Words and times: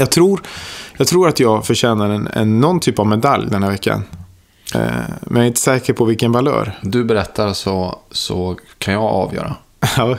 Jag 0.00 0.10
tror, 0.10 0.40
jag 0.96 1.06
tror 1.06 1.28
att 1.28 1.40
jag 1.40 1.66
förtjänar 1.66 2.10
en, 2.10 2.26
en, 2.26 2.60
någon 2.60 2.80
typ 2.80 2.98
av 2.98 3.06
medalj 3.06 3.50
den 3.50 3.62
här 3.62 3.70
veckan. 3.70 4.04
Eh, 4.74 4.80
men 5.20 5.36
jag 5.36 5.42
är 5.42 5.46
inte 5.46 5.60
säker 5.60 5.92
på 5.92 6.04
vilken 6.04 6.32
valör. 6.32 6.78
Du 6.82 7.04
berättar 7.04 7.52
så, 7.52 7.98
så 8.10 8.58
kan 8.78 8.94
jag 8.94 9.02
avgöra. 9.02 9.56
Ja, 9.96 10.18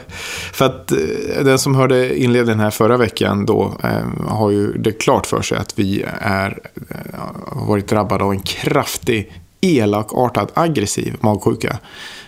för 0.54 0.66
att 0.66 0.92
eh, 0.92 1.44
den 1.44 1.60
som 1.60 1.76
hörde 1.76 2.20
inledningen 2.20 2.60
här 2.60 2.70
förra 2.70 2.98
veckan 2.98 3.46
då 3.46 3.74
eh, 3.84 4.28
har 4.28 4.52
ju 4.52 4.74
det 4.78 4.92
klart 4.92 5.26
för 5.26 5.42
sig 5.42 5.58
att 5.58 5.80
vi 5.80 6.06
är, 6.20 6.60
eh, 6.90 7.20
har 7.48 7.66
varit 7.66 7.88
drabbade 7.88 8.24
av 8.24 8.32
en 8.32 8.42
kraftig, 8.42 9.34
elakartad, 9.62 10.52
aggressiv 10.54 11.16
magsjuka 11.20 11.78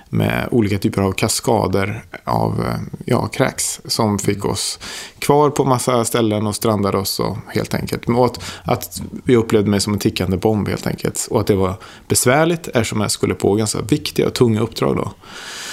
med 0.09 0.47
olika 0.51 0.77
typer 0.77 1.01
av 1.01 1.11
kaskader 1.11 2.03
av 2.23 2.65
eh, 2.65 2.75
ja, 3.05 3.27
kräks 3.27 3.81
som 3.85 4.19
fick 4.19 4.45
oss 4.45 4.79
kvar 5.19 5.49
på 5.49 5.65
massa 5.65 6.05
ställen 6.05 6.47
och 6.47 6.55
strandade 6.55 6.97
oss 6.97 7.19
och, 7.19 7.37
helt 7.47 7.73
enkelt. 7.73 8.09
Och 8.09 8.25
att, 8.25 8.39
att 8.63 9.01
vi 9.23 9.35
upplevde 9.35 9.69
mig 9.69 9.81
som 9.81 9.93
en 9.93 9.99
tickande 9.99 10.37
bomb 10.37 10.67
helt 10.67 10.87
enkelt. 10.87 11.27
Och 11.31 11.41
att 11.41 11.47
det 11.47 11.55
var 11.55 11.73
besvärligt 12.07 12.67
eftersom 12.67 13.01
jag 13.01 13.11
skulle 13.11 13.33
på 13.33 13.55
ganska 13.55 13.81
viktiga 13.81 14.27
och 14.27 14.33
tunga 14.33 14.61
uppdrag 14.61 14.95
då. 14.95 15.13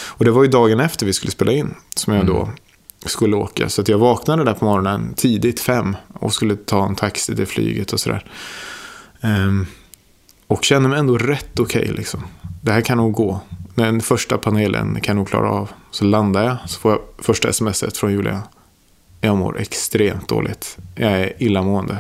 Och 0.07 0.25
det 0.25 0.31
var 0.31 0.43
ju 0.43 0.49
dagen 0.49 0.81
efter 0.81 1.07
vi 1.07 1.13
skulle 1.13 1.33
spela 1.33 1.53
in 1.53 1.75
som 1.95 2.15
jag 2.15 2.27
då 2.27 2.49
skulle 3.05 3.37
åka. 3.37 3.69
Så 3.69 3.81
att 3.81 3.89
jag 3.89 3.99
vaknade 3.99 4.45
där 4.45 4.55
på 4.55 4.65
morgonen 4.65 5.15
tidigt, 5.17 5.61
fem, 5.61 5.97
och 6.13 6.35
skulle 6.35 6.57
ta 6.57 6.87
en 6.87 6.95
taxi 6.95 7.37
till 7.37 7.47
flyget 7.47 7.93
och 7.93 8.01
sådär. 8.01 8.25
Um, 9.21 9.67
och 10.47 10.65
kände 10.65 10.89
mig 10.89 10.99
ändå 10.99 11.19
rätt 11.19 11.61
okej 11.61 11.83
okay, 11.83 11.97
liksom. 11.97 12.23
Det 12.63 12.73
här 12.73 12.81
kan 12.81 12.99
nog 12.99 13.13
gå. 13.13 13.41
Den 13.77 14.01
första 14.01 14.39
panelen 14.39 15.01
kan 15.01 15.13
jag 15.13 15.17
nog 15.17 15.29
klara 15.29 15.51
av. 15.51 15.71
Så 15.91 16.05
landar 16.05 16.45
jag, 16.45 16.57
så 16.67 16.81
får 16.81 16.93
jag 16.93 17.01
första 17.19 17.53
smset 17.53 17.97
från 17.97 18.13
Julia. 18.13 18.43
Jag 19.21 19.37
mår 19.37 19.61
extremt 19.61 20.29
dåligt. 20.29 20.77
Jag 20.95 21.13
är 21.13 21.43
illamående. 21.43 21.99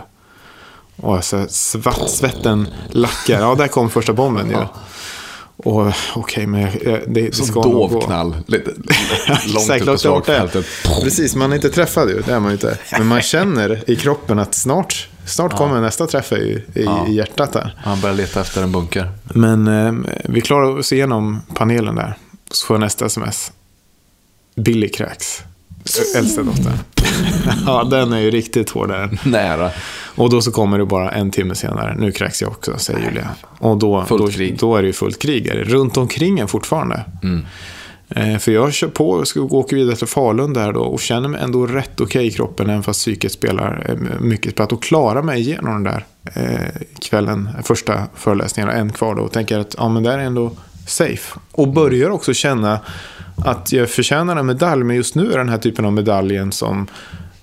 Och 0.96 1.16
alltså, 1.16 1.46
svart, 1.48 2.08
svetten 2.08 2.68
lackar. 2.90 3.40
Ja, 3.40 3.54
där 3.54 3.68
kom 3.68 3.90
första 3.90 4.12
bomben 4.12 4.46
ju. 4.46 4.52
Ja. 4.52 4.68
Och 5.56 5.86
okej, 5.86 5.92
okay, 6.14 6.46
men 6.46 6.62
det, 6.84 7.02
det 7.06 7.34
Som 7.34 7.46
ska 7.46 7.62
nog 7.62 7.90
gå. 7.90 8.00
knall. 8.00 8.36
Lite, 8.46 8.70
långt 9.46 9.70
ut 9.70 9.86
på 9.86 9.98
slagfältet. 9.98 10.66
Precis, 11.02 11.34
man 11.34 11.52
är 11.52 11.56
inte 11.56 11.70
träffad 11.70 12.08
ju. 12.08 12.22
Det 12.26 12.32
är 12.32 12.40
man 12.40 12.52
inte. 12.52 12.78
Men 12.92 13.06
man 13.06 13.22
känner 13.22 13.90
i 13.90 13.96
kroppen 13.96 14.38
att 14.38 14.54
snart, 14.54 15.08
snart 15.26 15.52
ja. 15.52 15.58
kommer 15.58 15.80
nästa 15.80 16.06
träff 16.06 16.32
i, 16.32 16.64
i, 16.74 16.84
ja. 16.84 17.06
i 17.08 17.14
hjärtat 17.14 17.52
där. 17.52 17.74
Han 17.78 18.00
börjar 18.00 18.16
leta 18.16 18.40
efter 18.40 18.62
en 18.62 18.72
bunker. 18.72 19.10
Men 19.24 19.68
eh, 19.68 19.92
vi 20.24 20.40
klarar 20.40 20.78
oss 20.78 20.92
igenom 20.92 21.40
panelen 21.54 21.94
där. 21.94 22.14
Så 22.50 22.66
får 22.66 22.74
jag 22.74 22.80
nästa 22.80 23.06
sms. 23.06 23.52
Billy 24.54 24.88
kräks. 24.88 25.42
Äldsta 26.16 26.42
dottern. 26.42 26.78
ja, 27.66 27.84
den 27.84 28.12
är 28.12 28.20
ju 28.20 28.30
riktigt 28.30 28.70
hård 28.70 28.88
där. 28.88 29.18
Nära. 29.24 29.70
Och 30.14 30.30
då 30.30 30.42
så 30.42 30.52
kommer 30.52 30.78
det 30.78 30.84
bara 30.84 31.10
en 31.10 31.30
timme 31.30 31.54
senare. 31.54 31.94
Nu 31.98 32.12
kräks 32.12 32.42
jag 32.42 32.50
också, 32.50 32.78
säger 32.78 33.00
Julia. 33.00 33.28
Och 33.58 33.76
då, 33.76 34.04
då, 34.08 34.28
då, 34.58 34.76
är 34.76 34.82
det 34.82 34.86
ju 34.86 34.92
fullt 34.92 35.22
krig. 35.22 35.50
Runt 35.54 35.96
omkring 35.96 36.38
en 36.38 36.48
fortfarande. 36.48 37.04
Mm. 37.22 37.46
Eh, 38.08 38.38
för 38.38 38.52
jag 38.52 38.72
kör 38.72 38.88
på 38.88 39.10
och 39.10 39.28
ska 39.28 39.40
åka 39.40 39.76
vidare 39.76 39.96
till 39.96 40.06
Falun 40.06 40.52
där 40.52 40.72
då 40.72 40.80
och 40.80 41.00
känner 41.00 41.28
mig 41.28 41.40
ändå 41.40 41.66
rätt 41.66 42.00
okej 42.00 42.04
okay 42.04 42.26
i 42.26 42.30
kroppen 42.30 42.70
även 42.70 42.82
fast 42.82 43.00
psyket 43.00 43.32
spelar 43.32 43.86
eh, 43.88 44.20
mycket 44.20 44.52
spratt. 44.52 44.72
Och 44.72 44.82
klarar 44.82 45.22
mig 45.22 45.40
igenom 45.40 45.72
den 45.72 45.84
där 45.84 46.04
eh, 46.34 46.82
kvällen, 47.00 47.48
första 47.64 48.02
föreläsningen, 48.14 48.70
en 48.70 48.92
kvar 48.92 49.14
då 49.14 49.22
och 49.22 49.32
tänker 49.32 49.58
att 49.58 49.74
ja, 49.78 49.88
men 49.88 50.02
det 50.02 50.12
är 50.12 50.18
ändå 50.18 50.50
safe. 50.86 51.38
Och 51.52 51.68
börjar 51.68 52.10
också 52.10 52.34
känna 52.34 52.80
att 53.36 53.72
jag 53.72 53.90
förtjänar 53.90 54.36
en 54.36 54.46
medalj, 54.46 54.84
men 54.84 54.96
just 54.96 55.14
nu 55.14 55.32
är 55.32 55.38
den 55.38 55.48
här 55.48 55.58
typen 55.58 55.84
av 55.84 55.92
medaljen 55.92 56.52
som 56.52 56.86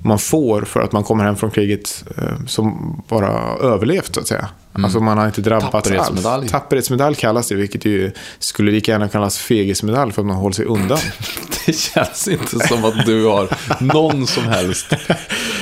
man 0.04 0.20
får 0.20 0.62
för 0.62 0.82
att 0.82 0.92
man 0.92 1.04
kommer 1.04 1.24
hem 1.24 1.36
från 1.36 1.52
kriget 1.52 2.04
eh, 2.18 2.46
som 2.48 2.96
bara 3.08 3.58
överlevt 3.62 4.16
så 4.16 4.22
att 4.22 4.28
säga. 4.28 4.50
Mm. 4.76 4.86
Alltså 4.86 5.00
man 5.00 5.18
har 5.18 5.26
inte 5.26 5.42
drabbats 5.42 5.92
alls. 5.92 6.52
Tapperhetsmedalj 6.52 7.16
kallas 7.16 7.48
det, 7.48 7.56
vilket 7.56 7.86
ju 7.86 8.12
skulle 8.40 8.72
lika 8.72 8.92
gärna 8.92 9.10
kallas 9.10 9.38
fegismedalj 9.38 10.12
för 10.12 10.22
att 10.22 10.26
man 10.26 10.36
håller 10.36 10.54
sig 10.54 10.66
undan. 10.66 10.98
det 11.66 11.74
känns 11.74 12.28
inte 12.28 12.68
som 12.68 12.86
att 12.86 13.06
du 13.06 13.26
har 13.26 13.48
någon 13.84 14.28
som 14.28 14.44
helst 14.44 14.94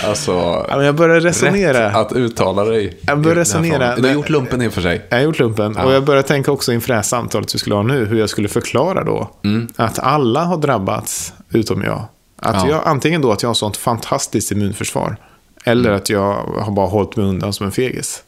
alltså, 0.04 0.32
ja, 0.70 0.84
jag 0.84 0.96
börjar 0.96 1.20
resonera. 1.20 1.90
rätt 1.90 1.96
att 1.96 2.14
uttala 2.14 2.64
dig. 2.64 2.98
Jag 3.02 3.22
börjar 3.22 3.36
resonera. 3.36 3.96
Du 3.96 4.08
har 4.08 4.14
gjort 4.14 4.30
lumpen 4.30 4.62
inför 4.62 4.82
sig. 4.82 5.06
Jag 5.10 5.18
har 5.18 5.24
gjort 5.24 5.40
lumpen. 5.40 5.76
Ja. 5.78 5.84
Och 5.84 5.92
jag 5.94 6.06
börjar 6.06 6.24
tänka 6.24 6.52
också 6.52 6.74
inför 6.74 6.88
det 6.88 6.96
här 6.96 7.02
samtalet 7.02 7.56
vi 7.56 7.60
skulle 7.60 7.76
ha 7.76 7.84
nu, 7.84 8.06
hur 8.06 8.20
jag 8.20 8.30
skulle 8.30 8.48
förklara 8.48 9.04
då 9.04 9.30
mm. 9.44 9.68
att 9.76 10.00
alla 10.00 10.44
har 10.44 10.58
drabbats 10.58 11.34
utom 11.50 11.82
jag. 11.82 12.06
Att 12.42 12.56
ja. 12.56 12.70
jag, 12.70 12.82
antingen 12.86 13.22
då 13.22 13.32
att 13.32 13.42
jag 13.42 13.50
har 13.50 13.54
sånt 13.54 13.78
fantastiskt 13.78 14.52
immunförsvar. 14.52 15.18
Eller 15.66 15.90
mm. 15.90 15.98
att 15.98 16.10
jag 16.10 16.34
har 16.60 16.72
bara 16.72 16.88
hållit 16.88 17.16
mig 17.16 17.26
undan 17.26 17.54
som 17.54 17.66
en 17.66 17.72
fegis. 17.72 18.24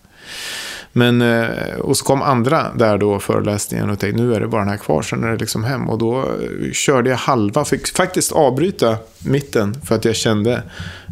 Men, 0.92 1.22
eh, 1.22 1.76
och 1.80 1.98
så 1.98 2.06
kom 2.06 2.22
andra 2.22 2.74
där 2.76 2.98
då 2.98 3.20
föreläsningen 3.20 3.90
och 3.90 4.00
tänkte 4.00 4.22
nu 4.22 4.36
är 4.36 4.40
det 4.40 4.48
bara 4.48 4.62
den 4.62 4.70
här 4.70 4.78
kvar, 4.78 5.02
sen 5.02 5.24
är 5.24 5.32
det 5.32 5.38
liksom 5.38 5.64
hem. 5.64 5.90
Och 5.90 5.98
då 5.98 6.20
eh, 6.20 6.72
körde 6.74 7.10
jag 7.10 7.18
halva, 7.18 7.66
fick 7.66 7.88
faktiskt 7.88 8.32
avbryta 8.32 8.98
mitten 9.20 9.82
för 9.86 9.96
att 9.96 10.06
jag 10.06 10.16
kände 10.16 10.64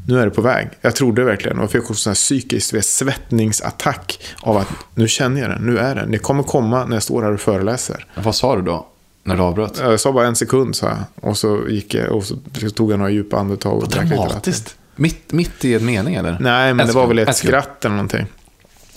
nu 0.07 0.19
är 0.19 0.25
det 0.25 0.31
på 0.31 0.41
väg. 0.41 0.69
Jag 0.81 0.95
trodde 0.95 1.23
verkligen. 1.23 1.57
Och 1.57 1.63
jag 1.63 1.71
fick 1.71 1.89
också 1.89 2.09
en 2.09 2.15
psykisk 2.15 2.75
svettningsattack 2.83 4.19
av 4.41 4.57
att 4.57 4.67
nu 4.95 5.07
känner 5.07 5.41
jag 5.41 5.49
den, 5.49 5.65
nu 5.65 5.77
är 5.77 5.95
den. 5.95 6.11
Det 6.11 6.17
kommer 6.17 6.43
komma 6.43 6.85
när 6.85 6.95
jag 6.95 7.03
står 7.03 7.23
här 7.23 7.33
och 7.33 7.39
föreläser. 7.39 8.05
Vad 8.15 8.35
sa 8.35 8.55
du 8.55 8.61
då? 8.61 8.87
När 9.23 9.35
du 9.35 9.41
avbröt? 9.41 9.79
Jag 9.79 9.99
sa 9.99 10.11
bara 10.11 10.27
en 10.27 10.35
sekund 10.35 10.75
så 10.75 10.87
här. 10.87 10.97
Och 11.15 11.37
så 11.37 11.59
gick 11.69 11.93
jag 11.93 12.11
och 12.11 12.25
så 12.25 12.35
tog 12.75 12.91
jag 12.91 12.99
några 12.99 13.11
djupa 13.11 13.37
andetag 13.37 13.77
och 13.77 13.83
lite 13.83 14.15
vatten. 14.15 14.53
Mitt, 14.95 15.31
mitt 15.31 15.65
i 15.65 15.75
en 15.75 15.85
mening 15.85 16.15
eller? 16.15 16.37
Nej, 16.39 16.73
men 16.73 16.79
en 16.79 16.87
det 16.87 16.93
var 16.93 17.07
väl 17.07 17.19
ett 17.19 17.35
skratt 17.35 17.85
eller 17.85 17.95
någonting. 17.95 18.25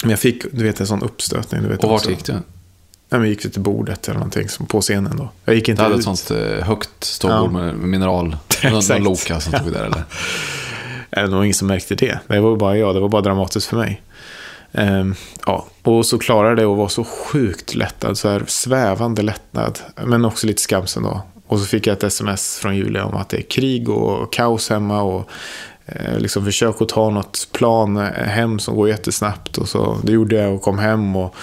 Men 0.02 0.10
jag 0.10 0.18
fick, 0.18 0.44
du 0.52 0.64
vet, 0.64 0.80
en 0.80 0.86
sån 0.86 1.02
uppstötning. 1.02 1.62
Du 1.62 1.68
vet, 1.68 1.84
och 1.84 1.90
vart 1.90 2.08
gick 2.08 2.24
du? 2.24 2.32
Nej, 2.32 3.20
men 3.20 3.28
gick 3.28 3.52
till 3.52 3.60
bordet 3.60 4.08
eller 4.08 4.18
någonting 4.18 4.48
som 4.48 4.66
på 4.66 4.80
scenen 4.80 5.16
då. 5.16 5.28
Jag 5.44 5.54
gick 5.54 5.68
inte 5.68 5.82
du 5.82 5.84
hade 5.84 5.94
ut. 5.94 5.98
ett 6.08 6.18
sånt 6.18 6.30
eh, 6.30 6.64
högt 6.66 7.04
ståbord 7.04 7.36
ja. 7.36 7.50
med 7.50 7.74
mineral. 7.74 8.36
Någon 8.70 9.02
Loka 9.02 9.40
som 9.40 9.52
stod 9.52 9.72
där 9.72 9.84
eller? 9.84 10.04
Det 11.10 11.26
var 11.26 11.44
ingen 11.44 11.54
som 11.54 11.68
märkte 11.68 11.94
det. 11.94 12.18
Det 12.26 12.40
var 12.40 12.56
bara 12.56 12.76
jag, 12.76 12.94
det 12.94 13.00
var 13.00 13.08
bara 13.08 13.22
dramatiskt 13.22 13.66
för 13.66 13.76
mig. 13.76 14.02
Ehm, 14.74 15.14
ja, 15.46 15.66
och 15.82 16.06
så 16.06 16.18
klarade 16.18 16.54
det 16.62 16.66
och 16.66 16.76
var 16.76 16.88
så 16.88 17.04
sjukt 17.04 17.74
lättad, 17.74 18.18
så 18.18 18.28
här 18.28 18.44
svävande 18.46 19.22
lättnad, 19.22 19.78
men 20.04 20.24
också 20.24 20.46
lite 20.46 20.62
skamsen 20.62 21.02
då. 21.02 21.22
Och 21.46 21.58
så 21.58 21.66
fick 21.66 21.86
jag 21.86 21.92
ett 21.92 22.02
sms 22.02 22.58
från 22.58 22.76
Julia 22.76 23.04
om 23.04 23.16
att 23.16 23.28
det 23.28 23.36
är 23.36 23.42
krig 23.42 23.88
och 23.88 24.32
kaos 24.32 24.70
hemma 24.70 25.02
och 25.02 25.30
eh, 25.86 26.18
liksom 26.18 26.44
försök 26.44 26.82
att 26.82 26.88
ta 26.88 27.10
något 27.10 27.48
plan 27.52 27.96
hem 28.14 28.58
som 28.58 28.76
går 28.76 28.88
jättesnabbt. 28.88 29.58
Och 29.58 29.68
så, 29.68 29.98
det 30.02 30.12
gjorde 30.12 30.36
jag 30.36 30.54
och 30.54 30.62
kom 30.62 30.78
hem 30.78 31.16
och 31.16 31.36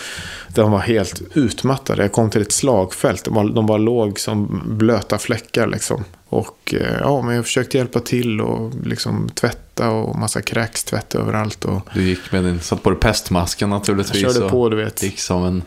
de 0.47 0.72
var 0.72 0.80
helt 0.80 1.22
utmattade. 1.34 2.02
Jag 2.02 2.12
kom 2.12 2.30
till 2.30 2.41
ett 2.41 2.52
slagfält, 2.52 3.25
de, 3.25 3.53
de 3.53 3.66
bara 3.66 3.78
låg 3.78 4.20
som 4.20 4.62
blöta 4.66 5.18
fläckar 5.18 5.68
liksom. 5.68 6.03
Och 6.31 6.74
eh, 6.74 6.97
ja, 7.00 7.22
men 7.22 7.36
jag 7.36 7.46
försökte 7.46 7.78
hjälpa 7.78 8.00
till 8.00 8.42
och 8.42 8.72
liksom 8.86 9.30
tvätta 9.30 9.90
och 9.90 10.16
massa 10.16 10.42
kräkstvätt 10.42 11.16
överallt. 11.16 11.66
Och... 11.66 11.81
Du 11.94 12.03
gick 12.03 12.31
med 12.31 12.44
din, 12.44 12.59
satt 12.59 12.84
på 12.84 12.90
dig 12.90 13.00
pestmasken 13.00 13.69
naturligtvis. 13.69 14.22
Jag 14.22 14.34
körde 14.34 14.50
på, 14.50 14.70
du 14.70 14.75
vet. 14.75 15.03
Gick 15.03 15.20
som 15.20 15.46
en 15.46 15.64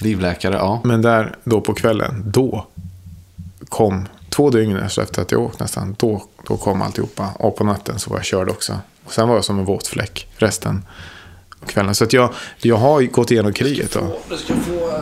livläkare, 0.00 0.54
ja. 0.54 0.80
Men 0.84 1.02
där, 1.02 1.36
då 1.44 1.60
på 1.60 1.74
kvällen, 1.74 2.22
då 2.26 2.66
kom, 3.68 4.08
två 4.28 4.50
dygn 4.50 4.76
efter 4.76 5.22
att 5.22 5.32
jag 5.32 5.40
åkt 5.40 5.60
nästan, 5.60 5.96
då, 5.98 6.24
då 6.48 6.56
kom 6.56 6.82
alltihopa. 6.82 7.30
Och 7.38 7.56
på 7.56 7.64
natten 7.64 7.98
så 7.98 8.10
var 8.10 8.16
jag 8.16 8.24
körd 8.24 8.48
också. 8.48 8.78
Och 9.04 9.12
sen 9.12 9.28
var 9.28 9.34
jag 9.34 9.44
som 9.44 9.58
en 9.58 9.64
våt 9.64 9.86
fläck 9.86 10.28
resten 10.36 10.84
av 11.60 11.66
kvällen. 11.66 11.94
Så 11.94 12.04
att 12.04 12.12
jag, 12.12 12.34
jag 12.58 12.76
har 12.76 13.02
gått 13.02 13.30
igenom 13.30 13.52
kriget. 13.52 13.92
Då. 13.92 14.18
Du 14.28 14.36
ska 14.36 14.54
få... 14.54 14.92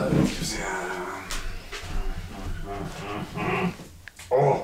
Åh! 4.28 4.56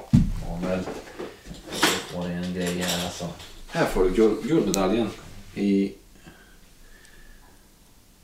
Här 3.77 3.87
får 3.87 4.05
du 4.05 4.11
guld, 4.11 4.37
guldmedaljen 4.43 5.11
i... 5.55 5.93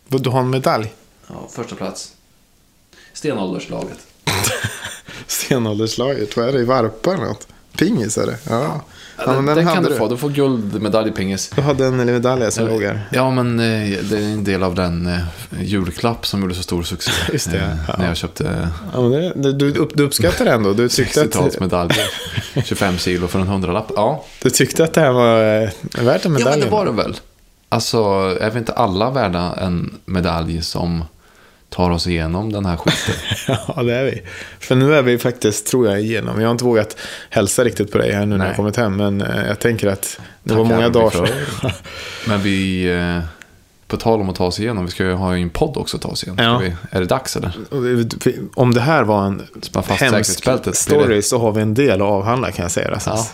Du 0.08 0.30
har 0.30 0.40
en 0.40 0.50
medalj? 0.50 0.92
Ja, 1.26 1.48
första 1.50 1.76
plats. 1.76 2.12
Stenålderslaget. 3.12 3.98
Stenålderslaget, 5.26 6.36
vad 6.36 6.48
är 6.48 6.52
det? 6.52 6.60
I 6.60 6.64
varpa 6.64 7.14
eller 7.14 7.24
något? 7.24 7.48
Pingis 7.72 8.18
är 8.18 8.26
det? 8.26 8.38
Ja. 8.48 8.80
Ja 9.26 9.32
den, 9.32 9.46
den, 9.46 9.66
kan 9.66 9.82
du 9.82 9.94
få. 9.94 10.08
Du 10.08 10.16
får 10.16 10.30
guldmedalj 10.30 11.08
i 11.08 11.12
pingis. 11.12 11.48
Du 11.48 11.62
har 11.62 11.74
den 11.74 11.96
medaljen 11.96 12.52
som 12.52 12.66
låg 12.66 12.82
här. 12.82 13.00
Ja, 13.12 13.30
men 13.30 13.60
eh, 13.60 13.98
det 14.02 14.18
är 14.18 14.22
en 14.22 14.44
del 14.44 14.62
av 14.62 14.74
den 14.74 15.06
eh, 15.06 15.18
julklapp 15.62 16.26
som 16.26 16.40
gjorde 16.40 16.54
så 16.54 16.62
stor 16.62 16.82
succé. 16.82 17.10
Just 17.32 17.50
det, 17.50 17.58
eh, 17.58 17.68
ja. 17.88 17.94
När 17.98 18.06
jag 18.06 18.16
köpte... 18.16 18.68
Ja, 18.92 19.00
men 19.00 19.42
det, 19.42 19.52
du, 19.52 19.86
du 19.94 20.02
uppskattar 20.02 20.44
det 20.44 20.50
ändå? 20.50 20.72
Du 20.72 20.88
tyckte 20.88 21.24
60-talsmedaljer. 21.24 22.62
25 22.64 22.98
kilo 22.98 23.28
för 23.28 23.38
en 23.38 23.46
hundralapp. 23.46 23.92
Ja. 23.96 24.24
Du 24.42 24.50
tyckte 24.50 24.84
att 24.84 24.94
det 24.94 25.00
här 25.00 25.12
var 25.12 25.38
värt 26.04 26.24
en 26.24 26.32
medalj? 26.32 26.50
Ja, 26.50 26.50
men 26.50 26.60
det 26.60 26.66
var 26.66 26.84
det 26.84 26.92
väl. 26.92 27.16
Alltså, 27.68 27.98
är 28.40 28.50
vi 28.50 28.58
inte 28.58 28.72
alla 28.72 29.10
värda 29.10 29.54
en 29.60 29.94
medalj 30.04 30.62
som 30.62 31.04
tar 31.72 31.90
oss 31.90 32.06
igenom 32.06 32.52
den 32.52 32.66
här 32.66 32.76
skiten. 32.76 33.14
Ja, 33.76 33.82
det 33.82 33.94
är 33.94 34.04
vi. 34.04 34.22
För 34.58 34.74
nu 34.74 34.94
är 34.94 35.02
vi 35.02 35.18
faktiskt, 35.18 35.66
tror 35.66 35.88
jag, 35.88 36.00
igenom. 36.00 36.40
Jag 36.40 36.48
har 36.48 36.52
inte 36.52 36.64
vågat 36.64 36.96
hälsa 37.30 37.64
riktigt 37.64 37.92
på 37.92 37.98
dig 37.98 38.12
här 38.12 38.20
nu 38.20 38.26
när 38.26 38.38
Nej. 38.38 38.46
jag 38.46 38.56
kommit 38.56 38.76
hem. 38.76 38.96
Men 38.96 39.22
eh, 39.22 39.46
jag 39.46 39.58
tänker 39.58 39.88
att 39.88 40.20
det 40.42 40.54
var 40.54 40.64
Tackar 40.64 40.76
många 40.76 40.88
dagar 40.88 41.10
sedan. 41.10 41.70
Men 42.26 42.42
vi, 42.42 42.84
eh, 42.92 43.18
på 43.86 43.96
tal 43.96 44.20
om 44.20 44.28
att 44.28 44.36
ta 44.36 44.44
oss 44.44 44.60
igenom, 44.60 44.84
vi 44.84 44.90
ska 44.90 45.04
ju 45.04 45.12
ha 45.12 45.36
en 45.36 45.50
podd 45.50 45.76
också 45.76 45.96
att 45.96 46.02
ta 46.02 46.08
oss 46.08 46.24
igenom. 46.24 46.44
Ja. 46.44 46.58
Vi, 46.58 46.74
är 46.90 47.00
det 47.00 47.06
dags 47.06 47.36
eller? 47.36 47.52
Om 48.54 48.74
det 48.74 48.80
här 48.80 49.02
var 49.02 49.26
en 49.26 49.42
hemsk 49.88 50.44
story 50.74 51.22
så 51.22 51.38
har 51.38 51.52
vi 51.52 51.62
en 51.62 51.74
del 51.74 52.02
att 52.02 52.08
avhandla 52.08 52.50
kan 52.50 52.62
jag 52.62 52.72
säga. 52.72 52.98
Ja, 53.06 53.26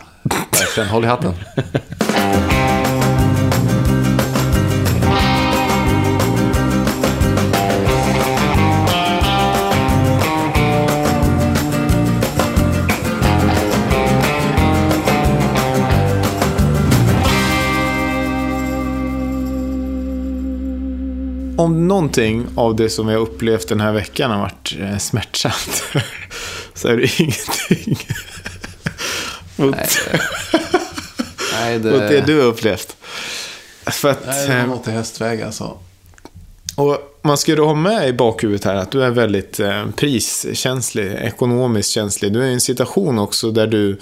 verkligen. 0.50 0.88
Håll 0.88 1.04
i 1.04 1.06
hatten. 1.06 1.34
någonting 21.98 22.46
av 22.54 22.76
det 22.76 22.90
som 22.90 23.06
har 23.08 23.16
upplevt 23.16 23.68
den 23.68 23.80
här 23.80 23.92
veckan 23.92 24.30
har 24.30 24.38
varit 24.38 24.76
eh, 24.80 24.98
smärtsamt 24.98 25.82
så 26.74 26.88
är 26.88 26.96
det 26.96 27.20
ingenting 27.20 27.98
mot, 29.56 29.76
Nej, 31.52 31.78
mot 31.78 31.82
det 31.82 32.08
det, 32.08 32.20
du 32.26 32.40
har 32.40 32.46
upplevt. 32.46 32.96
För 33.86 34.10
att, 34.10 34.26
nej, 34.26 34.48
det 34.48 34.54
eh, 34.54 34.60
var 34.60 34.66
något 34.66 34.88
i 34.88 34.90
hästväg 34.90 35.42
alltså. 35.42 35.78
Och 36.78 36.98
man 37.22 37.38
ska 37.38 37.54
då 37.54 37.66
ha 37.66 37.74
med 37.74 38.08
i 38.08 38.12
bakhuvudet 38.12 38.64
här 38.64 38.74
att 38.74 38.90
du 38.90 39.02
är 39.02 39.10
väldigt 39.10 39.60
eh, 39.60 39.86
priskänslig, 39.96 41.12
ekonomiskt 41.12 41.90
känslig. 41.90 42.32
Du 42.32 42.42
är 42.42 42.46
i 42.46 42.52
en 42.52 42.60
situation 42.60 43.18
också 43.18 43.50
där 43.50 43.66
du, 43.66 43.98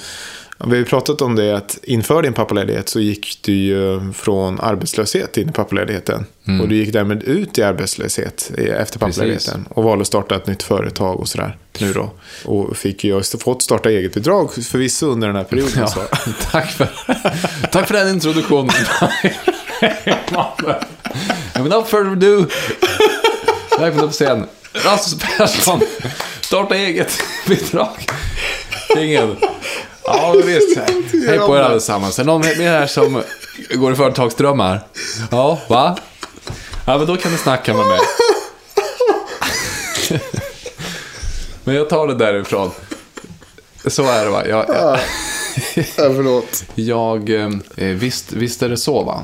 vi 0.58 0.70
har 0.70 0.76
ju 0.76 0.84
pratat 0.84 1.22
om 1.22 1.36
det 1.36 1.56
att 1.56 1.78
inför 1.82 2.22
din 2.22 2.32
pappaledighet 2.32 2.88
så 2.88 3.00
gick 3.00 3.38
du 3.42 3.52
ju 3.52 4.12
från 4.12 4.60
arbetslöshet 4.60 5.36
in 5.36 5.48
i 5.48 5.52
pappaledigheten. 5.52 6.26
Och 6.62 6.68
du 6.68 6.76
gick 6.76 6.92
därmed 6.92 7.22
ut 7.22 7.58
i 7.58 7.62
arbetslöshet 7.62 8.50
efter 8.56 8.98
pappaledigheten. 8.98 9.66
Och 9.70 9.84
valde 9.84 10.02
att 10.02 10.08
starta 10.08 10.36
ett 10.36 10.46
nytt 10.46 10.62
företag 10.62 11.20
och 11.20 11.28
sådär 11.28 11.56
nu 11.80 11.92
då. 11.92 12.10
Och 12.44 12.76
fick 12.76 13.04
ju 13.04 13.22
fått 13.22 13.62
starta 13.62 13.90
eget 13.90 14.14
bidrag 14.14 14.52
förvisso 14.52 15.06
under 15.06 15.26
den 15.26 15.36
här 15.36 15.44
perioden. 15.44 15.72
Ja, 15.96 16.08
tack, 16.50 16.70
för, 16.70 16.88
tack 17.72 17.86
för 17.86 17.94
den 17.94 18.08
introduktionen. 18.08 18.74
Men 21.54 21.64
without 21.64 21.88
further 21.88 22.10
ado. 22.12 22.46
Välkommen 23.78 24.06
på 24.08 24.12
scen. 24.12 24.46
Rasmus 24.72 25.22
Persson. 25.38 25.80
Starta 26.40 26.74
eget 26.74 27.22
bidrag. 27.46 28.06
Ingen. 28.98 29.36
Ja, 30.04 30.34
visst. 30.44 30.78
Hej 31.28 31.38
på 31.38 31.56
er 31.56 31.60
allesammans. 31.62 32.18
Är 32.18 32.22
det 32.24 32.26
någon 32.26 32.40
mer 32.40 32.70
här 32.70 32.86
som 32.86 33.22
går 33.74 33.92
i 33.92 33.96
företagsdrömmar? 33.96 34.80
Ja, 35.30 35.58
va? 35.68 35.96
Ja, 36.86 36.98
men 36.98 37.06
då 37.06 37.16
kan 37.16 37.32
ni 37.32 37.38
snacka 37.38 37.74
med 37.74 37.86
mig. 37.86 37.98
Men 41.64 41.74
jag 41.74 41.88
tar 41.88 42.06
det 42.06 42.14
därifrån. 42.14 42.70
Så 43.86 44.02
är 44.10 44.24
det 44.24 44.30
va? 44.30 44.46
Jag, 44.48 44.64
jag, 44.68 44.98
Ja, 45.74 45.84
förlåt. 45.94 46.64
jag, 46.74 47.30
eh, 47.76 47.86
visst, 47.86 48.32
visst 48.32 48.62
är 48.62 48.68
det 48.68 48.76
så 48.76 49.02
va? 49.02 49.22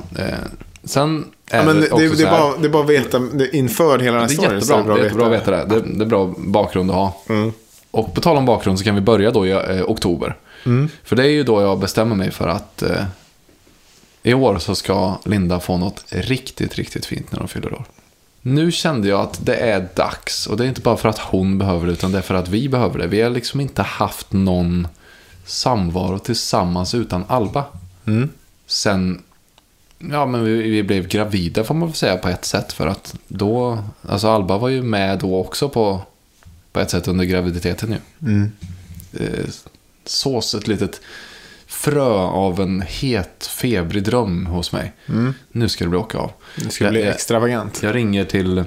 Sen 0.85 1.25
är 1.47 1.59
Ja, 1.59 1.65
men 1.65 1.81
det, 1.81 1.89
det, 1.89 2.17
det, 2.17 2.23
är 2.23 2.31
bara, 2.31 2.57
det 2.57 2.67
är 2.67 2.71
bara 2.71 2.83
att 2.83 2.91
veta 2.91 3.19
det, 3.19 3.57
inför 3.57 3.99
hela 3.99 4.19
den 4.19 4.29
här 4.31 4.49
det 4.49 4.57
är 4.57 4.61
storyn. 4.61 4.81
jättebra, 4.81 4.95
det 4.95 5.01
är 5.01 5.05
jättebra 5.05 5.27
att 5.27 5.33
veta. 5.33 5.51
veta 5.51 5.75
det. 5.75 5.81
det. 5.81 5.99
Det 5.99 6.05
är 6.05 6.09
bra 6.09 6.35
bakgrund 6.39 6.91
att 6.91 6.97
ha. 6.97 7.23
Mm. 7.29 7.53
Och 7.91 8.15
på 8.15 8.21
tal 8.21 8.37
om 8.37 8.47
bakgrund 8.47 8.79
så 8.79 8.85
kan 8.85 8.95
vi 8.95 9.01
börja 9.01 9.31
då 9.31 9.47
i 9.47 9.51
eh, 9.51 9.83
oktober. 9.87 10.37
Mm. 10.67 10.89
För 11.05 11.17
det 11.17 11.23
är 11.23 11.31
ju 11.31 11.43
då 11.43 11.63
jag 11.63 11.79
bestämmer 11.79 12.17
mig 12.17 12.31
för 12.31 12.49
att 12.49 12.83
eh, 12.83 13.05
i 14.23 14.35
år 14.35 14.59
så 14.59 14.75
ska 14.75 15.19
Linda 15.25 15.61
få 15.61 15.77
något 15.77 16.05
riktigt, 16.09 16.75
riktigt 16.75 17.07
fint 17.07 17.33
när 17.33 17.39
hon 17.39 17.49
fyller 17.49 17.75
år. 17.75 17.85
Nu 18.43 18.73
kände 18.73 19.09
jag 19.09 19.21
att 19.21 19.47
det 19.47 19.57
är 19.57 19.89
dags. 19.95 20.47
Och 20.47 20.57
det 20.57 20.65
är 20.65 20.69
inte 20.69 20.81
bara 20.81 20.97
för 20.97 21.09
att 21.09 21.19
hon 21.19 21.59
behöver 21.59 21.87
det, 21.87 21.93
utan 21.93 22.13
det 22.13 22.19
är 22.19 22.23
för 22.23 22.35
att 22.35 22.49
vi 22.49 22.69
behöver 22.69 22.99
det. 22.99 23.07
Vi 23.07 23.21
har 23.21 23.31
liksom 23.31 23.61
inte 23.61 23.83
haft 23.83 24.33
någon 24.33 24.89
samvaro 25.45 26.19
tillsammans 26.19 26.95
utan 26.95 27.25
Alba. 27.29 27.65
Mm. 28.07 28.29
Sen, 28.67 29.23
ja 30.11 30.27
men 30.27 30.45
vi, 30.45 30.71
vi 30.71 30.83
blev 30.83 31.09
gravida 31.09 31.65
får 31.65 31.75
man 31.75 31.89
väl 31.89 31.97
säga 31.97 32.17
på 32.17 32.29
ett 32.29 32.45
sätt. 32.45 32.73
För 32.73 32.87
att 32.87 33.15
då, 33.29 33.79
alltså 34.09 34.29
Alba 34.29 34.59
var 34.59 34.69
ju 34.69 34.83
med 34.83 35.19
då 35.19 35.37
också 35.41 35.69
på, 35.69 36.01
på 36.73 36.81
ett 36.81 36.91
sätt 36.91 37.09
under 37.09 37.25
graviditeten 37.25 37.91
ju. 37.91 38.29
Mm. 38.29 38.53
Eh, 39.13 39.45
sås 40.05 40.55
ett 40.55 40.69
litet 40.69 41.01
frö 41.67 42.05
av 42.19 42.61
en 42.61 42.83
het, 42.89 43.47
febrig 43.59 44.03
dröm 44.03 44.47
hos 44.47 44.73
mig. 44.73 44.93
Nu 45.53 45.69
ska 45.69 45.85
det 45.85 45.89
bli 45.91 45.99
åka 45.99 46.19
av. 46.19 46.31
Det 46.57 46.71
ska 46.71 46.85
Jag- 46.85 46.93
bli 46.93 47.03
jag- 47.05 47.15
extravagant. 47.15 47.83
Jag 47.83 47.95
ringer 47.95 48.25
till 48.25 48.65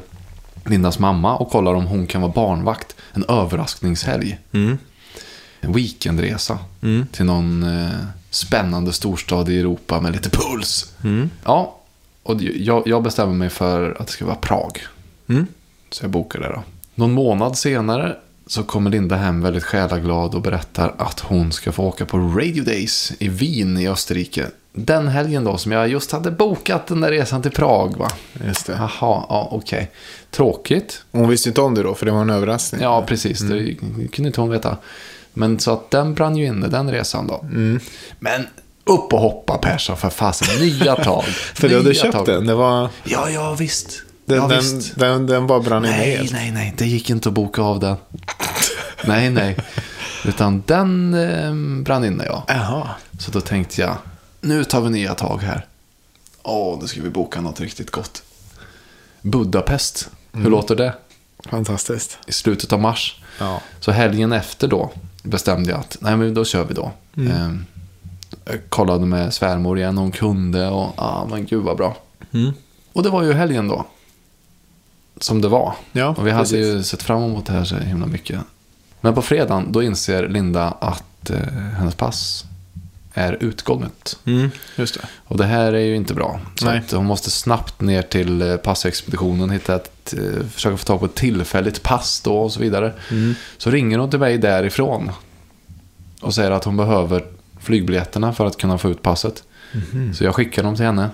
Lindas 0.66 1.00
mamma 1.00 1.36
och 1.38 1.50
kollar 1.52 1.74
om 1.74 1.86
hon 1.88 2.08
kan 2.08 2.22
vara 2.22 2.32
barnvakt. 2.32 2.96
En 3.14 3.26
överraskningshelg. 3.28 4.40
Mm. 4.52 4.78
En 5.62 5.74
weekendresa. 5.74 6.60
Mm. 6.82 7.08
Till 7.12 7.26
någon 7.26 7.64
eh, 7.64 7.90
spännande 8.36 8.94
storstad 8.94 9.50
i 9.50 9.60
Europa 9.60 10.02
med 10.02 10.12
lite 10.12 10.30
puls. 10.30 10.94
Mm. 11.04 11.30
Ja, 11.44 11.78
och 12.24 12.42
jag, 12.42 12.84
jag 12.86 13.04
bestämmer 13.04 13.34
mig 13.34 13.50
för 13.50 13.98
att 14.00 14.08
det 14.08 14.14
ska 14.14 14.26
vara 14.26 14.36
Prag. 14.36 14.82
Mm. 15.30 15.48
Så 15.90 16.04
jag 16.04 16.12
bokar 16.12 16.40
det 16.40 16.48
då. 16.48 16.64
Någon 16.96 17.12
månad 17.12 17.58
senare 17.58 18.16
så 18.48 18.64
kommer 18.64 18.90
Linda 18.90 19.16
hem 19.16 19.42
väldigt 19.42 19.64
själaglad 19.64 20.36
och 20.36 20.42
berättar 20.42 20.94
att 20.98 21.20
hon 21.20 21.52
ska 21.52 21.72
få 21.72 21.84
åka 21.84 22.06
på 22.06 22.18
Radio 22.18 22.64
Days 22.64 23.14
i 23.20 23.28
Wien 23.28 23.78
i 23.78 23.88
Österrike. 23.88 24.46
Den 24.74 25.08
helgen 25.08 25.44
då 25.44 25.58
som 25.58 25.72
jag 25.72 25.90
just 25.90 26.12
hade 26.12 26.32
bokat 26.32 26.88
den 26.88 27.02
där 27.02 27.12
resan 27.12 27.42
till 27.42 27.52
Prag 27.52 27.98
va. 27.98 28.10
Just 28.46 28.66
det. 28.66 28.74
Jaha, 28.74 28.90
ja 29.30 29.48
okej. 29.52 29.92
Tråkigt. 30.32 31.04
Hon 31.12 31.30
visste 31.30 31.50
inte 31.50 31.62
om 31.62 31.76
det 31.76 31.84
då, 31.84 31.96
för 31.96 32.06
det 32.06 32.12
var 32.12 32.22
en 32.22 32.30
överraskning. 32.30 32.82
Ja, 32.82 33.06
precis. 33.08 33.40
Det 33.40 33.76
kunde 34.12 34.28
inte 34.28 34.42
hon 34.42 34.50
veta. 34.50 34.78
Men 35.38 35.60
så 35.60 35.72
att 35.74 35.92
den 35.92 36.14
brann 36.14 36.38
ju 36.38 36.46
inne, 36.46 36.68
den 36.68 36.92
resan 36.92 37.28
då. 37.28 37.46
Men 38.20 38.48
upp 38.86 39.14
och 39.14 39.20
hoppa 39.20 39.58
Persson 39.58 39.98
för 39.98 40.10
fasen. 40.10 40.60
Nya 40.60 40.96
tag. 40.96 41.24
För 41.54 41.70
du 41.70 41.78
hade 41.78 41.94
köpt 41.94 42.14
tag. 42.14 42.26
den. 42.26 42.48
Det 42.48 42.56
var... 42.56 42.90
Ja, 43.04 43.30
ja 43.30 43.56
visst. 43.60 44.02
Den, 44.26 44.38
ja, 44.38 44.48
den, 44.48 44.60
visst. 44.60 44.96
den, 45.00 45.26
den 45.28 45.48
bara 45.48 45.60
brann 45.60 45.86
inne 45.86 45.98
Nej, 45.98 46.18
helt. 46.18 46.32
nej, 46.32 46.52
nej. 46.52 46.74
Det 46.78 46.86
gick 46.86 47.10
inte 47.10 47.30
att 47.30 47.36
boka 47.36 47.62
av 47.62 47.80
den. 47.80 47.96
nej, 49.06 49.30
nej. 49.30 49.58
Utan 50.26 50.64
den 50.66 51.14
eh, 51.14 51.84
brann 51.84 52.04
inne, 52.06 52.26
ja. 52.26 52.44
Jaha. 52.48 52.90
Så 53.20 53.32
då 53.32 53.42
tänkte 53.42 53.82
jag, 53.82 53.98
nu 54.42 54.64
tar 54.64 54.82
vi 54.82 54.90
nya 54.90 55.14
tag 55.14 55.42
här. 55.42 55.66
Åh, 56.44 56.78
nu 56.82 56.88
ska 56.88 57.02
vi 57.02 57.10
boka 57.10 57.42
något 57.42 57.60
riktigt 57.60 57.92
gott. 57.92 58.24
Budapest. 59.22 60.10
Hur 60.32 60.50
låter 60.50 60.75
det? 60.75 60.94
Fantastiskt. 61.50 62.18
I 62.27 62.32
slutet 62.32 62.74
av 62.74 62.80
mars. 62.80 63.22
Ja. 63.39 63.62
Så 63.80 63.92
helgen 63.92 64.32
efter 64.32 64.68
då 64.68 64.92
bestämde 65.25 65.72
jag 65.72 65.79
att 65.79 65.98
nej 66.00 66.17
men 66.17 66.34
då 66.34 66.46
kör 66.46 66.65
vi 66.65 66.74
då. 66.74 66.91
Eh, 67.17 67.51
jag 68.46 68.70
kollade 68.70 69.05
med 69.05 69.34
svärmor 69.34 69.77
igen, 69.77 69.98
hon 69.98 70.12
kunde 70.12 70.67
och 70.67 70.94
ja 70.98 71.03
ah, 71.03 71.27
men 71.29 71.46
gud 71.46 71.63
vad 71.63 71.77
bra. 71.77 71.98
Mm. 72.32 72.53
Och 72.94 73.03
det 73.03 73.10
var 73.10 73.24
ju 73.24 73.34
helgen 73.34 73.67
då. 73.67 73.86
Som 75.17 75.41
det 75.41 75.48
var. 75.48 75.74
Ja, 75.91 76.15
och 76.17 76.27
vi 76.27 76.32
hade 76.32 76.44
precis. 76.44 76.58
ju 76.58 76.84
sett 76.84 77.03
fram 77.03 77.24
emot 77.24 77.46
det 77.46 77.53
här 77.53 77.63
så 77.63 77.75
himla 77.75 78.05
mycket. 78.05 78.39
Men 79.01 79.13
på 79.13 79.22
fredagen 79.22 79.72
då 79.72 79.84
inser 79.84 80.27
Linda 80.27 80.72
att 80.79 81.29
eh, 81.29 81.39
hennes 81.77 81.96
pass 81.96 82.46
är 83.17 83.38
utgånget. 83.39 84.17
Mm. 84.25 84.51
Just 84.75 84.93
det. 84.93 85.07
Och 85.25 85.38
det 85.38 85.45
här 85.45 85.74
är 85.74 85.86
ju 85.86 85.95
inte 85.95 86.13
bra. 86.13 86.39
Så 86.88 86.98
hon 86.98 87.05
måste 87.05 87.31
snabbt 87.31 87.81
ner 87.81 88.01
till 88.01 88.41
eh, 88.41 88.57
passexpeditionen, 88.57 89.50
hitta 89.50 89.75
ett, 89.75 90.13
eh, 90.13 90.48
försöka 90.48 90.77
få 90.77 90.86
tag 90.86 91.00
på 91.00 91.05
ett 91.05 91.15
tillfälligt 91.15 91.84
pass 91.84 92.22
då 92.22 92.38
och 92.38 92.51
så 92.51 92.60
vidare. 92.60 92.93
Så 93.57 93.72
ringer 93.72 93.98
hon 93.98 94.10
till 94.10 94.19
mig 94.19 94.38
därifrån 94.38 95.12
och 96.22 96.34
säger 96.34 96.51
att 96.51 96.63
hon 96.63 96.77
behöver 96.77 97.25
flygbiljetterna 97.60 98.34
för 98.34 98.45
att 98.45 98.57
kunna 98.57 98.77
få 98.77 98.89
ut 98.89 99.01
passet. 99.01 99.43
Så 100.13 100.24
jag 100.24 100.36
skickar 100.36 100.63
dem 100.63 100.75
till 100.75 100.86
henne. 100.86 101.10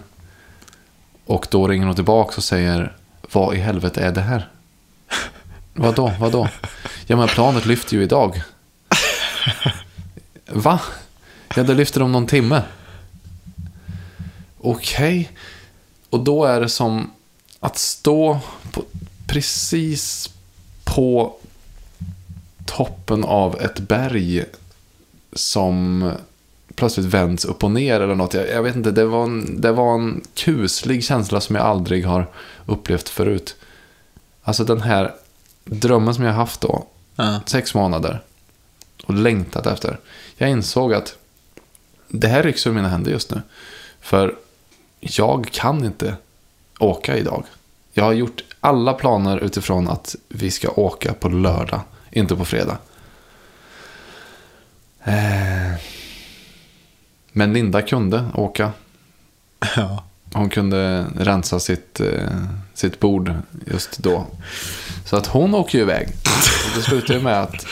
Och 1.26 1.48
då 1.52 1.68
ringer 1.68 1.86
hon 1.86 1.96
tillbaka 1.96 2.34
och 2.38 2.44
säger 2.44 2.98
Vad 3.32 3.56
i 3.56 3.58
helvete 3.58 4.02
är 4.02 4.12
det 4.12 4.22
här? 4.22 4.50
Vadå, 5.74 6.12
vadå? 6.20 6.50
Ja 7.06 7.18
men 7.18 7.28
planet 7.28 7.66
lyfter 7.66 7.98
ju 7.98 8.04
idag. 8.04 8.42
Va? 10.54 10.80
Ja 11.56 11.64
det 11.64 11.74
lyfter 11.74 12.02
om 12.02 12.12
någon 12.12 12.28
timme. 12.28 12.62
Okej. 14.62 15.32
Och 16.10 16.20
då 16.20 16.46
är 16.46 16.62
det 16.62 16.70
som 16.70 17.12
att 17.60 17.78
stå 17.78 18.40
på, 18.72 18.84
precis 19.28 20.30
på 20.84 21.36
toppen 22.66 23.24
av 23.24 23.62
ett 23.62 23.80
berg 23.80 24.46
som 25.34 26.12
plötsligt 26.76 27.06
vänds 27.06 27.46
upp 27.46 27.64
och 27.64 27.72
ner 27.72 28.02
eller 28.02 28.16
något. 28.16 28.34
Jag, 28.34 28.50
jag 28.50 28.64
vet 28.64 28.76
inte, 28.76 28.92
det 28.92 29.06
var, 29.06 29.24
en, 29.24 29.62
det 29.62 29.72
var 29.72 29.94
en 29.94 30.22
kuslig 30.34 31.04
känsla 31.04 31.42
som 31.42 31.56
jag 31.56 31.66
aldrig 31.66 32.06
har 32.06 32.28
upplevt 32.66 33.10
förut. 33.10 33.56
Alltså 34.44 34.64
den 34.64 34.82
här 34.82 35.14
drömmen 35.66 36.16
som 36.16 36.24
jag 36.24 36.34
haft 36.34 36.62
då, 36.62 36.86
Ja. 37.16 37.40
sex 37.46 37.74
månader, 37.76 38.22
och 39.06 39.14
längtat 39.14 39.66
efter. 39.66 40.00
Jag 40.38 40.50
insåg 40.50 40.94
att 40.94 41.16
det 42.12 42.28
här 42.28 42.44
rycks 42.44 42.68
ur 42.68 42.72
mina 42.72 42.90
händer 42.90 43.12
just 43.12 43.32
nu. 43.32 43.42
För 44.02 44.36
jag 45.00 45.48
kan 45.52 45.86
inte 45.86 46.16
åka 46.80 47.18
idag. 47.18 47.44
Jag 47.94 48.04
har 48.04 48.14
gjort 48.14 48.44
alla 48.60 48.94
planer 48.94 49.38
utifrån 49.38 49.90
att 49.90 50.16
vi 50.30 50.52
ska 50.52 50.70
åka 50.70 51.14
på 51.14 51.30
lördag, 51.30 51.82
inte 52.12 52.36
på 52.36 52.46
fredag. 52.46 52.78
Eh, 55.04 55.72
Men 57.32 57.54
Linda 57.54 57.82
kunde 57.82 58.26
åka. 58.34 58.72
Ja. 59.76 60.04
Hon 60.34 60.50
kunde 60.50 61.06
rensa 61.18 61.60
sitt, 61.60 62.00
eh, 62.00 62.46
sitt 62.74 63.00
bord 63.00 63.34
just 63.68 63.98
då. 63.98 64.26
Så 65.06 65.16
att 65.18 65.28
hon 65.28 65.56
åker 65.56 65.78
ju 65.78 65.84
iväg. 65.84 66.08
Och 66.08 66.72
det 66.76 66.82
slutar 66.82 67.14
ju 67.14 67.22
med 67.22 67.42
att 67.42 67.66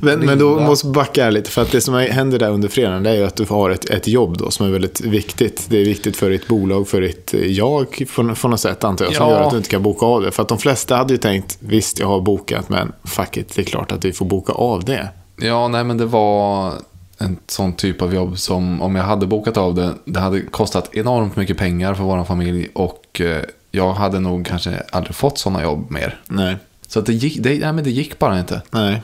Men, 0.00 0.20
men 0.20 0.38
då 0.38 0.60
måste 0.60 0.86
jag 0.86 0.94
backa 0.94 1.24
här 1.24 1.30
lite, 1.30 1.50
för 1.50 1.62
att 1.62 1.72
det 1.72 1.80
som 1.80 1.94
händer 1.94 2.38
där 2.38 2.50
under 2.50 2.68
fredagen 2.68 3.02
det 3.02 3.10
är 3.10 3.14
ju 3.14 3.24
att 3.24 3.36
du 3.36 3.44
har 3.44 3.70
ett, 3.70 3.90
ett 3.90 4.08
jobb 4.08 4.38
då 4.38 4.50
som 4.50 4.66
är 4.66 4.70
väldigt 4.70 5.00
viktigt. 5.00 5.66
Det 5.68 5.80
är 5.80 5.84
viktigt 5.84 6.16
för 6.16 6.30
ditt 6.30 6.48
bolag, 6.48 6.88
för 6.88 7.00
ditt 7.00 7.34
eh, 7.34 7.40
jag 7.40 8.04
på, 8.16 8.34
på 8.34 8.48
något 8.48 8.60
sätt 8.60 8.84
antar 8.84 9.04
jag, 9.04 9.14
som 9.14 9.26
Ja. 9.26 9.32
gör 9.32 9.42
att 9.42 9.50
du 9.50 9.56
inte 9.56 9.68
kan 9.70 9.82
boka 9.82 10.06
av 10.06 10.22
det. 10.22 10.30
För 10.30 10.42
att 10.42 10.48
de 10.48 10.58
flesta 10.58 10.96
hade 10.96 11.14
ju 11.14 11.18
tänkt, 11.18 11.58
visst 11.60 11.98
jag 11.98 12.06
har 12.08 12.20
bokat, 12.20 12.68
men 12.68 12.92
fuck 13.04 13.36
it, 13.36 13.54
det 13.54 13.62
är 13.62 13.64
klart 13.66 13.92
att 13.92 14.04
vi 14.04 14.12
får 14.12 14.26
boka 14.26 14.52
av 14.52 14.84
det. 14.84 15.08
Ja, 15.40 15.68
nej 15.68 15.84
men 15.84 15.98
det 15.98 16.06
var 16.06 16.72
en 17.18 17.38
sån 17.46 17.72
typ 17.72 18.02
av 18.02 18.14
jobb 18.14 18.38
som 18.38 18.82
om 18.82 18.96
jag 18.96 19.04
hade 19.04 19.26
bokat 19.26 19.56
av 19.56 19.74
det, 19.74 19.94
det 20.04 20.20
hade 20.20 20.40
kostat 20.40 20.90
enormt 20.92 21.36
mycket 21.36 21.58
pengar 21.58 21.94
för 21.94 22.04
vår 22.04 22.24
familj 22.24 22.68
och 22.72 23.20
eh, 23.20 23.42
jag 23.70 23.92
hade 23.92 24.20
nog 24.20 24.46
kanske 24.46 24.82
aldrig 24.92 25.14
fått 25.16 25.38
sådana 25.38 25.62
jobb 25.62 25.90
mer. 25.90 26.20
Nej. 26.28 26.56
Så 26.86 26.98
att 26.98 27.06
det, 27.06 27.12
gick, 27.12 27.42
det, 27.42 27.48
nej, 27.50 27.72
men 27.72 27.84
det 27.84 27.90
gick 27.90 28.18
bara 28.18 28.38
inte. 28.38 28.62
Nej. 28.70 29.02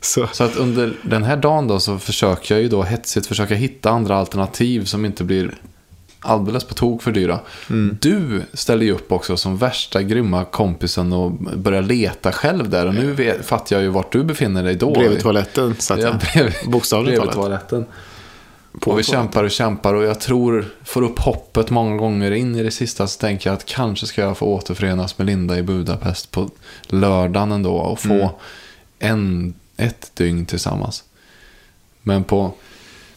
Så, 0.00 0.26
Så 0.32 0.44
att 0.44 0.56
under 0.56 0.92
den 1.02 1.22
här 1.24 1.36
dagen 1.36 1.68
då 1.68 1.80
så 1.80 1.98
försöker 1.98 2.54
jag 2.54 2.62
ju 2.62 2.68
då 2.68 2.82
hetsigt 2.82 3.26
försöka 3.26 3.54
hitta 3.54 3.90
andra 3.90 4.16
alternativ 4.16 4.84
som 4.84 5.04
inte 5.04 5.24
blir 5.24 5.54
alldeles 6.20 6.64
på 6.64 6.74
tok 6.74 7.02
för 7.02 7.12
dyra. 7.12 7.40
Du 8.00 8.42
ställer 8.52 8.84
ju 8.86 8.92
upp 8.92 9.12
också 9.12 9.36
som 9.36 9.56
värsta 9.56 10.02
grymma 10.02 10.44
kompisen 10.44 11.12
och 11.12 11.30
börjar 11.56 11.82
leta 11.82 12.32
själv 12.32 12.68
där. 12.70 12.86
Och 12.86 12.94
nu 12.94 13.12
vet, 13.12 13.46
fattar 13.46 13.76
jag 13.76 13.82
ju 13.82 13.88
vart 13.88 14.12
du 14.12 14.24
befinner 14.24 14.62
dig 14.64 14.74
då. 14.74 14.92
bredvid 14.94 15.20
toaletten 15.20 15.74
satt 15.78 15.98
Ja, 16.00 16.04
jag. 16.08 16.18
bredvid, 16.18 16.54
Bokstavligt 16.70 17.16
bredvid 17.16 17.34
toaletten. 17.34 17.84
På 18.80 18.90
och 18.90 18.98
vi 18.98 19.02
toaletten. 19.04 19.12
kämpar 19.12 19.44
och 19.44 19.50
kämpar 19.50 19.94
och 19.94 20.04
jag 20.04 20.20
tror, 20.20 20.64
får 20.84 21.02
upp 21.02 21.18
hoppet 21.18 21.70
många 21.70 21.96
gånger 21.96 22.30
in 22.30 22.56
i 22.56 22.62
det 22.62 22.70
sista 22.70 23.06
så 23.06 23.18
tänker 23.20 23.50
jag 23.50 23.54
att 23.56 23.64
kanske 23.66 24.06
ska 24.06 24.20
jag 24.22 24.38
få 24.38 24.46
återförenas 24.46 25.18
med 25.18 25.26
Linda 25.26 25.58
i 25.58 25.62
Budapest 25.62 26.30
på 26.30 26.50
lördagen 26.86 27.52
ändå 27.52 27.74
och 27.74 28.00
få 28.00 28.08
Mm. 28.12 28.28
en, 28.98 29.54
ett 29.80 30.10
dygn 30.14 30.46
tillsammans. 30.46 31.04
Men 32.02 32.24
på 32.24 32.54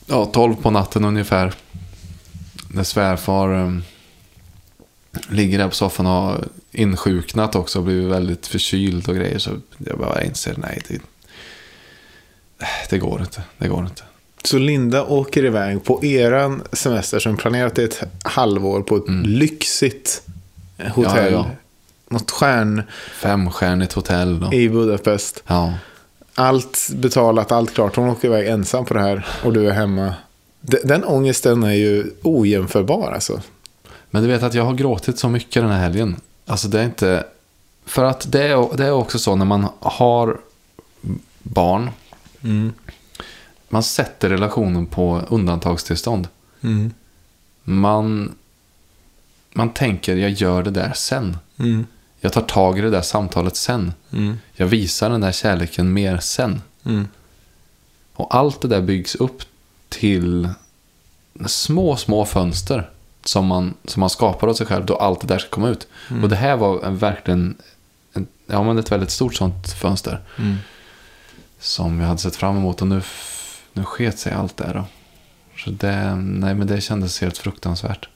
ja, 0.05 0.25
12 0.25 0.55
på 0.55 0.71
natten 0.71 1.05
ungefär, 1.05 1.53
när 2.67 2.83
svärfar 2.83 3.53
um, 3.53 3.83
ligger 5.29 5.57
där 5.57 5.67
på 5.67 5.75
soffan 5.75 6.05
och 6.05 6.11
har 6.11 6.47
insjuknat 6.71 7.55
också 7.55 7.79
och 7.79 7.85
blivit 7.85 8.11
väldigt 8.11 8.47
förkyld 8.47 9.09
och 9.09 9.15
grejer 9.15 9.39
så 9.39 9.51
jag 9.77 9.99
bara 9.99 10.23
inser 10.23 10.55
nej, 10.57 10.81
det, 10.87 10.99
det 12.89 12.97
går 12.97 13.21
inte, 13.21 13.43
det 13.57 13.67
går 13.67 13.85
inte. 13.85 14.03
Så 14.43 14.57
Linda 14.57 15.05
åker 15.05 15.45
iväg 15.45 15.83
på 15.83 16.05
eran 16.05 16.63
semester 16.71 17.19
som 17.19 17.37
planerat 17.37 17.79
i 17.79 17.83
ett 17.83 18.03
halvår 18.23 18.81
på 18.81 18.97
ett 18.97 19.09
lyxigt 19.25 20.21
hotell. 20.93 21.33
Ja, 21.33 21.39
ja. 21.39 21.49
Något 22.09 22.31
stjärn 22.31 22.83
Femstjärnigt 23.13 23.93
hotell. 23.93 24.43
Och, 24.43 24.53
i 24.53 24.69
Budapest. 24.69 25.43
ja. 25.47 25.73
Allt 26.35 26.89
betalat, 26.95 27.51
allt 27.51 27.73
klart. 27.73 27.95
Hon 27.95 28.09
åker 28.09 28.27
iväg 28.27 28.47
ensam 28.47 28.85
på 28.85 28.93
det 28.93 28.99
här 28.99 29.25
och 29.43 29.53
du 29.53 29.69
är 29.69 29.73
hemma. 29.73 30.13
Den 30.61 31.03
ångesten 31.03 31.63
är 31.63 31.73
ju 31.73 32.11
ojämförbar 32.23 33.11
alltså. 33.11 33.41
Men 34.09 34.23
du 34.23 34.27
vet 34.27 34.43
att 34.43 34.53
jag 34.53 34.65
har 34.65 34.73
gråtit 34.73 35.19
så 35.19 35.29
mycket 35.29 35.63
den 35.63 35.71
här 35.71 35.79
helgen. 35.79 36.15
Alltså 36.45 36.67
det 36.67 36.79
är 36.79 36.85
inte... 36.85 37.25
För 37.85 38.03
att 38.03 38.31
det 38.31 38.43
är, 38.43 38.77
det 38.77 38.85
är 38.85 38.91
också 38.91 39.19
så 39.19 39.35
när 39.35 39.45
man 39.45 39.67
har 39.79 40.37
barn. 41.43 41.89
Man 43.69 43.83
sätter 43.83 44.29
relationen 44.29 44.85
på 44.85 45.21
undantagstillstånd. 45.29 46.27
Man, 47.63 48.35
man 49.53 49.69
tänker 49.69 50.15
jag 50.15 50.31
gör 50.31 50.63
det 50.63 50.71
där 50.71 50.91
sen. 50.95 51.37
Jag 52.23 52.33
tar 52.33 52.41
tag 52.41 52.77
i 52.77 52.81
det 52.81 52.89
där 52.89 53.01
samtalet 53.01 53.55
sen. 53.55 53.93
Jag 54.53 54.67
visar 54.67 55.09
den 55.09 55.21
där 55.21 55.31
kärleken 55.31 55.93
mer 55.93 56.17
sen. 56.17 56.61
Och 58.13 58.35
allt 58.35 58.61
det 58.61 58.67
där 58.67 58.81
byggs 58.81 59.15
upp 59.15 59.41
till 59.89 60.49
små, 61.45 61.95
små 61.95 62.25
fönster 62.25 62.89
som 63.23 63.45
man, 63.45 63.73
som 63.85 63.99
man 63.99 64.09
skapar 64.09 64.47
åt 64.47 64.57
sig 64.57 64.67
själv 64.67 64.85
då 64.85 64.95
allt 64.95 65.21
det 65.21 65.27
där 65.27 65.37
ska 65.37 65.49
komma 65.49 65.69
ut. 65.69 65.87
Och 66.23 66.29
det 66.29 66.35
här 66.35 66.55
var 66.57 66.83
en, 66.83 66.97
verkligen 66.97 67.55
en, 68.13 68.27
ja, 68.47 68.63
men 68.63 68.77
ett 68.77 68.91
väldigt 68.91 69.11
stort 69.11 69.35
sånt 69.35 69.67
fönster. 69.73 70.19
Som 71.59 71.99
jag 71.99 72.07
hade 72.07 72.19
sett 72.19 72.35
fram 72.35 72.57
emot 72.57 72.81
och 72.81 72.87
nu, 72.87 73.01
nu 73.73 73.83
sket 73.83 74.19
sig 74.19 74.33
allt 74.33 74.57
där 74.57 74.73
då. 74.73 74.85
Så 75.57 75.69
det, 75.69 76.15
nej 76.15 76.55
men 76.55 76.67
det 76.67 76.81
kändes 76.81 77.21
helt 77.21 77.37
fruktansvärt. 77.37 78.09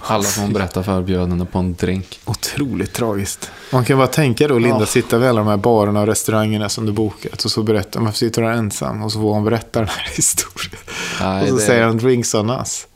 Alla 0.00 0.22
som 0.24 0.42
hon 0.42 0.52
berättade 0.52 0.84
för 0.84 1.02
bjöd 1.02 1.28
henne 1.28 1.44
på 1.44 1.58
en 1.58 1.74
drink. 1.74 2.20
Otroligt 2.24 2.92
tragiskt. 2.92 3.50
Man 3.72 3.84
kan 3.84 3.98
bara 3.98 4.06
tänka 4.06 4.48
då 4.48 4.58
Linda 4.58 4.80
Ja. 4.80 4.86
sitta 4.86 5.18
vid 5.18 5.28
alla 5.28 5.40
de 5.40 5.48
här 5.48 5.56
barerna 5.56 6.00
och 6.00 6.06
restaurangerna 6.06 6.68
som 6.68 6.86
du 6.86 6.92
bokat. 6.92 7.44
Och 7.44 7.50
så 7.50 7.62
berättar 7.62 8.00
man, 8.00 8.04
varför 8.04 8.18
sitter 8.18 8.42
du 8.42 8.48
här 8.48 8.54
ensam? 8.54 9.02
Och 9.02 9.12
så 9.12 9.18
får 9.20 9.34
hon 9.34 9.44
berätta 9.44 9.78
den 9.80 9.88
här 9.88 10.08
historien. 10.16 10.80
Nej, 11.20 11.42
och 11.42 11.48
så 11.48 11.54
det- 11.56 11.62
säger 11.62 11.82
han 11.84 11.98
drinks 11.98 12.34
on 12.34 12.50
us. 12.50 12.86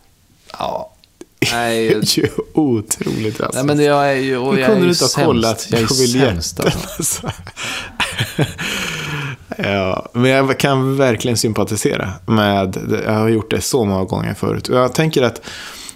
Ja. 0.58 0.92
Det 1.38 1.52
Nej, 1.52 1.88
är 1.88 2.18
ju 2.18 2.28
otroligt 2.54 3.40
alltså. 3.40 3.62
nej 3.62 3.76
men 3.76 3.84
jag 3.84 4.10
är 4.10 4.14
ju... 4.16 4.36
Och 4.36 4.54
jag 4.54 4.60
är 4.60 4.66
kunde 4.66 4.80
ju 4.80 4.86
du 4.86 4.90
inte 5.04 5.04
ha 5.20 5.24
kollat 5.26 5.66
Jag 5.70 5.80
är 5.80 5.86
sämst 5.86 6.60
alltså. 6.60 6.88
Alltså. 6.98 7.30
ja, 9.58 10.08
men 10.12 10.30
jag 10.30 10.58
kan 10.58 10.96
verkligen 10.96 11.36
sympatisera 11.36 12.12
med 12.26 12.68
det. 12.88 13.02
Jag 13.04 13.12
har 13.12 13.28
gjort 13.28 13.50
det 13.50 13.60
så 13.60 13.84
många 13.84 14.04
gånger 14.04 14.34
förut. 14.34 14.68
Och 14.68 14.76
jag 14.76 14.92
tänker 14.94 15.22
att 15.22 15.40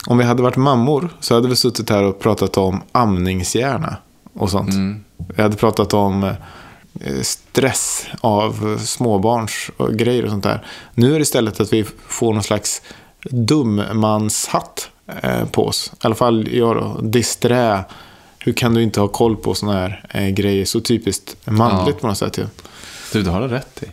om 0.06 0.18
vi 0.18 0.24
hade 0.24 0.42
varit 0.42 0.56
mammor 0.56 1.08
så 1.20 1.34
hade 1.34 1.48
vi 1.48 1.56
suttit 1.56 1.90
här 1.90 2.02
och 2.02 2.18
pratat 2.18 2.56
om 2.56 2.82
amningshjärna 2.92 3.96
och 4.34 4.50
sånt. 4.50 4.72
Mm. 4.74 5.04
Vi 5.36 5.42
hade 5.42 5.56
pratat 5.56 5.94
om 5.94 6.24
eh, 6.24 7.20
stress 7.22 8.06
av 8.20 8.78
småbarns 8.78 9.70
och 9.76 9.94
grejer 9.94 10.24
och 10.24 10.30
sånt 10.30 10.44
där. 10.44 10.66
Nu 10.94 11.10
är 11.10 11.18
det 11.18 11.22
istället 11.22 11.60
att 11.60 11.72
vi 11.72 11.84
får 12.06 12.32
någon 12.32 12.42
slags 12.42 12.82
dummanshatt 13.30 14.90
eh, 15.22 15.44
på 15.44 15.66
oss. 15.66 15.92
I 15.94 15.96
alla 16.00 16.14
fall 16.14 16.48
jag 16.52 16.76
då. 16.76 17.00
Disträ. 17.02 17.84
Hur 18.38 18.52
kan 18.52 18.74
du 18.74 18.82
inte 18.82 19.00
ha 19.00 19.08
koll 19.08 19.36
på 19.36 19.54
såna 19.54 19.72
här 19.72 20.04
eh, 20.08 20.28
grejer? 20.28 20.64
Så 20.64 20.80
typiskt 20.80 21.36
manligt 21.46 21.94
Ja. 21.94 22.00
på 22.00 22.06
något 22.06 22.18
sätt 22.18 22.38
ju. 22.38 22.46
Du, 23.12 23.22
det 23.22 23.30
har 23.30 23.40
du 23.40 23.48
rätt 23.48 23.82
i. 23.82 23.86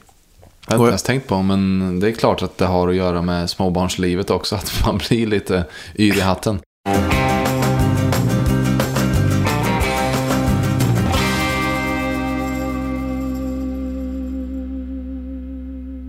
Jag 0.69 0.77
har 0.77 0.85
inte 0.85 0.91
ens 0.91 1.03
tänkt 1.03 1.27
på, 1.27 1.41
men 1.41 1.99
det 1.99 2.07
är 2.07 2.11
klart 2.11 2.41
att 2.41 2.57
det 2.57 2.65
har 2.65 2.87
att 2.87 2.95
göra 2.95 3.21
med 3.21 3.49
småbarnslivet 3.49 4.29
också. 4.29 4.55
Att 4.55 4.85
man 4.85 4.97
blir 5.07 5.27
lite 5.27 5.65
yr 5.99 6.17
i 6.17 6.21
hatten. 6.21 6.59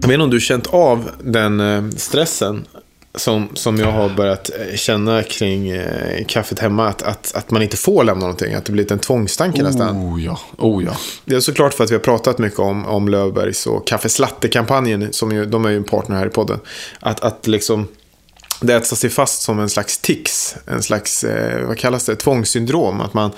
Jag 0.00 0.08
vet 0.08 0.14
inte 0.14 0.24
om 0.24 0.30
du 0.30 0.40
känt 0.40 0.66
av 0.66 1.10
den 1.22 1.60
eh, 1.60 1.88
stressen 1.96 2.66
som, 3.14 3.48
som 3.54 3.76
jag 3.76 3.92
har 3.92 4.08
börjat 4.08 4.50
eh, 4.58 4.76
känna 4.76 5.22
kring 5.22 5.70
eh, 5.70 6.24
kaffet 6.26 6.58
hemma. 6.58 6.88
Att, 6.88 7.02
att, 7.02 7.32
att 7.34 7.50
man 7.50 7.62
inte 7.62 7.76
får 7.76 8.04
lämna 8.04 8.20
någonting. 8.20 8.54
Att 8.54 8.64
det 8.64 8.72
blivit 8.72 8.90
en 8.90 8.98
tvångstanke 8.98 9.62
nästan. 9.62 9.96
Oh 9.96 10.24
ja, 10.24 10.40
oh 10.58 10.84
ja. 10.84 10.96
Det 11.24 11.34
är 11.34 11.40
såklart 11.40 11.74
för 11.74 11.84
att 11.84 11.90
vi 11.90 11.94
har 11.94 12.00
pratat 12.00 12.38
mycket 12.38 12.58
om, 12.58 12.86
om 12.86 13.08
Löfbergs 13.08 13.66
och 13.66 13.86
Kaffeslatte-kampanjen. 13.86 15.12
Som 15.12 15.32
ju, 15.32 15.44
de 15.46 15.64
är 15.64 15.70
ju 15.70 15.76
en 15.76 15.84
partner 15.84 16.16
här 16.16 16.26
i 16.26 16.30
podden. 16.30 16.60
Att, 17.00 17.20
att 17.20 17.46
liksom 17.46 17.88
det 18.60 18.74
ätsar 18.74 18.96
sig 18.96 19.10
fast 19.10 19.42
som 19.42 19.58
en 19.58 19.70
slags 19.70 19.98
tics. 19.98 20.56
En 20.66 20.82
slags, 20.82 21.24
eh, 21.24 21.66
vad 21.66 21.78
kallas 21.78 22.04
det, 22.04 22.16
tvångssyndrom. 22.16 23.00
Att 23.00 23.14
man, 23.14 23.30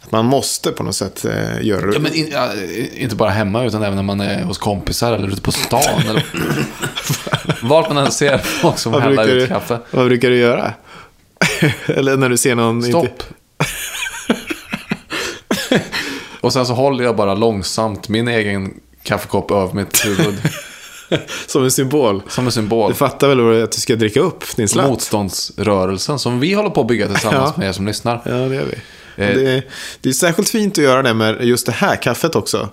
att 0.00 0.12
man 0.12 0.24
måste 0.24 0.70
på 0.70 0.82
något 0.82 0.96
sätt 0.96 1.24
eh, 1.24 1.66
göra 1.66 1.86
det. 1.86 1.92
ja 1.92 2.00
men 2.00 2.14
in, 2.14 2.28
ja, 2.32 2.50
inte 2.94 3.16
bara 3.16 3.30
hemma, 3.30 3.64
utan 3.64 3.82
även 3.82 3.96
när 3.96 4.02
man 4.02 4.20
är 4.20 4.42
hos 4.42 4.58
kompisar 4.58 5.12
eller 5.12 5.28
ute 5.28 5.42
på 5.42 5.52
stan. 5.52 6.00
eller 6.08 6.24
vart 7.68 7.88
man 7.88 7.98
än 7.98 8.12
ser 8.12 8.38
folk 8.38 8.78
som 8.78 9.02
häller 9.02 9.28
ut 9.28 9.48
kaffe. 9.48 9.78
vad 9.90 10.06
brukar 10.06 10.30
du 10.30 10.36
göra? 10.36 10.74
Eller 11.86 12.16
när 12.16 12.28
du 12.28 12.36
ser 12.36 12.54
någon... 12.54 12.76
Inte, 12.76 12.88
Stopp. 12.88 13.22
Och 16.40 16.52
sen 16.52 16.66
så 16.66 16.72
håller 16.72 17.04
jag 17.04 17.16
bara 17.16 17.34
långsamt 17.34 18.08
min 18.08 18.28
egen 18.28 18.74
kaffekopp 19.02 19.50
över 19.50 19.74
mitt 19.74 20.06
huvud. 20.06 20.38
som 21.46 21.64
en 21.64 21.70
symbol. 21.70 22.22
Som 22.28 22.46
en 22.46 22.52
symbol. 22.52 22.90
Du 22.90 22.94
fattar 22.96 23.28
väl 23.28 23.40
vad 23.40 23.52
det 23.54 23.58
är 23.60 23.64
att 23.64 23.72
du 23.72 23.80
ska 23.80 23.96
dricka 23.96 24.20
upp 24.20 24.56
din 24.56 24.68
slatt? 24.68 24.88
Motståndsrörelsen 24.90 26.18
som 26.18 26.40
vi 26.40 26.52
håller 26.52 26.70
på 26.70 26.80
att 26.80 26.86
bygga 26.86 27.06
tillsammans 27.08 27.50
Ja. 27.56 27.60
med 27.60 27.68
er 27.68 27.72
som 27.72 27.86
lyssnar. 27.86 28.22
Ja, 28.24 28.30
det 28.32 28.54
gör 28.54 28.64
vi. 28.64 28.74
Eh, 29.24 29.34
Det, 29.36 29.50
är, 29.52 29.62
det 30.00 30.08
är 30.08 30.12
särskilt 30.12 30.48
fint 30.48 30.78
att 30.78 30.84
göra 30.84 31.02
det 31.02 31.14
med 31.14 31.44
just 31.44 31.66
det 31.66 31.72
här 31.72 31.96
kaffet 31.96 32.34
också. 32.34 32.68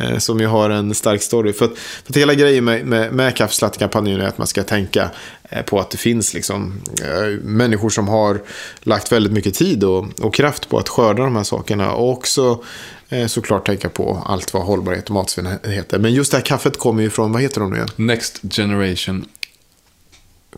Eh, 0.00 0.18
som 0.18 0.40
ju 0.40 0.46
har 0.46 0.70
en 0.70 0.94
stark 0.94 1.22
story. 1.22 1.52
För 1.52 1.64
att, 1.64 1.78
för 1.78 2.12
att 2.12 2.16
hela 2.16 2.34
grejen 2.34 2.64
med, 2.64 2.86
med, 2.86 3.12
med 3.12 3.36
kaffeslattekampanjen 3.36 4.20
är 4.20 4.26
att 4.26 4.38
man 4.38 4.46
ska 4.46 4.62
tänka 4.62 5.10
eh, 5.48 5.62
på 5.62 5.80
att 5.80 5.90
det 5.90 5.96
finns 5.96 6.34
liksom, 6.34 6.80
eh, 7.02 7.40
människor 7.42 7.90
som 7.90 8.08
har 8.08 8.42
lagt 8.80 9.12
väldigt 9.12 9.32
mycket 9.32 9.54
tid 9.54 9.84
och, 9.84 10.20
och 10.20 10.34
kraft 10.34 10.68
på 10.68 10.78
att 10.78 10.88
skörda 10.88 11.22
de 11.22 11.36
här 11.36 11.42
sakerna. 11.42 11.92
Och 11.92 12.10
också 12.10 12.62
eh, 13.08 13.26
såklart 13.26 13.66
tänka 13.66 13.88
på 13.88 14.22
allt 14.26 14.54
vad 14.54 14.62
hållbarhet 14.62 15.04
och 15.04 15.14
matsvinn 15.14 15.48
heter. 15.64 15.98
Men 15.98 16.14
just 16.14 16.30
det 16.30 16.36
här 16.36 16.44
kaffet 16.44 16.78
kommer 16.78 17.02
ju 17.02 17.10
från, 17.10 17.32
vad 17.32 17.42
heter 17.42 17.60
de 17.60 17.70
nu 17.70 17.76
igen? 17.76 17.88
Next 17.96 18.40
Generation. 18.50 19.24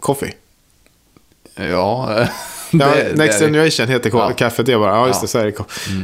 Coffee. 0.01 0.35
Ja, 1.55 2.27
Ja, 2.71 2.87
det- 2.95 3.17
Next 3.17 3.39
det 3.39 3.45
Generation 3.47 3.89
heter 3.89 4.11
Ja. 4.15 4.33
kaffet. 4.37 4.69
Jag 4.69 4.81
bara, 4.81 4.97
ja 4.97 5.07
just 5.07 5.21
det, 5.21 5.29
så 5.29 5.39
är 5.39 5.45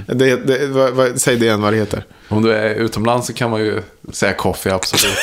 det. 0.06 0.14
det, 0.14 0.36
det 0.36 0.66
vad, 0.66 0.92
vad, 0.92 1.20
säg 1.20 1.36
det 1.36 1.44
igen 1.44 1.62
vad 1.62 1.72
det 1.72 1.76
heter. 1.76 2.04
Om 2.28 2.42
du 2.42 2.52
är 2.52 2.74
utomlands 2.74 3.26
så 3.26 3.32
kan 3.32 3.50
man 3.50 3.60
ju 3.60 3.82
säga 4.12 4.32
coffee, 4.32 4.70
absolut. 4.72 5.16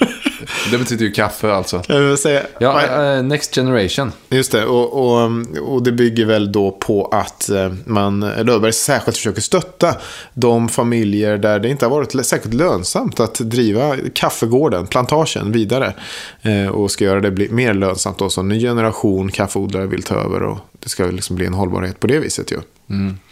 det 0.70 0.78
betyder 0.78 1.04
ju 1.04 1.12
kaffe 1.12 1.52
alltså. 1.52 1.82
Säga, 2.18 2.42
Ja, 2.58 2.82
eh, 3.16 3.22
Next 3.22 3.54
Generation. 3.54 4.12
Just 4.28 4.52
det, 4.52 4.64
och, 4.64 4.92
och, 4.92 5.30
och 5.68 5.82
det 5.82 5.92
bygger 5.92 6.24
väl 6.24 6.52
då 6.52 6.70
på 6.70 7.04
att 7.12 7.48
eh, 7.50 7.72
man, 7.84 8.20
Löfberg 8.20 8.72
särskilt 8.72 9.16
försöker 9.16 9.40
stötta 9.40 9.94
de 10.34 10.68
familjer 10.68 11.38
där 11.38 11.58
det 11.58 11.68
inte 11.68 11.84
har 11.86 11.90
varit 11.90 12.26
särskilt 12.26 12.54
lönsamt 12.54 13.20
att 13.20 13.34
driva 13.34 13.96
kaffegården, 14.14 14.86
plantagen, 14.86 15.52
vidare. 15.52 15.94
Eh, 16.42 16.66
Och 16.70 16.90
ska 16.90 17.04
göra 17.04 17.20
det 17.20 17.50
mer 17.50 17.74
lönsamt 17.74 18.18
då, 18.18 18.30
så 18.30 18.40
en 18.40 18.48
ny 18.48 18.60
generation 18.60 19.30
kaffeodlare 19.30 19.86
vill 19.86 20.02
ta 20.02 20.14
över 20.14 20.42
och 20.42 20.58
det 20.80 20.88
ska 20.88 21.04
liksom 21.06 21.36
bli 21.36 21.46
en 21.46 21.54
hållbarhet 21.54 22.00
på 22.00 22.06
det 22.06 22.18
viset 22.18 22.50
ju. 22.52 22.58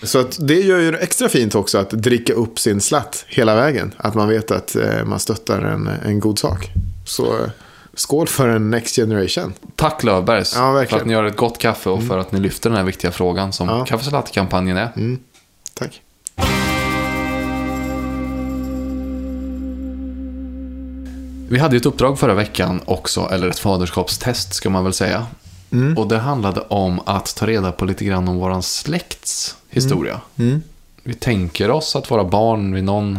Så 0.02 0.18
att 0.18 0.38
det 0.40 0.60
gör 0.60 0.78
ju 0.78 0.96
extra 0.96 1.28
fint 1.28 1.54
också 1.54 1.78
att 1.78 1.90
dricka 1.90 2.32
upp 2.32 2.58
sin 2.58 2.80
slatt 2.80 3.24
hela 3.28 3.54
vägen. 3.54 3.94
Att 3.96 4.14
man 4.14 4.28
vet 4.28 4.50
att 4.50 4.76
eh, 4.76 5.04
man 5.04 5.18
stöttar 5.20 5.58
en, 5.62 5.86
en 6.04 6.20
god 6.20 6.38
sak. 6.38 6.70
Så 7.06 7.24
eh, 7.24 7.50
skål 7.94 8.26
för 8.28 8.48
en 8.48 8.70
next 8.70 8.96
generation. 8.96 9.52
Tack 9.76 10.02
Löfbergs 10.04 10.54
Ja, 10.56 10.84
för 10.88 10.96
att 10.96 11.06
ni 11.06 11.12
gör 11.12 11.24
ett 11.24 11.36
gott 11.36 11.58
kaffe 11.58 11.90
och 11.90 12.02
för 12.02 12.18
att 12.18 12.32
ni 12.32 12.40
lyfter 12.40 12.70
den 12.70 12.76
här 12.76 12.84
viktiga 12.84 13.10
frågan 13.10 13.52
som 13.52 13.68
Ja. 13.68 13.84
kaffesalatkampanjen 13.84 14.76
är. 14.76 14.92
Mm, 14.96 15.18
tack. 15.74 16.02
Vi 21.50 21.58
hade 21.58 21.74
ju 21.74 21.78
ett 21.78 21.86
uppdrag 21.86 22.18
förra 22.18 22.34
veckan 22.34 22.80
också, 22.84 23.28
eller 23.32 23.48
ett 23.48 23.58
faderskapstest 23.58 24.54
ska 24.54 24.70
man 24.70 24.84
väl 24.84 24.92
säga. 24.92 25.26
Mm. 25.72 25.98
Och 25.98 26.08
det 26.08 26.18
handlade 26.18 26.60
om 26.60 27.00
att 27.06 27.36
ta 27.36 27.46
reda 27.46 27.72
på 27.72 27.84
lite 27.84 28.04
grann 28.04 28.28
om 28.28 28.36
våran 28.36 28.62
släkts 28.62 29.56
historia. 29.70 30.20
Mm. 30.36 30.62
Vi 31.02 31.14
tänker 31.14 31.70
oss 31.70 31.96
att 31.96 32.10
våra 32.10 32.24
barn 32.24 32.74
vid 32.74 32.84
någon 32.84 33.18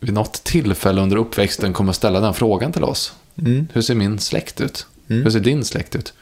vid 0.00 0.12
något 0.12 0.44
tillfälle 0.44 1.00
under 1.00 1.16
uppväxten 1.16 1.72
kommer 1.72 1.92
ställa 1.92 2.20
den 2.20 2.34
frågan 2.34 2.72
till 2.72 2.84
oss. 2.84 3.12
Mm. 3.38 3.68
Hur 3.72 3.82
ser 3.82 3.94
min 3.94 4.18
släkt 4.18 4.60
ut? 4.60 4.86
Hur 5.06 5.30
ser 5.30 5.40
din 5.40 5.64
släkt 5.64 5.96
ut? 5.96 6.12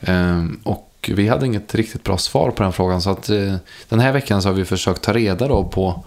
Ehm, 0.00 0.60
och 0.62 1.10
vi 1.14 1.28
hade 1.28 1.46
inget 1.46 1.74
riktigt 1.74 2.04
bra 2.04 2.18
svar 2.18 2.50
på 2.50 2.62
den 2.62 2.72
frågan. 2.72 3.02
Så 3.02 3.10
att 3.10 3.28
eh, 3.28 3.54
den 3.88 4.00
här 4.00 4.12
veckan 4.12 4.42
så 4.42 4.48
har 4.48 4.54
vi 4.54 4.64
försökt 4.64 5.02
ta 5.02 5.12
reda 5.12 5.48
då 5.48 5.64
på 5.64 6.04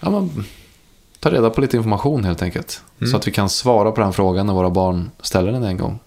ja, 0.00 0.10
men, 0.10 0.44
ta 1.20 1.30
reda 1.30 1.50
på 1.50 1.60
lite 1.60 1.76
information 1.76 2.24
helt 2.24 2.42
enkelt. 2.42 2.82
Så 3.10 3.16
att 3.16 3.26
vi 3.26 3.30
kan 3.32 3.48
svara 3.50 3.92
på 3.92 4.00
den 4.00 4.12
frågan 4.12 4.46
när 4.46 4.54
våra 4.54 4.70
barn 4.70 5.10
ställer 5.22 5.52
den 5.52 5.64
en 5.64 5.76
gång. 5.76 5.98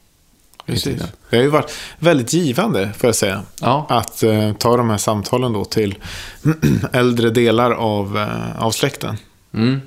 Precis. 0.66 1.02
Det 1.30 1.38
har 1.38 1.44
ju 1.44 1.50
varit 1.50 1.72
väldigt 2.00 2.34
givande, 2.34 2.94
får 2.98 3.08
jag 3.08 3.16
säga. 3.16 3.42
Ja, 3.62 3.86
Att 3.90 4.24
eh, 4.24 4.54
ta 4.54 4.78
de 4.78 4.90
här 4.90 4.98
samtalen 4.98 5.54
då 5.54 5.66
till 5.66 5.96
äldre 6.94 7.30
delar 7.30 7.72
av, 7.72 8.18
eh, 8.18 8.64
av 8.64 8.72
släkten. 8.72 9.18
mm. 9.54 9.82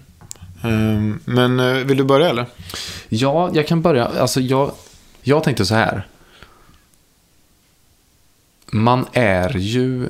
Eh, 0.63 1.17
men 1.25 1.87
vill 1.87 1.97
du 1.97 2.05
börja 2.05 2.29
eller? 2.29 2.47
Ja, 3.09 3.51
jag 3.53 3.67
kan 3.67 3.83
börja. 3.83 4.07
Alltså, 4.07 4.41
jag, 4.41 4.71
jag 5.23 5.45
tänkte 5.45 5.67
så 5.67 5.75
här. 5.75 6.07
Man 8.73 9.07
är 9.13 9.57
ju 9.57 10.09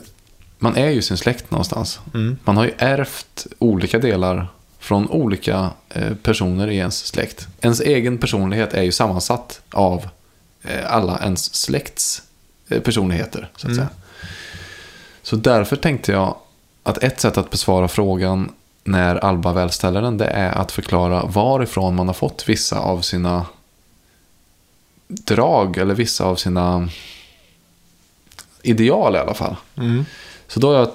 man 0.58 0.76
är 0.76 0.90
ju 0.90 1.02
sin 1.02 1.16
släkt 1.16 1.50
någonstans. 1.50 2.00
Mm. 2.14 2.38
Man 2.44 2.56
har 2.56 2.64
ju 2.64 2.72
ärvt 2.78 3.46
olika 3.58 3.98
delar 3.98 4.48
från 4.84 5.10
olika 5.10 5.70
eh, 5.88 6.14
personer 6.14 6.68
i 6.68 6.76
ens 6.76 7.06
släkt. 7.06 7.48
Ens 7.60 7.80
egen 7.80 8.18
personlighet 8.18 8.74
är 8.74 8.82
ju 8.82 8.92
sammansatt 8.92 9.60
av 9.70 10.08
eh, 10.62 10.92
alla 10.94 11.18
ens 11.22 11.54
släkts 11.54 12.22
eh, 12.68 12.80
personligheter. 12.80 13.50
Så, 13.56 13.66
att 13.66 13.72
Mm. 13.72 13.76
säga. 13.76 13.88
så 15.22 15.36
därför 15.36 15.76
tänkte 15.76 16.12
jag 16.12 16.36
att 16.82 17.02
ett 17.04 17.20
sätt 17.20 17.38
att 17.38 17.50
besvara 17.50 17.88
frågan 17.88 18.52
när 18.84 19.16
Alba 19.16 19.52
väl 19.52 19.70
ställer 19.70 20.02
den, 20.02 20.18
det 20.18 20.26
är 20.26 20.52
att 20.52 20.72
förklara 20.72 21.24
varifrån 21.26 21.94
man 21.94 22.06
har 22.06 22.14
fått 22.14 22.48
vissa 22.48 22.78
av 22.78 23.00
sina 23.00 23.46
drag 25.08 25.76
eller 25.76 25.94
vissa 25.94 26.24
av 26.24 26.36
sina 26.36 26.88
ideal 28.62 29.16
i 29.16 29.18
alla 29.18 29.34
fall. 29.34 29.56
Mm. 29.76 30.04
Så 30.48 30.60
då 30.60 30.68
har 30.72 30.74
jag 30.78 30.90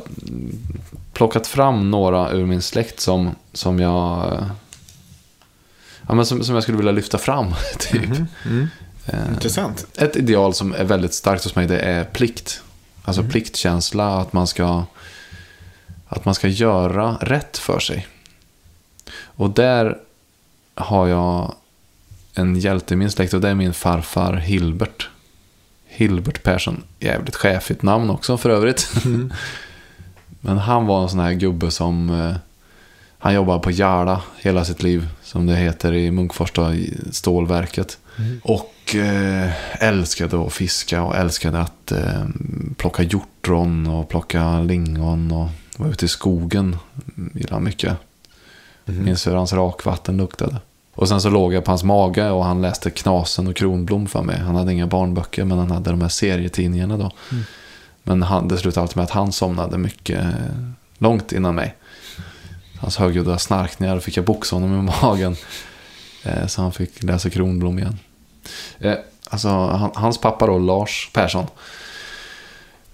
plockat 1.19 1.47
fram 1.47 1.91
några 1.91 2.31
ur 2.31 2.45
min 2.45 2.61
släkt 2.61 2.99
som, 2.99 3.35
som 3.53 3.79
jag 3.79 4.45
ja, 6.07 6.15
men 6.15 6.25
som, 6.25 6.43
som 6.43 6.55
jag 6.55 6.63
skulle 6.63 6.77
vilja 6.77 6.91
lyfta 6.91 7.17
fram. 7.17 7.53
Typ. 7.79 8.11
Mm. 8.45 8.67
Eh, 9.05 9.29
Intressant. 9.29 9.87
Ett 9.97 10.15
ideal 10.15 10.53
som 10.53 10.73
är 10.73 10.83
väldigt 10.83 11.13
starkt 11.13 11.43
hos 11.43 11.55
mig 11.55 11.67
det 11.67 11.79
är 11.79 12.03
plikt. 12.03 12.61
Alltså 13.03 13.23
pliktkänsla, 13.23 14.19
att 14.19 14.33
man 14.33 14.47
ska 14.47 14.85
att 16.07 16.25
man 16.25 16.35
ska 16.35 16.47
göra 16.47 17.17
rätt 17.21 17.57
för 17.57 17.79
sig. 17.79 18.07
Och 19.21 19.49
där 19.49 19.97
har 20.75 21.07
jag 21.07 21.55
en 22.33 22.59
hjälte 22.59 22.93
i 22.93 22.97
min 22.97 23.11
släkt 23.11 23.33
och 23.33 23.41
det 23.41 23.49
är 23.49 23.55
min 23.55 23.73
farfar 23.73 24.33
Hilbert. 24.33 25.09
Hilbert 25.85 26.43
Persson. 26.43 26.83
Jävligt 26.99 27.35
chefigt 27.35 27.81
namn 27.81 28.09
också 28.09 28.37
för 28.37 28.49
övrigt. 28.49 28.91
Men 30.41 30.57
han 30.57 30.85
var 30.85 31.03
en 31.03 31.09
sån 31.09 31.19
här 31.19 31.33
gubbe 31.33 31.71
som 31.71 32.09
eh, 32.09 32.35
han 33.17 33.33
jobbade 33.33 33.59
på 33.59 33.71
Järla 33.71 34.21
hela 34.37 34.65
sitt 34.65 34.83
liv. 34.83 35.07
Som 35.23 35.45
det 35.45 35.55
heter 35.55 35.93
i 35.93 36.11
Munkfors 36.11 36.51
då, 36.51 36.73
stålverket. 37.11 37.97
Och 38.43 38.95
eh, 38.95 39.83
älskade 39.83 40.45
att 40.45 40.53
fiska 40.53 41.03
och 41.03 41.15
älskade 41.15 41.59
att 41.59 41.91
eh, 41.91 42.25
plocka 42.77 43.03
hjortron 43.03 43.87
och 43.87 44.09
plocka 44.09 44.59
lingon 44.59 45.31
och 45.31 45.49
vara 45.77 45.89
ute 45.89 46.05
i 46.05 46.07
skogen. 46.07 46.77
Gillade 47.33 47.53
han 47.55 47.63
mycket. 47.63 47.97
Minns 48.85 49.27
hur 49.27 49.35
hans 49.35 49.53
rakvatten 49.53 50.17
luktade. 50.17 50.55
Och 50.95 51.07
sen 51.07 51.21
så 51.21 51.29
låg 51.29 51.53
jag 51.53 51.65
på 51.65 51.71
hans 51.71 51.83
mage 51.83 52.29
och 52.29 52.45
han 52.45 52.61
läste 52.61 52.89
Knasen 52.89 53.47
och 53.47 53.55
Kronblom 53.55 54.07
för 54.07 54.21
mig. 54.21 54.37
Han 54.37 54.55
hade 54.55 54.73
inga 54.73 54.87
barnböcker 54.87 55.45
men 55.45 55.57
han 55.57 55.71
hade 55.71 55.89
de 55.89 56.01
här 56.01 56.09
serietidningarna 56.09 56.97
då. 56.97 57.11
Men 58.09 58.23
han, 58.23 58.47
det 58.47 58.57
slutade 58.57 58.81
alltid 58.81 58.97
med 58.97 59.03
att 59.03 59.11
han 59.11 59.31
somnade 59.31 59.77
mycket 59.77 60.19
eh, 60.19 60.29
långt 60.97 61.31
innan 61.31 61.55
mig. 61.55 61.75
Hans 62.79 62.97
högljudda 62.97 63.37
snarkningar 63.37 63.99
fick 63.99 64.17
jag 64.17 64.25
boxa 64.25 64.55
honom 64.55 64.79
i 64.79 64.91
magen. 65.01 65.35
Eh, 66.23 66.47
så 66.47 66.61
han 66.61 66.71
fick 66.71 67.03
läsa 67.03 67.29
Kronblom 67.29 67.79
igen. 67.79 67.99
Eh, 68.79 68.95
alltså, 69.29 69.49
han, 69.49 69.91
hans 69.93 70.17
pappa 70.17 70.47
då, 70.47 70.57
Lars 70.57 71.09
Persson, 71.13 71.47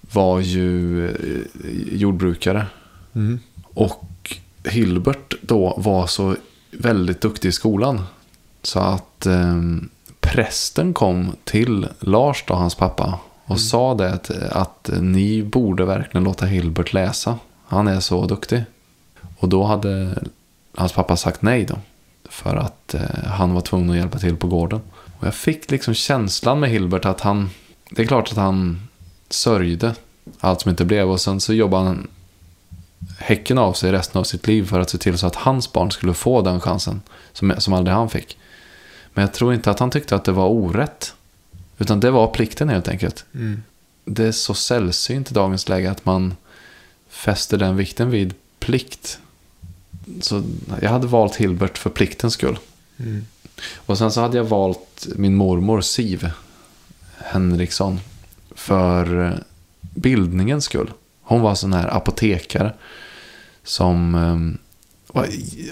var 0.00 0.40
ju 0.40 1.10
jordbrukare. 1.92 2.66
Mm. 3.14 3.40
Och 3.64 4.36
Hilbert 4.64 5.34
då 5.42 5.74
var 5.76 6.06
så 6.06 6.36
väldigt 6.70 7.20
duktig 7.20 7.48
i 7.48 7.52
skolan. 7.52 8.02
Så 8.62 8.80
att 8.80 9.26
eh, 9.26 9.62
prästen 10.20 10.94
kom 10.94 11.32
till 11.44 11.88
Lars, 12.00 12.44
då, 12.46 12.54
hans 12.54 12.74
pappa, 12.74 13.18
och 13.46 13.60
sa 13.60 13.94
det 13.94 14.12
att, 14.12 14.30
att 14.30 14.90
ni 15.00 15.42
borde 15.42 15.84
verkligen 15.84 16.24
låta 16.24 16.46
Hilbert 16.46 16.92
läsa. 16.92 17.38
Han 17.66 17.88
är 17.88 18.00
så 18.00 18.26
duktig. 18.26 18.64
Och 19.38 19.48
då 19.48 19.64
hade 19.64 20.22
hans 20.74 20.92
pappa 20.92 21.16
sagt 21.16 21.42
nej 21.42 21.64
då. 21.64 21.78
För 22.28 22.56
att 22.56 22.94
eh, 22.94 23.24
han 23.24 23.54
var 23.54 23.60
tvungen 23.60 23.90
att 23.90 23.96
hjälpa 23.96 24.18
till 24.18 24.36
på 24.36 24.46
gården. 24.46 24.80
Och 25.18 25.26
jag 25.26 25.34
fick 25.34 25.70
liksom 25.70 25.94
känslan 25.94 26.60
med 26.60 26.70
Hilbert 26.70 27.04
att 27.04 27.20
han, 27.20 27.50
det 27.90 28.02
är 28.02 28.06
klart 28.06 28.30
att 28.30 28.36
han 28.36 28.88
sörjde 29.28 29.94
allt 30.40 30.60
som 30.60 30.70
inte 30.70 30.84
blev. 30.84 31.10
Och 31.10 31.20
sen 31.20 31.40
så 31.40 31.54
jobbade 31.54 31.84
han 31.84 32.08
häcken 33.18 33.58
av 33.58 33.72
sig 33.72 33.92
resten 33.92 34.18
av 34.18 34.24
sitt 34.24 34.46
liv 34.46 34.66
för 34.66 34.80
att 34.80 34.90
se 34.90 34.98
till 34.98 35.18
så 35.18 35.26
att 35.26 35.36
hans 35.36 35.72
barn 35.72 35.90
skulle 35.90 36.14
få 36.14 36.42
den 36.42 36.60
chansen 36.60 37.02
som, 37.32 37.54
som 37.58 37.74
aldrig 37.74 37.96
han 37.96 38.10
fick. 38.10 38.38
Men 39.14 39.22
jag 39.22 39.32
tror 39.32 39.54
inte 39.54 39.70
att 39.70 39.78
han 39.78 39.90
tyckte 39.90 40.16
att 40.16 40.24
det 40.24 40.32
var 40.32 40.48
orätt. 40.48 41.14
Utan 41.78 42.00
det 42.00 42.10
var 42.10 42.26
plikten 42.26 42.68
helt 42.68 42.88
enkelt. 42.88 43.24
Mm. 43.34 43.62
Det 44.04 44.24
är 44.24 44.32
så 44.32 44.54
sällsynt 44.54 45.30
i 45.30 45.34
dagens 45.34 45.68
läge 45.68 45.90
att 45.90 46.04
man 46.04 46.34
fäster 47.08 47.58
den 47.58 47.76
vikten 47.76 48.10
vid 48.10 48.34
plikt. 48.58 49.18
Så 50.20 50.42
jag 50.82 50.90
hade 50.90 51.06
valt 51.06 51.36
Hilbert 51.36 51.78
för 51.78 51.90
pliktens 51.90 52.34
skull. 52.34 52.58
Mm. 52.98 53.26
Och 53.76 53.98
sen 53.98 54.12
så 54.12 54.20
hade 54.20 54.36
jag 54.36 54.44
valt 54.44 55.06
min 55.16 55.34
mormor 55.34 55.80
Siv 55.80 56.30
Henriksson. 57.16 58.00
För 58.54 59.34
bildningens 59.80 60.64
skull. 60.64 60.92
Hon 61.22 61.40
var 61.40 61.54
sån 61.54 61.72
här 61.72 61.96
apotekare 61.96 62.72
som 63.64 64.14
eh, 64.14 64.36
var, 64.36 64.58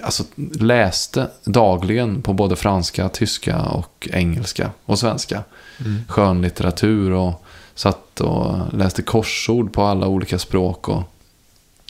alltså, 0.03 0.23
läste 0.59 1.29
dagligen 1.43 2.21
på 2.21 2.33
både 2.33 2.55
franska, 2.55 3.09
tyska 3.09 3.61
och 3.61 4.09
engelska 4.11 4.71
och 4.85 4.99
svenska. 4.99 5.43
Mm. 5.79 6.01
Skönlitteratur 6.07 7.11
och 7.11 7.45
satt 7.75 8.21
och 8.21 8.73
läste 8.73 9.01
korsord 9.01 9.73
på 9.73 9.83
alla 9.83 10.07
olika 10.07 10.39
språk. 10.39 10.89
Och, 10.89 11.03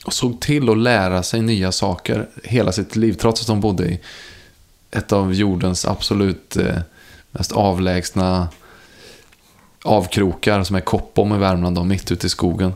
och 0.05 0.13
såg 0.13 0.39
till 0.41 0.69
att 0.69 0.77
lära 0.77 1.23
sig 1.23 1.41
nya 1.41 1.71
saker 1.71 2.27
hela 2.43 2.71
sitt 2.71 2.95
liv. 2.95 3.13
Trots 3.13 3.41
att 3.41 3.47
hon 3.47 3.61
bodde 3.61 3.85
i 3.85 3.99
ett 4.91 5.11
av 5.11 5.33
jordens 5.33 5.85
absolut 5.85 6.57
eh, 6.57 6.77
mest 7.31 7.51
avlägsna 7.51 8.47
avkrokar 9.83 10.63
som 10.63 10.75
är 10.75 10.81
Koppom 10.81 11.35
i 11.35 11.37
Värmland, 11.37 11.75
då, 11.75 11.83
mitt 11.83 12.11
ute 12.11 12.27
i 12.27 12.29
skogen. 12.29 12.73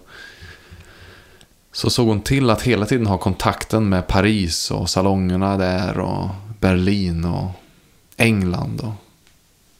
Så 1.71 1.89
såg 1.89 2.07
hon 2.07 2.21
till 2.21 2.49
att 2.49 2.61
hela 2.61 2.85
tiden 2.85 3.07
ha 3.07 3.17
kontakten 3.17 3.89
med 3.89 4.07
Paris 4.07 4.71
och 4.71 4.89
salongerna 4.89 5.57
där 5.57 5.99
och 5.99 6.29
Berlin 6.59 7.25
och 7.25 7.51
England. 8.17 8.81
Och, 8.81 8.93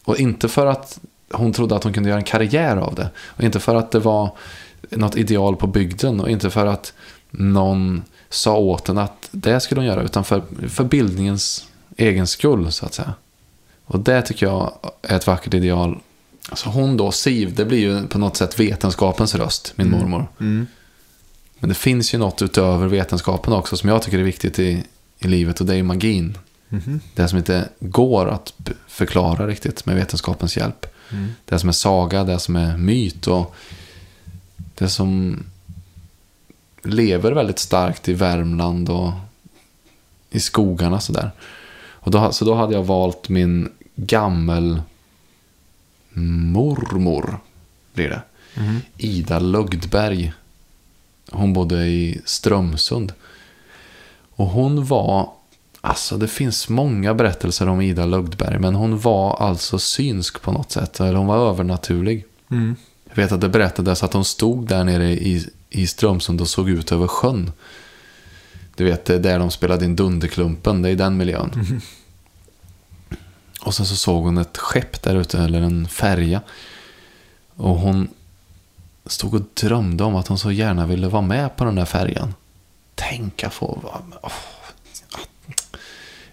och 0.09 0.17
inte 0.19 0.49
för 0.49 0.65
att 0.65 0.99
hon 1.31 1.53
trodde 1.53 1.75
att 1.75 1.83
hon 1.83 1.93
kunde 1.93 2.09
göra 2.09 2.19
en 2.19 2.25
karriär 2.25 2.77
av 2.77 2.95
det. 2.95 3.09
Och 3.19 3.43
inte 3.43 3.59
för 3.59 3.75
att 3.75 3.91
det 3.91 3.99
var 3.99 4.31
något 4.89 5.15
ideal 5.15 5.55
på 5.55 5.67
bygden 5.67 6.19
och 6.19 6.29
inte 6.29 6.49
för 6.49 6.65
att 6.65 6.93
någon 7.31 8.03
sa 8.29 8.55
åt 8.57 8.87
henne 8.87 9.01
att 9.01 9.27
det 9.31 9.59
skulle 9.59 9.81
hon 9.81 9.87
göra. 9.87 10.01
Utan 10.01 10.23
för, 10.23 10.43
för 10.69 10.83
bildningens 10.83 11.67
egen 11.97 12.27
skull 12.27 12.71
så 12.71 12.85
att 12.85 12.93
säga. 12.93 13.13
Och 13.85 13.99
det 13.99 14.21
tycker 14.21 14.45
jag 14.45 14.73
är 15.01 15.15
ett 15.15 15.27
vackert 15.27 15.53
ideal. 15.53 15.99
Alltså 16.49 16.69
hon 16.69 16.97
då, 16.97 17.11
Siv, 17.11 17.55
det 17.55 17.65
blir 17.65 17.79
ju 17.79 18.07
på 18.07 18.17
något 18.17 18.37
sätt 18.37 18.59
vetenskapens 18.59 19.35
röst, 19.35 19.73
min 19.75 19.87
Mm. 19.87 19.99
mormor. 19.99 20.27
Mm. 20.39 20.67
Men 21.59 21.69
det 21.69 21.75
finns 21.75 22.13
ju 22.13 22.17
något 22.17 22.41
utöver 22.41 22.87
vetenskapen 22.87 23.53
också 23.53 23.77
som 23.77 23.89
jag 23.89 24.01
tycker 24.01 24.19
är 24.19 24.23
viktigt 24.23 24.59
i, 24.59 24.83
i 25.19 25.27
livet 25.27 25.59
och 25.59 25.65
det 25.65 25.73
är 25.73 25.77
ju 25.77 25.83
magin. 25.83 26.37
Mhm. 26.69 26.99
Det 27.15 27.27
som 27.27 27.37
inte 27.37 27.69
går 27.79 28.27
att 28.29 28.53
förklara 28.87 29.47
riktigt 29.47 29.85
med 29.85 29.95
vetenskapens 29.95 30.57
hjälp. 30.57 30.85
Mm. 31.11 31.29
Det 31.45 31.59
som 31.59 31.69
är 31.69 31.73
saga, 31.73 32.23
det 32.23 32.39
som 32.39 32.55
är 32.55 32.77
myt 32.77 33.27
och 33.27 33.55
det 34.75 34.89
som 34.89 35.39
lever 36.83 37.31
väldigt 37.31 37.59
starkt 37.59 38.09
i 38.09 38.13
Värmland 38.13 38.89
och 38.89 39.11
i 40.29 40.39
skogarna 40.39 40.99
sådär. 40.99 41.31
Och 41.77 42.11
då, 42.11 42.31
så 42.31 42.45
då 42.45 42.53
hade 42.53 42.73
jag 42.73 42.83
valt 42.83 43.29
min 43.29 43.69
gammel 43.95 44.81
mormor, 46.13 47.39
blir 47.93 48.09
det. 48.09 48.21
Mhm. 48.55 48.81
Ida 48.97 49.39
Lugdberg. 49.39 50.33
Hon 51.31 51.53
bodde 51.53 51.87
i 51.87 52.21
Strömsund. 52.25 53.13
Och 54.35 54.47
hon 54.47 54.85
var, 54.85 55.31
alltså 55.81 56.17
det 56.17 56.27
finns 56.27 56.69
många 56.69 57.13
berättelser 57.13 57.69
om 57.69 57.81
Ida 57.81 58.05
Lugdberg, 58.05 58.59
men 58.59 58.75
hon 58.75 58.99
var 58.99 59.35
alltså 59.35 59.79
synsk 59.79 60.41
på 60.41 60.51
något 60.51 60.71
sätt, 60.71 60.99
eller 60.99 61.15
hon 61.15 61.27
var 61.27 61.49
övernaturlig. 61.49 62.25
Mm. 62.51 62.75
Jag 63.09 63.15
vet 63.15 63.31
att 63.31 63.41
det 63.41 63.49
berättades 63.49 64.03
att 64.03 64.13
hon 64.13 64.25
stod 64.25 64.67
där 64.67 64.83
nere 64.83 65.11
i, 65.11 65.49
i 65.69 65.87
Strömsund 65.87 66.41
och 66.41 66.47
såg 66.47 66.69
ut 66.69 66.91
över 66.91 67.07
sjön. 67.07 67.51
Du 68.75 68.85
vet, 68.85 69.05
det 69.05 69.15
är 69.15 69.19
där 69.19 69.39
de 69.39 69.51
spelade 69.51 69.85
in 69.85 69.95
Dunderklumpen, 69.95 70.81
det 70.81 70.89
är 70.89 70.91
i 70.91 70.95
den 70.95 71.17
miljön. 71.17 71.81
Och 73.61 73.73
sen 73.73 73.85
så 73.85 73.95
såg 73.95 74.23
hon 74.23 74.37
ett 74.37 74.57
skepp 74.57 75.01
där 75.01 75.15
ute, 75.15 75.39
eller 75.39 75.61
en 75.61 75.87
färja. 75.87 76.41
Och 77.55 77.75
hon 77.75 78.07
stod 79.05 79.33
och 79.33 79.41
drömde 79.53 80.03
om 80.03 80.15
att 80.15 80.27
hon 80.27 80.37
så 80.37 80.51
gärna 80.51 80.85
ville 80.85 81.07
vara 81.07 81.21
med 81.21 81.55
på 81.55 81.65
den 81.65 81.75
där 81.75 81.85
färjan. 81.85 82.33
Tänka 82.95 83.49
få 83.49 83.79
vara 83.83 84.01
med. 84.09 84.17
Åh, 84.23 84.31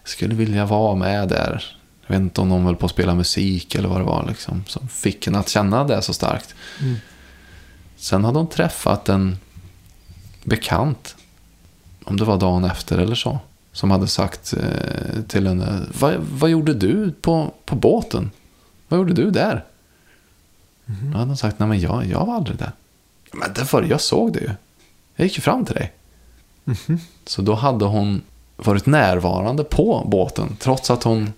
jag 0.02 0.10
skulle 0.10 0.34
vilja 0.34 0.66
vara 0.66 0.94
med 0.94 1.28
där. 1.28 1.76
Jag 2.06 2.14
vet 2.14 2.20
inte 2.20 2.40
om 2.40 2.48
de 2.48 2.64
höll 2.64 2.76
på 2.76 2.86
att 2.86 2.92
spela 2.92 3.14
musik 3.14 3.74
eller 3.74 3.88
vad 3.88 4.00
det 4.00 4.04
var 4.04 4.26
liksom. 4.28 4.64
Som 4.66 4.88
fick 4.88 5.26
henne 5.26 5.38
att 5.38 5.48
känna 5.48 5.84
det 5.84 6.02
så 6.02 6.12
starkt. 6.12 6.54
Mm. 6.80 6.96
Sen 7.96 8.24
hade 8.24 8.38
hon 8.38 8.48
träffat 8.48 9.08
en 9.08 9.38
bekant. 10.44 11.16
Om 12.04 12.16
det 12.16 12.24
var 12.24 12.38
dagen 12.38 12.64
efter 12.64 12.98
eller 12.98 13.14
så. 13.14 13.38
Som 13.72 13.90
hade 13.90 14.06
sagt 14.06 14.54
eh, 14.54 15.22
till 15.28 15.46
henne. 15.46 15.82
Vad, 16.00 16.14
vad 16.16 16.50
gjorde 16.50 16.74
du 16.74 17.12
på, 17.12 17.54
på 17.64 17.76
båten? 17.76 18.30
Vad 18.88 18.98
gjorde 18.98 19.12
du 19.12 19.30
där? 19.30 19.64
Då 20.86 21.18
hade 21.18 21.30
hon 21.30 21.36
sagt. 21.36 21.58
Nej 21.58 21.68
men 21.68 21.80
jag, 21.80 22.06
jag 22.06 22.26
var 22.26 22.34
aldrig 22.34 22.58
där. 22.58 22.72
Men 23.32 23.52
det, 23.52 23.86
jag 23.88 24.00
såg 24.00 24.32
det 24.32 24.40
ju. 24.40 24.50
Jag 25.16 25.24
gick 25.24 25.36
ju 25.36 25.42
fram 25.42 25.64
till 25.64 25.74
dig. 25.74 25.92
Så 27.26 27.42
då 27.42 27.54
hade 27.54 27.84
hon 27.84 28.22
varit 28.56 28.86
närvarande 28.86 29.64
på 29.64 30.06
båten. 30.06 30.56
Trots 30.60 30.90
att 30.90 31.02
hon 31.02 31.32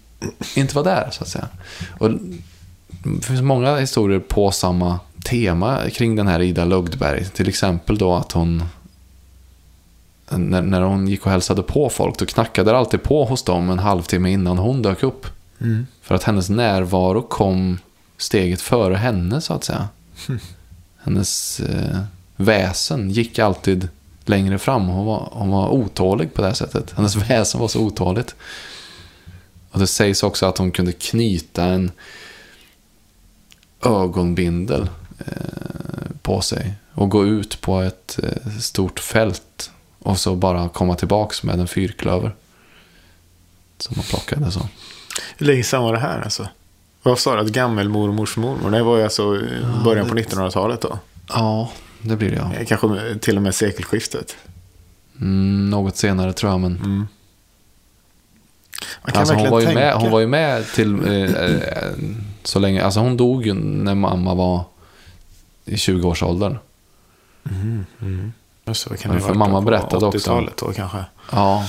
inte 0.56 0.74
var 0.74 0.84
där 0.84 1.08
så 1.12 1.22
att 1.22 1.28
säga. 1.28 1.48
Och 1.98 2.10
det 3.02 3.24
finns 3.24 3.42
många 3.42 3.76
historier 3.76 4.20
på 4.20 4.50
samma 4.50 5.00
tema 5.24 5.78
kring 5.90 6.16
den 6.16 6.26
här 6.26 6.40
Ida 6.40 6.64
Lugdberg. 6.64 7.24
Till 7.24 7.48
exempel 7.48 7.98
då 7.98 8.14
att 8.14 8.32
hon 8.32 8.62
när, 10.30 10.62
när 10.62 10.80
hon 10.80 11.08
gick 11.08 11.26
och 11.26 11.32
hälsade 11.32 11.62
på 11.62 11.88
folk 11.88 12.18
då 12.18 12.26
knackade 12.26 12.70
det 12.70 12.78
alltid 12.78 13.02
på 13.02 13.24
hos 13.24 13.42
dem 13.42 13.70
en 13.70 13.78
halvtimme 13.78 14.30
innan 14.30 14.58
hon 14.58 14.82
dök 14.82 15.02
upp. 15.02 15.26
Mm. 15.60 15.86
För 16.02 16.14
att 16.14 16.22
hennes 16.22 16.48
närvaro 16.48 17.22
kom 17.22 17.78
steget 18.18 18.60
före 18.60 18.94
henne 18.94 19.40
så 19.40 19.54
att 19.54 19.64
säga. 19.64 19.88
Hennes 20.98 21.60
eh, 21.60 22.00
väsen 22.36 23.10
gick 23.10 23.38
alltid 23.38 23.88
längre 24.24 24.58
fram. 24.58 24.86
Hon 24.86 25.06
var, 25.06 25.28
hon 25.32 25.50
var 25.50 25.68
otålig 25.68 26.34
på 26.34 26.42
det 26.42 26.48
här 26.48 26.54
sättet. 26.54 26.90
Hennes 26.90 27.16
väsen 27.30 27.60
var 27.60 27.68
så 27.68 27.80
otåligt. 27.80 28.34
Och 29.70 29.78
det 29.78 29.86
sägs 29.86 30.22
också 30.22 30.46
att 30.46 30.58
hon 30.58 30.70
kunde 30.70 30.92
knyta 30.92 31.64
en 31.64 31.90
ögonbindel 33.84 34.90
eh, 35.18 36.10
på 36.22 36.40
sig 36.40 36.74
och 36.92 37.10
gå 37.10 37.26
ut 37.26 37.60
på 37.60 37.80
ett 37.80 38.18
eh, 38.22 38.58
stort 38.60 39.00
fält 39.00 39.70
och 39.98 40.18
så 40.18 40.34
bara 40.34 40.68
komma 40.68 40.94
tillbaks 40.94 41.42
med 41.42 41.60
en 41.60 41.68
fyrklöver. 41.68 42.34
Som 43.78 43.96
man 43.96 44.04
plockade 44.04 44.52
så. 44.52 44.68
Hur 45.38 45.46
länge 45.46 45.62
sedan 45.62 45.82
var 45.82 45.92
det 45.92 45.98
här 45.98 46.20
alltså? 46.20 46.48
Vad 47.02 47.18
sa 47.18 47.34
du? 47.34 47.40
Att 47.40 47.48
gammelmormors 47.48 48.36
mormor? 48.36 48.70
Det 48.70 48.82
var 48.82 48.96
ju 48.96 49.02
alltså 49.04 49.40
början 49.84 50.08
på 50.08 50.14
1900-talet 50.14 50.80
då. 50.80 50.98
Ja, 51.28 51.70
det 52.02 52.16
blir 52.16 52.30
det 52.30 52.36
ja. 52.36 52.54
Eh, 52.54 52.66
Kanske 52.66 53.18
till 53.20 53.36
och 53.36 53.42
med 53.42 53.54
sekelskiftet. 53.54 54.36
Mm, 55.20 55.70
något 55.70 55.96
senare 55.96 56.32
tror 56.32 56.52
jag 56.52 56.60
men. 56.60 56.76
Mm. 56.76 57.06
Kan 59.04 59.16
Alltså, 59.20 59.34
hon, 59.34 59.50
var 59.50 59.60
ju 59.60 59.66
tänka. 59.66 59.80
med, 59.80 59.94
hon 59.94 60.10
var 60.10 60.20
ju 60.20 60.26
med 60.26 60.66
till 60.66 61.06
eh, 61.06 61.44
eh, 61.44 61.92
så 62.42 62.58
länge. 62.58 62.84
Alltså 62.84 63.00
hon 63.00 63.16
dog 63.16 63.46
ju 63.46 63.54
när 63.54 63.94
mamma 63.94 64.34
var 64.34 64.64
i 65.64 65.74
20-årsåldern. 65.74 66.58
Just 68.64 68.84
det, 68.84 68.90
vad 68.90 68.98
kan 68.98 69.12
Ja, 69.12 69.18
det 69.18 69.24
för 69.24 69.34
mamma 69.34 69.60
berättade 69.60 70.06
också. 70.06 70.18
80-talet 70.30 70.56
då 70.56 70.72
kanske. 70.72 70.98
Ja, 71.32 71.66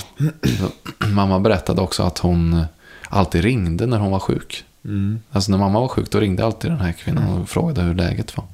mamma 1.12 1.38
berättade 1.40 1.80
också 1.80 2.02
att 2.02 2.18
hon 2.18 2.52
eh, 2.52 2.64
alltid 3.08 3.42
ringde 3.44 3.86
när 3.86 3.98
hon 3.98 4.10
var 4.10 4.18
sjuk. 4.20 4.64
Mm. 4.84 5.20
Alltså 5.30 5.50
när 5.50 5.58
mamma 5.58 5.80
var 5.80 5.88
sjuk 5.88 6.10
då 6.10 6.20
ringde 6.20 6.44
alltid 6.44 6.70
den 6.70 6.80
här 6.80 6.92
kvinnan 6.92 7.28
och 7.38 7.48
frågade 7.48 7.82
hur 7.82 7.94
läget 7.94 8.36
var. 8.36 8.46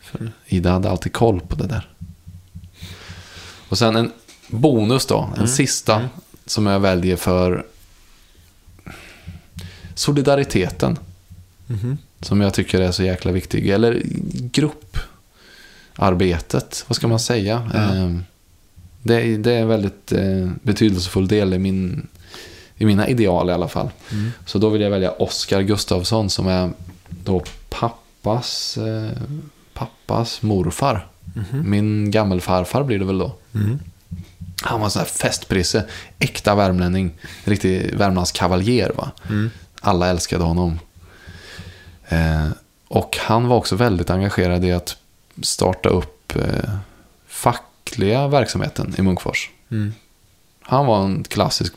För 0.00 0.32
Ida 0.46 0.72
hade 0.72 0.90
alltid 0.90 1.12
koll 1.12 1.40
på 1.40 1.56
det 1.56 1.66
där. 1.66 1.88
Och 3.68 3.78
sen 3.78 3.96
en 3.96 4.12
bonus 4.48 5.06
då, 5.06 5.28
en 5.38 5.48
sista 5.48 6.08
som 6.46 6.66
jag 6.66 6.80
väljer 6.80 7.16
för 7.16 7.66
solidariteten. 9.94 10.98
Mhm. 11.66 11.98
Som 12.20 12.40
jag 12.40 12.54
tycker 12.54 12.80
är 12.80 12.90
så 12.92 13.02
jäkla 13.02 13.32
viktig. 13.32 13.68
Eller 13.68 14.02
grupparbetet, 15.94 16.84
vad 16.88 16.96
ska 16.96 17.08
man 17.08 17.20
säga? 17.20 17.70
Ehm, 17.74 18.24
Det, 19.02 19.14
är- 19.22 19.38
det 19.38 19.52
är 19.52 19.60
en 19.62 19.68
väldigt 19.68 20.12
eh, 20.12 20.50
betydelsefull 20.62 21.28
del 21.28 21.54
i, 21.54 21.58
min, 21.58 22.06
i 22.78 22.86
mina 22.86 23.08
ideal 23.08 23.50
i 23.50 23.52
alla 23.52 23.68
fall. 23.68 23.90
Mm. 24.12 24.32
Så 24.46 24.58
då 24.58 24.68
vill 24.68 24.82
jag 24.82 24.90
välja 24.90 25.10
Oskar 25.10 25.60
Gustafsson 25.60 26.30
som 26.30 26.48
är 26.48 26.70
då 27.08 27.42
pappas, 27.68 28.78
eh, 28.78 29.10
pappas 29.74 30.42
morfar. 30.42 31.06
Min 31.64 32.10
gammelfarfar 32.10 32.82
blir 32.82 32.98
det 32.98 33.04
väl 33.04 33.18
då. 33.18 33.32
Mm. 33.54 33.78
Han 34.62 34.80
var 34.80 34.88
så 34.88 34.98
här 34.98 35.06
festprisse, 35.06 35.84
äkta 36.18 36.54
värmlänning, 36.54 37.10
riktig 37.44 37.94
Värmlandskavaljer 37.94 38.92
va. 38.96 39.10
Mm. 39.28 39.50
Alla 39.80 40.08
älskade 40.08 40.44
honom. 40.44 40.78
Eh, 42.08 42.48
och 42.88 43.18
han 43.20 43.48
var 43.48 43.56
också 43.56 43.76
väldigt 43.76 44.10
engagerad 44.10 44.64
i 44.64 44.72
att 44.72 44.96
starta 45.42 45.88
upp 45.88 46.36
eh, 46.36 46.70
fackliga 47.26 48.28
verksamheten 48.28 48.94
i 48.98 49.02
Munkfors. 49.02 49.50
Mm. 50.68 50.76
Han 50.76 50.86
var 50.86 51.04
en 51.04 51.24
klassisk 51.24 51.74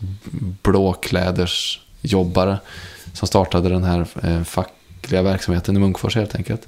blåklädersjobbare 0.63 2.59
som 3.13 3.27
startade 3.27 3.69
den 3.69 3.83
här 3.83 4.07
eh, 4.23 4.43
fackliga 4.43 5.21
verksamheten 5.21 5.75
i 5.75 5.79
Munkfors 5.79 6.15
helt 6.15 6.35
enkelt. 6.35 6.67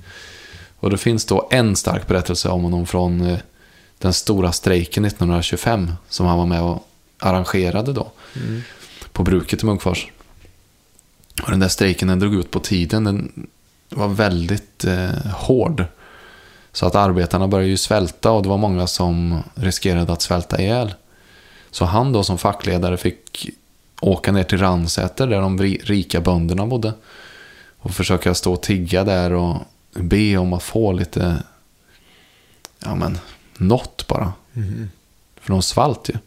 Och 0.80 0.90
det 0.90 0.98
finns 0.98 1.26
då 1.26 1.48
en 1.52 1.76
stark 1.76 2.08
berättelse 2.08 2.50
om 2.50 2.64
honom 2.64 2.86
från 2.86 3.22
eh, 3.22 3.40
den 3.98 4.14
stora 4.14 4.52
strejken 4.52 5.06
1925 5.06 5.92
som 6.10 6.26
han 6.26 6.38
var 6.38 6.46
med 6.46 6.62
och 6.62 6.88
arrangerade 7.20 7.94
då 7.94 8.12
på 9.12 9.24
bruket 9.24 9.64
i 9.64 9.66
Munkfors. 9.66 10.08
Och 11.44 11.52
den 11.52 11.60
där 11.60 11.68
strejken 11.68 12.08
den 12.08 12.20
drog 12.20 12.36
ut 12.36 12.52
på 12.52 12.60
tiden. 12.60 13.04
Den 13.04 13.48
var 13.90 14.08
väldigt 14.08 14.86
eh, 14.86 15.10
hård. 15.34 15.86
Så 16.72 16.86
att 16.86 16.96
arbetarna 16.96 17.48
började 17.48 17.70
ju 17.70 17.78
svälta 17.78 18.32
och 18.32 18.44
det 18.44 18.50
var 18.50 18.58
många 18.58 18.88
som 18.88 19.44
riskerade 19.56 20.14
att 20.14 20.22
svälta 20.22 20.62
ihjäl. 20.62 20.94
Så 21.74 21.86
han 21.86 22.12
då 22.14 22.24
som 22.24 22.38
fackledare 22.38 22.98
fick 22.98 23.50
åka 24.02 24.32
ner 24.32 24.44
till 24.44 24.58
Ransäter 24.58 25.28
där 25.28 25.42
de 25.42 25.60
ri- 25.62 25.82
rika 25.84 26.22
bönderna 26.22 26.66
bodde. 26.66 26.94
Och 27.80 27.92
försöka 27.92 28.34
stå 28.34 28.54
och 28.54 28.62
tigga 28.62 29.04
där 29.04 29.34
och 29.34 29.58
be 29.94 30.38
om 30.38 30.54
att 30.54 30.64
få 30.64 30.92
lite, 30.92 31.38
ja 32.80 32.96
men, 32.96 33.18
något 33.58 34.08
bara. 34.08 34.34
För 35.42 35.54
de 35.54 35.62
svalt 35.62 36.10
ju. 36.10 36.18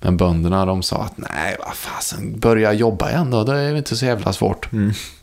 Men 0.00 0.16
bönderna 0.16 0.66
de 0.66 0.82
sa 0.82 1.02
att 1.02 1.16
nej, 1.18 1.56
vad 1.66 1.74
fasen, 1.74 2.38
börja 2.40 2.72
jobba 2.72 3.10
igen 3.10 3.30
då, 3.30 3.44
det 3.44 3.58
är 3.60 3.74
inte 3.74 3.96
så 3.96 4.06
jävla 4.06 4.32
svårt. 4.32 4.68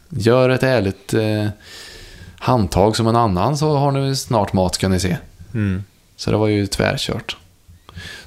Gör 0.10 0.50
ett 0.50 0.64
ärligt 0.64 1.14
eh, 1.14 1.48
handtag 2.40 2.96
som 2.96 3.08
en 3.08 3.16
annan 3.16 3.58
så 3.58 3.78
har 3.78 3.92
ni 3.92 4.16
snart 4.16 4.54
mat 4.54 4.76
ska 4.76 4.88
ni 4.88 5.00
se. 5.00 5.18
Mm. 5.54 5.84
Så 6.16 6.32
det 6.32 6.38
var 6.38 6.48
ju 6.48 6.68
tvärkört. 6.68 7.38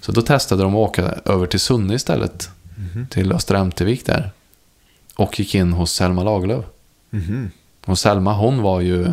Så 0.00 0.12
då 0.12 0.22
testade 0.22 0.62
de 0.62 0.74
att 0.74 0.88
åka 0.88 1.03
över 1.24 1.46
till 1.46 1.61
Sunne 1.61 1.94
istället. 1.94 2.50
Till 3.11 3.33
Östra 3.33 3.59
Ämtervik 3.59 4.07
där. 4.07 4.31
Och 5.14 5.40
gick 5.40 5.55
in 5.55 5.72
hos 5.72 5.92
Selma 5.92 6.22
Lagerlöf. 6.22 6.64
Mhm. 7.11 7.50
Och 7.85 7.98
Selma 7.98 8.35
hon 8.35 8.62
var 8.62 8.81
ju 8.81 9.12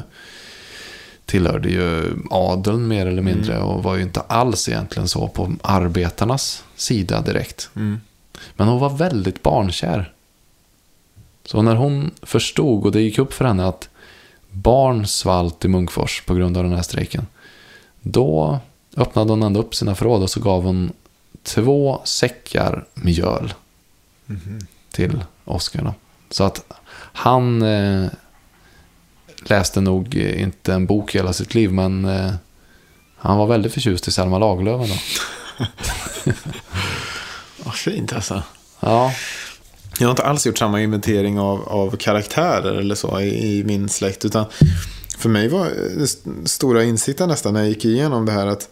tillhörde 1.25 1.69
ju 1.69 2.17
adeln 2.29 2.87
mer 2.87 3.05
eller 3.05 3.21
mindre 3.21 3.59
och 3.59 3.83
var 3.83 3.95
ju 3.95 4.01
inte 4.01 4.21
alls 4.21 4.69
egentligen 4.69 5.07
så 5.07 5.27
på 5.27 5.53
arbetarnas 5.61 6.63
sida 6.75 7.21
direkt. 7.21 7.69
Mm. 7.75 8.01
Men 8.55 8.67
hon 8.67 8.79
var 8.79 8.89
väldigt 8.89 9.43
barnkär. 9.43 10.13
Så 11.45 11.61
när 11.61 11.75
hon 11.75 12.11
förstod 12.21 12.85
och 12.85 12.91
det 12.91 13.01
gick 13.01 13.19
upp 13.19 13.33
för 13.33 13.45
henne 13.45 13.67
att 13.67 13.89
barn 14.49 15.07
svalt 15.07 15.65
i 15.65 15.67
Munkfors 15.67 16.23
på 16.25 16.33
grund 16.33 16.57
av 16.57 16.63
den 16.63 16.73
här 16.73 16.81
strejken. 16.81 17.27
Då 18.01 18.59
öppnade 18.97 19.31
hon 19.31 19.43
ändå 19.43 19.59
upp 19.59 19.75
sina 19.75 19.95
förråd 19.95 20.23
och 20.23 20.29
så 20.29 20.39
gav 20.39 20.63
hon 20.63 20.91
två 21.43 22.01
säckar 22.03 22.85
mjöl 22.93 23.53
till 24.91 25.23
Oskar. 25.45 25.81
då. 25.83 25.93
Så 26.29 26.43
att 26.43 26.65
han 27.13 27.61
eh, 27.61 28.05
läste 29.43 29.81
nog 29.81 30.15
inte 30.15 30.73
en 30.73 30.85
bok 30.85 31.15
hela 31.15 31.33
sitt 31.33 31.53
liv 31.53 31.71
men 31.71 32.05
eh, 32.05 32.33
han 33.17 33.37
var 33.37 33.47
väldigt 33.47 33.73
förtjust 33.73 34.07
i 34.07 34.11
Selma 34.11 34.39
Lagerlöf 34.39 34.81
ändå. 34.81 34.95
Vad 37.63 37.75
fint 37.75 38.13
alltså. 38.13 38.43
Ja, 38.79 39.13
Jag 39.99 40.07
har 40.07 40.11
inte 40.11 40.23
alls 40.23 40.45
gjort 40.45 40.57
samma 40.57 40.81
inventering 40.81 41.39
av, 41.39 41.69
av 41.69 41.95
karaktärer 41.97 42.73
eller 42.73 42.95
så 42.95 43.19
i, 43.19 43.59
i 43.59 43.63
min 43.63 43.89
släkt. 43.89 44.25
Utan 44.25 44.45
för 45.21 45.29
mig 45.29 45.47
var 45.47 45.71
st- 46.03 46.29
stora 46.45 46.83
insikten 46.83 47.29
nästan 47.29 47.53
när 47.53 47.59
jag 47.59 47.69
gick 47.69 47.85
igenom 47.85 48.25
det 48.25 48.31
här 48.31 48.47
att 48.47 48.69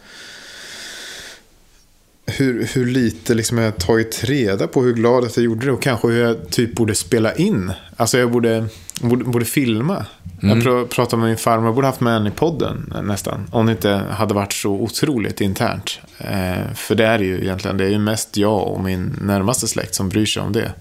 hur, 2.26 2.66
hur 2.74 2.86
lite 2.86 3.34
liksom 3.34 3.58
jag 3.58 3.78
tagit 3.78 4.24
reda 4.24 4.66
på 4.66 4.82
hur 4.82 4.92
glad 4.92 5.24
att 5.24 5.36
jag 5.36 5.44
gjorde 5.44 5.66
det 5.66 5.72
och 5.72 5.82
kanske 5.82 6.08
hur 6.08 6.20
jag 6.24 6.50
typ 6.50 6.74
borde 6.74 6.94
spela 6.94 7.34
in. 7.34 7.72
Alltså 7.96 8.18
jag 8.18 8.30
borde, 8.30 8.66
borde, 9.00 9.24
borde 9.24 9.44
filma. 9.44 10.06
Jag 10.42 10.58
pr- 10.58 10.86
pratade 10.86 11.20
med 11.20 11.28
min 11.28 11.36
farmor, 11.38 11.66
jag 11.66 11.74
borde 11.74 11.86
haft 11.86 12.00
med 12.00 12.12
henne 12.12 12.28
i 12.28 12.32
podden 12.32 12.94
nästan. 13.02 13.46
Om 13.52 13.66
det 13.66 13.72
inte 13.72 13.90
hade 13.90 14.34
varit 14.34 14.52
så 14.52 14.70
otroligt 14.70 15.40
internt. 15.40 15.98
Eh, 16.18 16.72
för 16.74 16.94
det 16.94 17.06
är 17.06 17.18
det 17.18 17.24
ju 17.24 17.40
egentligen, 17.40 17.76
det 17.76 17.84
är 17.84 17.88
ju 17.88 17.98
mest 17.98 18.36
jag 18.36 18.68
och 18.68 18.84
min 18.84 19.16
närmaste 19.22 19.68
släkt 19.68 19.94
som 19.94 20.08
bryr 20.08 20.26
sig 20.26 20.42
om 20.42 20.52
det. 20.52 20.72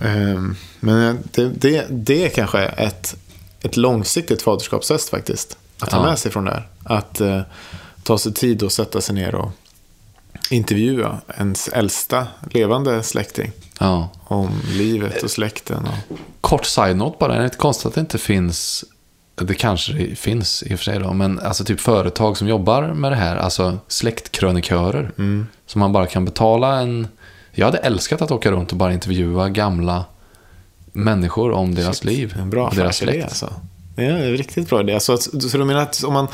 Ehm, 0.00 0.56
Men 0.80 1.18
det, 1.32 1.48
det, 1.48 1.86
det 1.90 2.24
är 2.24 2.28
kanske 2.28 2.60
ett, 2.64 3.16
ett 3.62 3.76
långsiktigt 3.76 4.42
faderskapstest 4.42 5.08
faktiskt. 5.10 5.56
Att 5.80 5.90
ta 5.90 5.96
Ja. 5.96 6.02
med 6.02 6.18
sig 6.18 6.30
från 6.32 6.44
det 6.44 6.50
här. 6.50 6.68
Att 6.84 7.20
eh, 7.20 7.40
ta 8.02 8.18
sig 8.18 8.32
tid 8.34 8.62
och 8.62 8.72
sätta 8.72 9.00
sig 9.00 9.14
ner 9.14 9.34
och 9.34 9.50
intervjua 10.50 11.20
ens 11.38 11.68
äldsta 11.68 12.26
levande 12.50 13.02
släkting. 13.02 13.52
ja. 13.80 14.08
Om 14.24 14.50
livet 14.72 15.22
och 15.22 15.30
släkten. 15.30 15.86
Och... 16.08 16.16
Kort 16.40 16.64
side-note 16.66 17.16
bara, 17.20 17.34
är 17.34 17.38
det 17.38 17.44
inte 17.44 17.56
konstigt 17.56 17.86
att 17.86 17.94
det 17.94 18.00
inte 18.00 18.18
finns, 18.18 18.84
det 19.34 19.54
kanske 19.54 19.92
det 19.92 20.18
finns 20.18 20.62
i 20.62 20.74
och 20.74 20.78
för 20.78 20.84
sig 20.84 20.98
då, 20.98 21.12
men 21.12 21.40
alltså 21.40 21.64
typ 21.64 21.80
företag 21.80 22.36
som 22.36 22.48
jobbar 22.48 22.82
med 22.82 23.12
det 23.12 23.16
här, 23.16 23.36
alltså 23.36 23.78
släktkrönikörer, 23.88 25.12
som 25.66 25.78
man 25.80 25.92
bara 25.92 26.06
kan 26.06 26.24
betala 26.24 26.80
en, 26.80 27.08
jag 27.52 27.66
hade 27.66 27.78
älskat 27.78 28.22
att 28.22 28.30
åka 28.30 28.50
runt 28.50 28.70
och 28.72 28.76
bara 28.78 28.92
intervjua 28.92 29.48
gamla 29.48 30.04
människor 30.92 31.50
om 31.52 31.74
deras 31.74 32.04
liv. 32.04 32.34
En 32.42 32.50
bra 32.50 32.68
och 32.68 32.74
deras 32.74 32.96
släkt. 32.96 33.24
alltså. 33.24 33.52
Ja, 33.96 34.02
det 34.02 34.08
är 34.08 34.26
en 34.26 34.36
riktigt 34.36 34.68
bra 34.70 34.80
idé. 34.80 35.00
Så, 35.00 35.12
att, 35.12 35.22
så 35.22 35.58
du 35.58 35.64
menar 35.64 35.82
att 35.82 36.04
om 36.04 36.12
man 36.12 36.28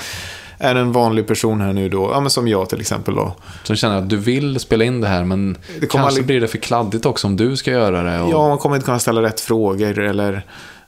är 0.59 0.75
en 0.75 0.93
vanlig 0.93 1.27
person 1.27 1.61
här 1.61 1.73
nu 1.73 1.89
då, 1.89 2.11
ja, 2.13 2.21
men 2.21 2.31
som 2.31 2.49
jag 2.49 2.69
till 2.69 2.81
exempel 2.81 3.15
då. 3.15 3.35
Som 3.65 3.77
känner 3.77 3.97
att 3.99 4.09
du 4.11 4.17
vill 4.17 4.61
spela 4.61 4.85
in 4.85 5.01
det 5.01 5.09
här, 5.09 5.25
men 5.25 5.57
Det 5.81 5.87
kanske 5.87 5.99
aldrig- 6.09 6.27
blir 6.27 6.41
det 6.41 6.49
för 6.49 6.59
kladdigt 6.59 7.07
också 7.07 7.27
om 7.27 7.37
du 7.37 7.57
ska 7.57 7.71
göra 7.71 8.03
det. 8.03 8.21
Och... 8.21 8.31
Ja, 8.33 8.49
man 8.49 8.59
kommer 8.59 8.77
inte 8.77 8.85
kunna 8.87 8.99
ställa 8.99 9.23
rätt 9.23 9.41
frågor 9.41 9.99
eller... 9.99 10.43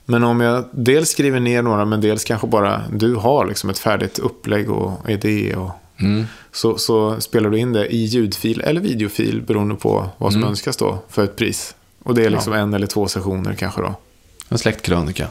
Men 0.05 0.23
om 0.23 0.41
jag 0.41 0.63
dels 0.71 1.09
skriver 1.09 1.39
ner 1.39 1.61
några, 1.61 1.85
men 1.85 2.01
dels 2.01 2.23
kanske 2.23 2.47
bara 2.47 2.81
du 2.93 3.15
har 3.15 3.45
liksom 3.45 3.69
ett 3.69 3.79
färdigt 3.79 4.19
upplägg 4.19 4.71
och 4.71 5.09
idé. 5.09 5.55
Och, 5.55 5.71
Mm. 5.99 6.25
så, 6.51 6.77
så 6.77 7.21
spelar 7.21 7.49
du 7.49 7.57
in 7.59 7.73
det 7.73 7.87
i 7.93 7.97
ljudfil 7.97 8.61
eller 8.61 8.81
videofil 8.81 9.41
beroende 9.41 9.75
på 9.75 10.09
vad 10.17 10.33
som 10.33 10.43
önskas 10.43 10.77
då 10.77 10.97
för 11.09 11.23
ett 11.23 11.35
pris. 11.35 11.75
Och 12.03 12.15
det 12.15 12.25
är 12.25 12.29
liksom 12.29 12.53
en 12.53 12.73
eller 12.73 12.87
två 12.87 13.07
sessioner 13.07 13.53
kanske 13.53 13.81
då. 13.81 13.95
En 14.49 14.57
släktkrönika. 14.57 15.27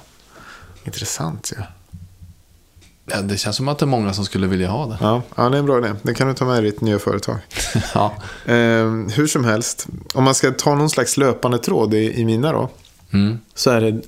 Intressant 0.85 1.53
ju. 1.53 1.61
Ja. 1.61 1.67
Ja, 3.13 3.21
det 3.23 3.37
känns 3.37 3.57
som 3.57 3.69
att 3.69 3.79
det 3.79 3.85
är 3.85 3.87
många 3.87 4.13
som 4.13 4.25
skulle 4.25 4.47
vilja 4.47 4.71
ha 4.71 4.87
det. 4.87 4.99
Ja, 5.01 5.23
ja, 5.37 5.49
det 5.49 5.57
är 5.57 5.59
en 5.59 5.67
bra 5.67 5.79
idé. 5.79 5.93
Det 6.03 6.15
kan 6.15 6.29
du 6.29 6.35
ta 6.35 6.45
med 6.45 6.59
i 6.59 6.71
ditt 6.71 6.81
nya 6.81 6.99
företag. 6.99 7.37
ja. 7.95 8.15
Eh, 8.45 8.55
hur 9.15 9.27
som 9.27 9.45
helst, 9.45 9.87
om 10.15 10.25
man 10.25 10.35
ska 10.35 10.51
ta 10.51 10.75
någon 10.75 10.91
slags 10.91 11.17
löpande 11.17 11.59
tråd 11.59 11.95
i, 11.95 12.21
i 12.21 12.25
mina 12.25 12.53
då. 12.53 12.69
Mm. 13.13 13.39
Så 13.55 13.71
är 13.71 13.81
det, 13.81 14.01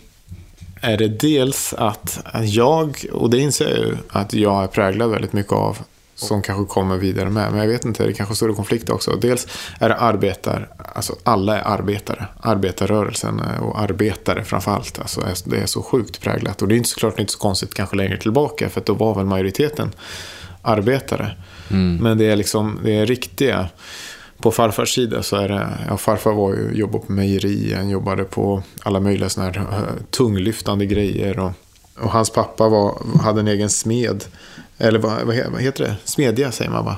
är 0.81 0.97
det 0.97 1.09
dels 1.09 1.75
att, 1.79 2.21
att 2.25 2.49
jag, 2.49 3.05
och 3.13 3.31
det 3.31 3.39
inser 3.39 3.69
jag 3.69 3.79
ju, 3.79 3.97
att 4.09 4.35
jag 4.35 4.63
är 4.63 4.67
präglad 4.67 5.11
väldigt 5.11 5.33
mycket 5.33 5.53
av. 5.53 5.79
Som 6.23 6.43
kanske 6.43 6.65
kommer 6.75 6.97
vidare 6.97 7.31
med. 7.31 7.51
Men 7.51 7.61
jag 7.61 7.69
vet 7.69 7.85
inte, 7.85 8.07
det 8.07 8.13
kanske 8.13 8.35
står 8.35 8.51
i 8.51 8.55
konflikt 8.55 8.91
också. 8.91 9.17
Dels 9.17 9.47
är 9.81 9.89
det 9.89 9.97
arbetar, 9.97 10.69
alltså 10.95 11.15
alla 11.23 11.59
är 11.61 11.63
arbetare. 11.65 12.27
Arbetarrörelsen 12.41 13.41
och 13.61 13.81
arbetare 13.81 14.45
framförallt. 14.45 14.99
Alltså 14.99 15.21
är- 15.21 15.51
det 15.51 15.57
är 15.57 15.67
så 15.67 15.83
sjukt 15.83 16.21
präglat. 16.21 16.63
Och 16.63 16.69
det 16.69 16.75
är 16.75 16.77
inte 16.77 16.89
såklart 16.89 17.19
inte 17.21 17.33
så 17.33 17.39
konstigt 17.39 17.75
kanske 17.75 17.97
längre 17.97 18.17
tillbaka. 18.17 18.69
För 18.69 18.83
då 18.87 18.95
var 18.95 19.15
väl 19.15 19.25
majoriteten 19.27 19.93
arbetare. 20.63 21.37
Men 22.01 22.19
det 22.19 22.25
är 22.25 22.37
liksom, 22.37 22.79
det 22.85 22.93
är 22.97 23.07
riktiga. 23.07 23.69
På 24.39 24.51
farfars 24.51 24.95
sida 24.95 25.23
så 25.23 25.37
är 25.37 25.49
det, 25.49 25.69
ja 25.89 25.97
farfar 25.97 26.33
var 26.33 26.55
ju, 26.55 26.71
jobbade 26.75 27.07
på 27.07 27.13
mejeri, 27.13 27.75
han 27.77 27.89
jobbade 27.89 28.25
på 28.25 28.63
alla 28.83 29.01
möjliga 29.01 29.29
sådana 29.29 29.51
här 29.53 29.59
eh, 29.61 30.03
tunglyftande 30.11 30.87
grejer. 30.87 31.39
Och, 31.39 31.53
och 32.01 32.11
hans 32.11 32.31
pappa 32.31 32.69
var, 32.69 32.99
hade 33.23 33.41
en 33.41 33.49
egen 33.49 33.71
smed. 33.71 34.25
Eller 34.83 34.99
vad, 34.99 35.23
vad 35.27 35.37
he- 35.37 35.51
vad 35.53 35.61
heter 35.63 35.85
det? 35.85 35.97
Smedja 36.05 36.53
säger 36.53 36.71
man 36.71 36.85
va? 36.85 36.97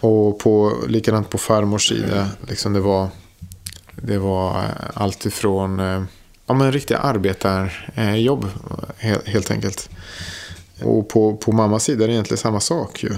Och 0.00 0.38
på, 0.38 0.72
likadant 0.88 1.30
på 1.30 1.38
farmors 1.38 1.88
sida, 1.88 2.28
liksom 2.48 2.72
det 2.72 2.80
var, 2.80 3.08
det 3.96 4.18
var 4.18 4.50
eh, 4.58 4.64
allt 4.94 5.26
ifrån 5.26 5.80
eh, 5.80 6.02
ja, 6.46 6.54
men 6.54 6.72
riktiga 6.72 6.98
arbetarjobb 6.98 8.46
helt, 8.98 9.28
helt 9.28 9.50
enkelt. 9.50 9.90
Och 10.82 11.08
på, 11.08 11.36
på 11.36 11.52
mammas 11.52 11.84
sida 11.84 12.04
är 12.04 12.08
det 12.08 12.14
egentligen 12.14 12.38
samma 12.38 12.60
sak 12.60 13.02
ju. 13.02 13.10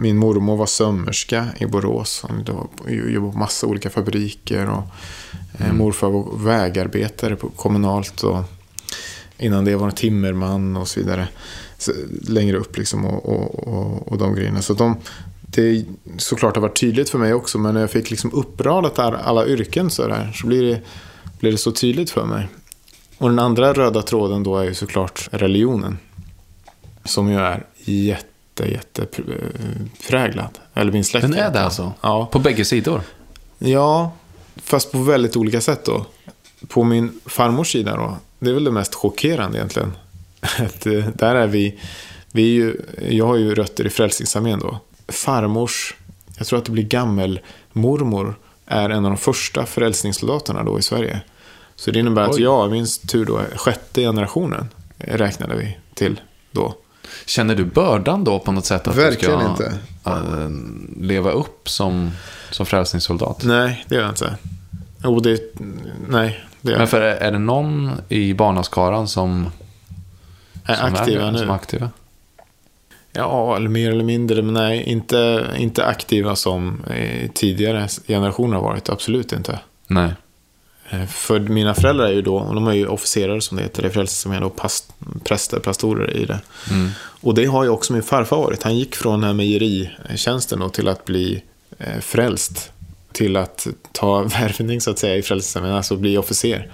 Min 0.00 0.16
mormor 0.16 0.56
var 0.56 0.66
sömmerska 0.66 1.48
i 1.58 1.66
Borås. 1.66 2.24
Hon 2.28 2.44
jobbade 2.88 3.32
på 3.32 3.38
massa 3.38 3.66
olika 3.66 3.90
fabriker. 3.90 4.70
Och 4.70 4.82
eh, 5.58 5.72
Morfar 5.72 6.10
var 6.10 6.36
vägarbetare 6.44 7.36
på 7.36 7.48
kommunalt. 7.48 8.22
Och 8.22 8.38
innan 9.38 9.64
det 9.64 9.76
var 9.76 9.82
han 9.86 9.94
timmerman 9.94 10.76
och 10.76 10.88
så 10.88 11.00
vidare. 11.00 11.28
Längre 12.28 12.56
upp 12.56 12.78
liksom 12.78 13.04
och, 13.04 13.28
och, 13.28 13.68
och, 13.68 14.08
och 14.08 14.18
de 14.18 14.34
grejerna. 14.34 14.62
Så 14.62 14.74
de, 14.74 14.96
det 15.40 15.84
såklart 16.16 16.54
har 16.54 16.62
varit 16.62 16.80
tydligt 16.80 17.10
för 17.10 17.18
mig 17.18 17.34
också. 17.34 17.58
Men 17.58 17.74
när 17.74 17.80
jag 17.80 17.90
fick 17.90 18.10
liksom 18.10 18.32
uppradat 18.32 18.98
alla, 18.98 19.18
alla 19.18 19.46
yrken 19.46 19.90
så, 19.90 20.06
där, 20.08 20.32
så 20.34 20.46
blir 20.46 20.62
det, 20.62 20.80
blir 21.40 21.52
det 21.52 21.58
så 21.58 21.72
tydligt 21.72 22.10
för 22.10 22.24
mig. 22.24 22.48
Och 23.18 23.28
den 23.28 23.38
andra 23.38 23.72
röda 23.72 24.02
tråden 24.02 24.42
då 24.42 24.58
är 24.58 24.64
ju 24.64 24.74
såklart 24.74 25.28
religionen. 25.32 25.98
Som 27.04 27.30
ju 27.30 27.38
är 27.38 27.66
jätte, 27.84 28.64
jätte 28.64 29.02
pr- 29.02 29.88
präglad. 30.08 30.58
Eller 30.74 30.92
min 30.92 31.04
släkt. 31.04 31.22
Den 31.22 31.34
är 31.34 31.52
det 31.52 31.60
alltså? 31.60 31.92
Ja. 32.00 32.28
På 32.32 32.38
bägge 32.38 32.64
sidor? 32.64 33.00
Ja, 33.58 34.12
fast 34.56 34.92
på 34.92 34.98
väldigt 34.98 35.36
olika 35.36 35.60
sätt 35.60 35.84
då. 35.84 36.06
På 36.68 36.84
min 36.84 37.20
farmors 37.26 37.72
sida 37.72 37.96
då, 37.96 38.16
det 38.38 38.50
är 38.50 38.54
väl 38.54 38.64
det 38.64 38.70
mest 38.70 38.94
chockerande 38.94 39.58
egentligen. 39.58 39.92
Att, 40.58 40.86
eh, 40.86 41.04
där 41.14 41.34
är 41.34 41.46
vi, 41.46 41.78
Vi 42.32 42.42
är 42.42 42.46
ju, 42.54 42.76
jag 43.08 43.26
har 43.26 43.36
ju 43.36 43.54
rötter 43.54 43.86
i 43.86 43.90
Frälsningsarmén 43.90 44.58
då. 44.60 44.78
Farmors, 45.08 45.94
jag 46.38 46.46
tror 46.46 46.58
att 46.58 46.64
det 46.64 46.70
blir 46.72 46.84
gammelmormor, 46.84 48.34
är 48.66 48.90
en 48.90 49.04
av 49.04 49.10
de 49.10 49.16
första 49.16 49.66
frälsningssoldaterna 49.66 50.64
då 50.64 50.78
i 50.78 50.82
Sverige. 50.82 51.20
Så 51.76 51.90
det 51.90 51.98
innebär 51.98 52.22
att 52.22 52.34
Oj. 52.34 52.42
jag, 52.42 52.70
min 52.70 52.86
tur 53.08 53.24
då, 53.24 53.40
sjätte 53.56 54.00
generationen 54.00 54.68
räknade 54.98 55.54
vi 55.56 55.78
till 55.94 56.20
då. 56.50 56.74
Känner 57.26 57.54
du 57.54 57.64
bördan 57.64 58.24
då 58.24 58.38
på 58.38 58.52
något 58.52 58.64
sätt 58.64 58.88
att 58.88 58.96
Verkligen 58.96 59.38
du 59.38 59.44
ska 59.44 59.50
inte. 59.50 59.78
äh, 60.06 60.48
leva 61.00 61.30
upp 61.30 61.68
som, 61.68 62.10
som 62.50 62.66
frälsningssoldat? 62.66 63.42
Nej, 63.44 63.84
det 63.88 63.94
gör 63.94 64.02
jag 64.02 64.10
inte. 64.10 64.36
Jo, 65.04 65.20
det... 65.20 65.40
Nej, 66.08 66.44
det 66.60 66.70
gör 66.70 66.76
Men 66.78 66.80
jag 66.80 66.90
för 66.90 67.00
är 67.00 67.16
är 67.16 67.32
det 67.32 67.38
någon 67.38 67.90
i 68.08 68.34
barnaskaran 68.34 69.08
som, 69.08 69.50
är 70.64 70.74
som 70.74 70.94
aktiva 70.94 71.26
är, 71.26 71.32
nu. 71.32 71.38
Som 71.38 71.50
aktiva? 71.50 71.90
Ja, 73.12 73.56
eller 73.56 73.68
mer 73.68 73.90
eller 73.90 74.04
mindre. 74.04 74.42
Men 74.42 74.54
nej, 74.54 74.82
inte, 74.82 75.46
inte 75.56 75.86
aktiva 75.86 76.36
som 76.36 76.84
eh, 76.84 77.30
tidigare 77.30 77.88
generationer 78.06 78.56
har 78.56 78.62
varit. 78.62 78.88
Absolut 78.88 79.32
inte. 79.32 79.58
Nej. 79.86 80.10
Eh, 80.90 81.06
För 81.06 81.40
mina 81.40 81.74
föräldrar 81.74 82.06
är 82.06 82.12
ju 82.12 82.22
då, 82.22 82.52
de 82.54 82.66
är 82.66 82.72
ju 82.72 82.86
officerare 82.86 83.40
som 83.40 83.56
det 83.56 83.62
heter, 83.62 83.86
i 83.86 83.90
Frälsningsarmén, 83.90 84.42
och 84.42 84.56
past, 84.56 84.92
präster, 85.24 85.58
pastorer 85.58 86.16
i 86.16 86.24
det. 86.24 86.40
Mm. 86.70 86.90
Och 87.20 87.34
det 87.34 87.44
har 87.44 87.64
ju 87.64 87.70
också 87.70 87.92
min 87.92 88.02
farfar 88.02 88.36
varit. 88.36 88.62
Han 88.62 88.78
gick 88.78 88.96
från 88.96 89.20
den 89.20 89.26
här 89.26 89.34
mejeritjänsten 89.34 90.58
då 90.60 90.68
till 90.68 90.88
att 90.88 91.04
bli 91.04 91.42
eh, 91.78 92.00
frälst. 92.00 92.72
Till 93.12 93.36
att 93.36 93.66
ta 93.92 94.22
värvning 94.22 94.80
så 94.80 94.90
att 94.90 94.98
säga 94.98 95.16
i 95.16 95.22
Frälsningsarmén, 95.22 95.76
alltså 95.76 95.96
bli 95.96 96.18
officer. 96.18 96.70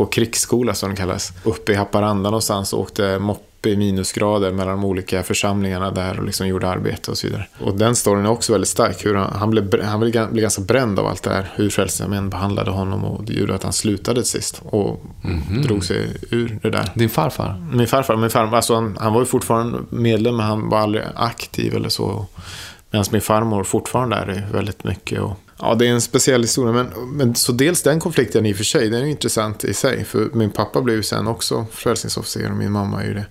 Gå 0.00 0.06
krigsskola 0.06 0.74
som 0.74 0.90
det 0.90 0.96
kallas. 0.96 1.32
Uppe 1.44 1.72
i 1.72 1.74
Haparanda 1.74 2.30
någonstans 2.30 2.72
och 2.72 2.80
åkte 2.80 3.18
moppe 3.18 3.70
i 3.70 3.76
minusgrader 3.76 4.52
mellan 4.52 4.74
de 4.80 4.84
olika 4.84 5.22
församlingarna 5.22 5.90
där 5.90 6.18
och 6.18 6.24
liksom 6.24 6.48
gjorde 6.48 6.68
arbete 6.68 7.10
och 7.10 7.18
så 7.18 7.26
vidare. 7.26 7.46
Och 7.60 7.78
den 7.78 7.96
storyn 7.96 8.24
är 8.24 8.30
också 8.30 8.52
väldigt 8.52 8.68
stark. 8.68 9.06
Hur 9.06 9.14
han, 9.14 9.32
han, 9.32 9.50
blev, 9.50 9.82
han 9.82 10.00
blev, 10.00 10.32
ganska 10.32 10.62
bränd 10.62 10.98
av 10.98 11.06
allt 11.06 11.22
det 11.22 11.30
här. 11.30 11.52
Hur 11.54 11.70
Frälsningsarmén 11.70 12.30
behandlade 12.30 12.70
honom 12.70 13.04
och 13.04 13.24
det 13.24 13.32
gjorde 13.32 13.54
att 13.54 13.62
han 13.62 13.72
slutade 13.72 14.24
sist. 14.24 14.62
Och 14.64 15.02
drog 15.64 15.84
sig 15.84 16.16
ur 16.30 16.58
det 16.62 16.70
där. 16.70 16.90
Din 16.94 17.10
farfar? 17.10 17.66
Min 17.72 17.86
farfar, 17.86 18.16
min 18.16 18.30
farfar 18.30 18.56
alltså 18.56 18.74
han, 18.74 18.96
han 19.00 19.12
var 19.12 19.20
ju 19.20 19.26
fortfarande 19.26 19.78
medlem, 19.90 20.36
men 20.36 20.46
han 20.46 20.68
var 20.68 20.78
aldrig 20.78 21.04
aktiv 21.14 21.74
eller 21.74 21.88
så. 21.88 22.26
Medan 22.90 23.04
min 23.10 23.20
farmor 23.20 23.64
fortfarande 23.64 24.16
är 24.16 24.26
det 24.26 24.42
väldigt 24.52 24.84
mycket. 24.84 25.20
Och, 25.20 25.36
ja, 25.60 25.74
det 25.74 25.86
är 25.86 25.90
en 25.90 26.00
speciell 26.00 26.42
historia. 26.42 26.72
Men, 26.72 27.16
men 27.16 27.34
så 27.34 27.52
dels 27.52 27.82
den 27.82 28.00
konflikten 28.00 28.46
i 28.46 28.52
och 28.52 28.56
för 28.56 28.64
sig, 28.64 28.90
den 28.90 29.00
är 29.00 29.04
ju 29.04 29.10
intressant 29.10 29.64
i 29.64 29.74
sig. 29.74 30.04
För 30.04 30.30
min 30.32 30.50
pappa 30.50 30.82
blev 30.82 30.96
ju 30.96 31.02
sen 31.02 31.26
också 31.26 31.66
frälsningsofficer 31.72 32.50
och 32.50 32.56
min 32.56 32.72
mamma 32.72 33.02
är 33.02 33.06
ju 33.06 33.14
det. 33.14 33.26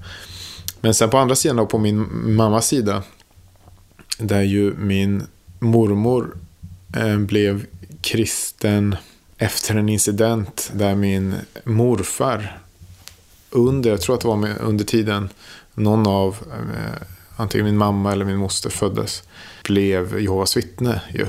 Men 0.81 0.93
sen 0.93 1.09
på 1.09 1.17
andra 1.17 1.35
sidan 1.35 1.57
då, 1.57 1.65
på 1.65 1.77
min 1.77 2.07
mammas 2.35 2.67
sida, 2.67 3.03
där 4.17 4.41
ju 4.41 4.73
min 4.77 5.23
mormor 5.59 6.37
eh, 6.97 7.17
blev 7.17 7.65
kristen 8.01 8.95
efter 9.37 9.75
en 9.75 9.89
incident 9.89 10.71
där 10.73 10.95
min 10.95 11.35
morfar 11.63 12.59
under, 13.49 13.89
jag 13.89 14.01
tror 14.01 14.15
att 14.15 14.21
det 14.21 14.27
var 14.27 14.35
med, 14.35 14.57
under 14.61 14.85
tiden 14.85 15.29
någon 15.73 16.07
av, 16.07 16.37
eh, 16.51 17.01
antingen 17.35 17.65
min 17.65 17.77
mamma 17.77 18.11
eller 18.11 18.25
min 18.25 18.37
moster 18.37 18.69
föddes, 18.69 19.23
blev 19.63 20.19
Jehovas 20.19 20.57
vittne 20.57 21.01
ju. 21.13 21.25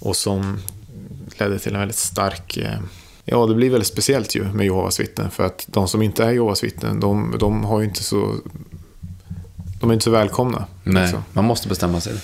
Och 0.00 0.16
som 0.16 0.58
ledde 1.38 1.58
till 1.58 1.72
en 1.72 1.78
väldigt 1.78 1.96
stark, 1.96 2.56
eh, 2.56 2.78
ja 3.24 3.46
det 3.46 3.54
blir 3.54 3.70
väldigt 3.70 3.88
speciellt 3.88 4.34
ju 4.34 4.44
med 4.44 4.66
Jehovas 4.66 5.00
vittnen. 5.00 5.30
För 5.30 5.46
att 5.46 5.64
de 5.66 5.88
som 5.88 6.02
inte 6.02 6.24
är 6.24 6.30
Jehovas 6.30 6.64
vittnen, 6.64 7.00
de, 7.00 7.36
de 7.38 7.64
har 7.64 7.80
ju 7.80 7.86
inte 7.86 8.02
så, 8.02 8.34
de 9.80 9.90
är 9.90 9.94
inte 9.94 10.04
så 10.04 10.10
välkomna. 10.10 10.64
Nej, 10.84 11.02
liksom. 11.02 11.24
man 11.32 11.44
måste 11.44 11.68
bestämma 11.68 12.00
sig. 12.00 12.14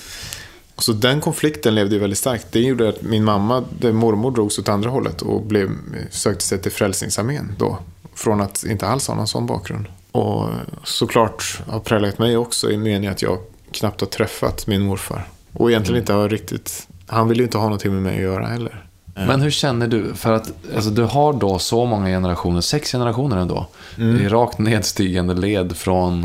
Så 0.78 0.92
den 0.92 1.20
konflikten 1.20 1.74
levde 1.74 1.94
ju 1.94 2.00
väldigt 2.00 2.18
starkt. 2.18 2.46
Det 2.50 2.60
gjorde 2.60 2.88
att 2.88 3.02
min 3.02 3.24
mamma, 3.24 3.64
mormor 3.82 4.30
drogs 4.30 4.58
åt 4.58 4.68
andra 4.68 4.90
hållet 4.90 5.22
och 5.22 5.42
blev, 5.42 5.70
sökte 6.10 6.44
sig 6.44 6.58
till 6.58 6.72
Frälsningsarmén 6.72 7.52
då. 7.58 7.78
Från 8.14 8.40
att 8.40 8.64
inte 8.64 8.86
alls 8.86 9.08
ha 9.08 9.14
någon 9.14 9.26
sån 9.26 9.46
bakgrund. 9.46 9.86
Och 10.12 10.48
såklart 10.84 11.60
har 11.66 11.80
präglat 11.80 12.18
mig 12.18 12.36
också 12.36 12.70
i 12.70 12.76
meningen 12.76 13.12
att 13.12 13.22
jag 13.22 13.38
knappt 13.70 14.00
har 14.00 14.08
träffat 14.08 14.66
min 14.66 14.82
morfar. 14.82 15.28
Och 15.52 15.70
egentligen 15.70 16.00
inte 16.00 16.12
har 16.12 16.28
riktigt, 16.28 16.88
han 17.06 17.28
vill 17.28 17.38
ju 17.38 17.44
inte 17.44 17.58
ha 17.58 17.64
någonting 17.64 17.92
med 17.92 18.02
mig 18.02 18.16
att 18.16 18.22
göra 18.22 18.46
heller. 18.46 18.86
Men 19.14 19.40
hur 19.40 19.50
känner 19.50 19.88
du? 19.88 20.14
För 20.14 20.32
att 20.32 20.52
alltså, 20.74 20.90
du 20.90 21.02
har 21.02 21.32
då 21.32 21.58
så 21.58 21.86
många 21.86 22.06
generationer, 22.06 22.60
sex 22.60 22.92
generationer 22.92 23.36
ändå. 23.36 23.66
Mm. 23.98 24.20
I 24.20 24.28
rakt 24.28 24.58
nedstigande 24.58 25.34
led 25.34 25.76
från 25.76 26.24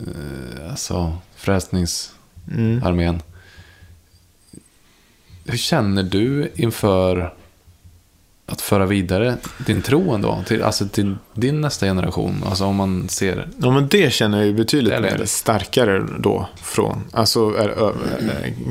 eh, 0.00 0.70
alltså, 0.70 1.16
Frälsningsarmén. 1.36 3.08
Mm. 3.08 3.20
Hur 5.44 5.58
känner 5.58 6.02
du 6.02 6.52
inför 6.54 7.34
att 8.46 8.60
föra 8.60 8.86
vidare 8.86 9.36
din 9.66 9.82
tro 9.82 10.14
ändå? 10.14 10.44
Till, 10.46 10.62
alltså 10.62 10.88
till 10.88 11.16
din 11.34 11.60
nästa 11.60 11.86
generation? 11.86 12.44
Alltså 12.46 12.64
om 12.64 12.76
man 12.76 13.08
ser... 13.08 13.48
Ja, 13.58 13.70
men 13.70 13.88
det 13.88 14.12
känner 14.12 14.38
jag 14.38 14.46
ju 14.46 14.52
betydligt 14.52 14.92
Eller- 14.92 15.18
mer 15.18 15.24
starkare 15.26 16.06
då 16.18 16.48
från, 16.62 17.02
alltså 17.12 17.54
är, 17.54 17.94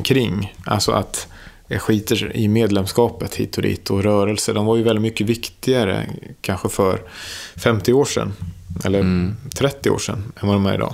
kring. 0.04 0.54
Alltså 0.66 0.92
att 0.92 1.28
jag 1.68 1.82
skiter 1.82 2.36
i 2.38 2.48
medlemskapet 2.48 3.36
hit 3.36 3.58
och 3.58 3.64
dit 3.64 3.90
och 3.90 4.04
rörelse. 4.04 4.54
De 4.54 4.66
var 4.66 4.76
ju 4.76 4.84
väldigt 4.84 5.02
mycket 5.02 5.28
viktigare 5.28 6.10
kanske 6.42 6.70
för 6.70 7.02
50 7.56 7.94
år 7.94 8.06
sedan. 8.06 8.34
Eller 8.84 9.00
Mm. 9.00 9.36
30 9.56 9.90
år 9.90 9.98
sedan 9.98 10.32
än 10.42 10.48
vad 10.48 10.56
de 10.56 10.66
är 10.66 10.74
idag. 10.74 10.94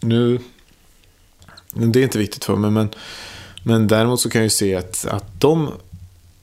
Nu, 0.00 0.38
det 1.74 1.98
är 2.00 2.02
inte 2.04 2.18
viktigt 2.18 2.44
för 2.44 2.56
mig, 2.56 2.70
men, 2.70 2.88
men 3.62 3.88
däremot 3.88 4.20
så 4.20 4.30
kan 4.30 4.38
jag 4.40 4.44
ju 4.46 4.50
se 4.50 4.74
att, 4.76 5.06
att 5.10 5.40
de 5.40 5.70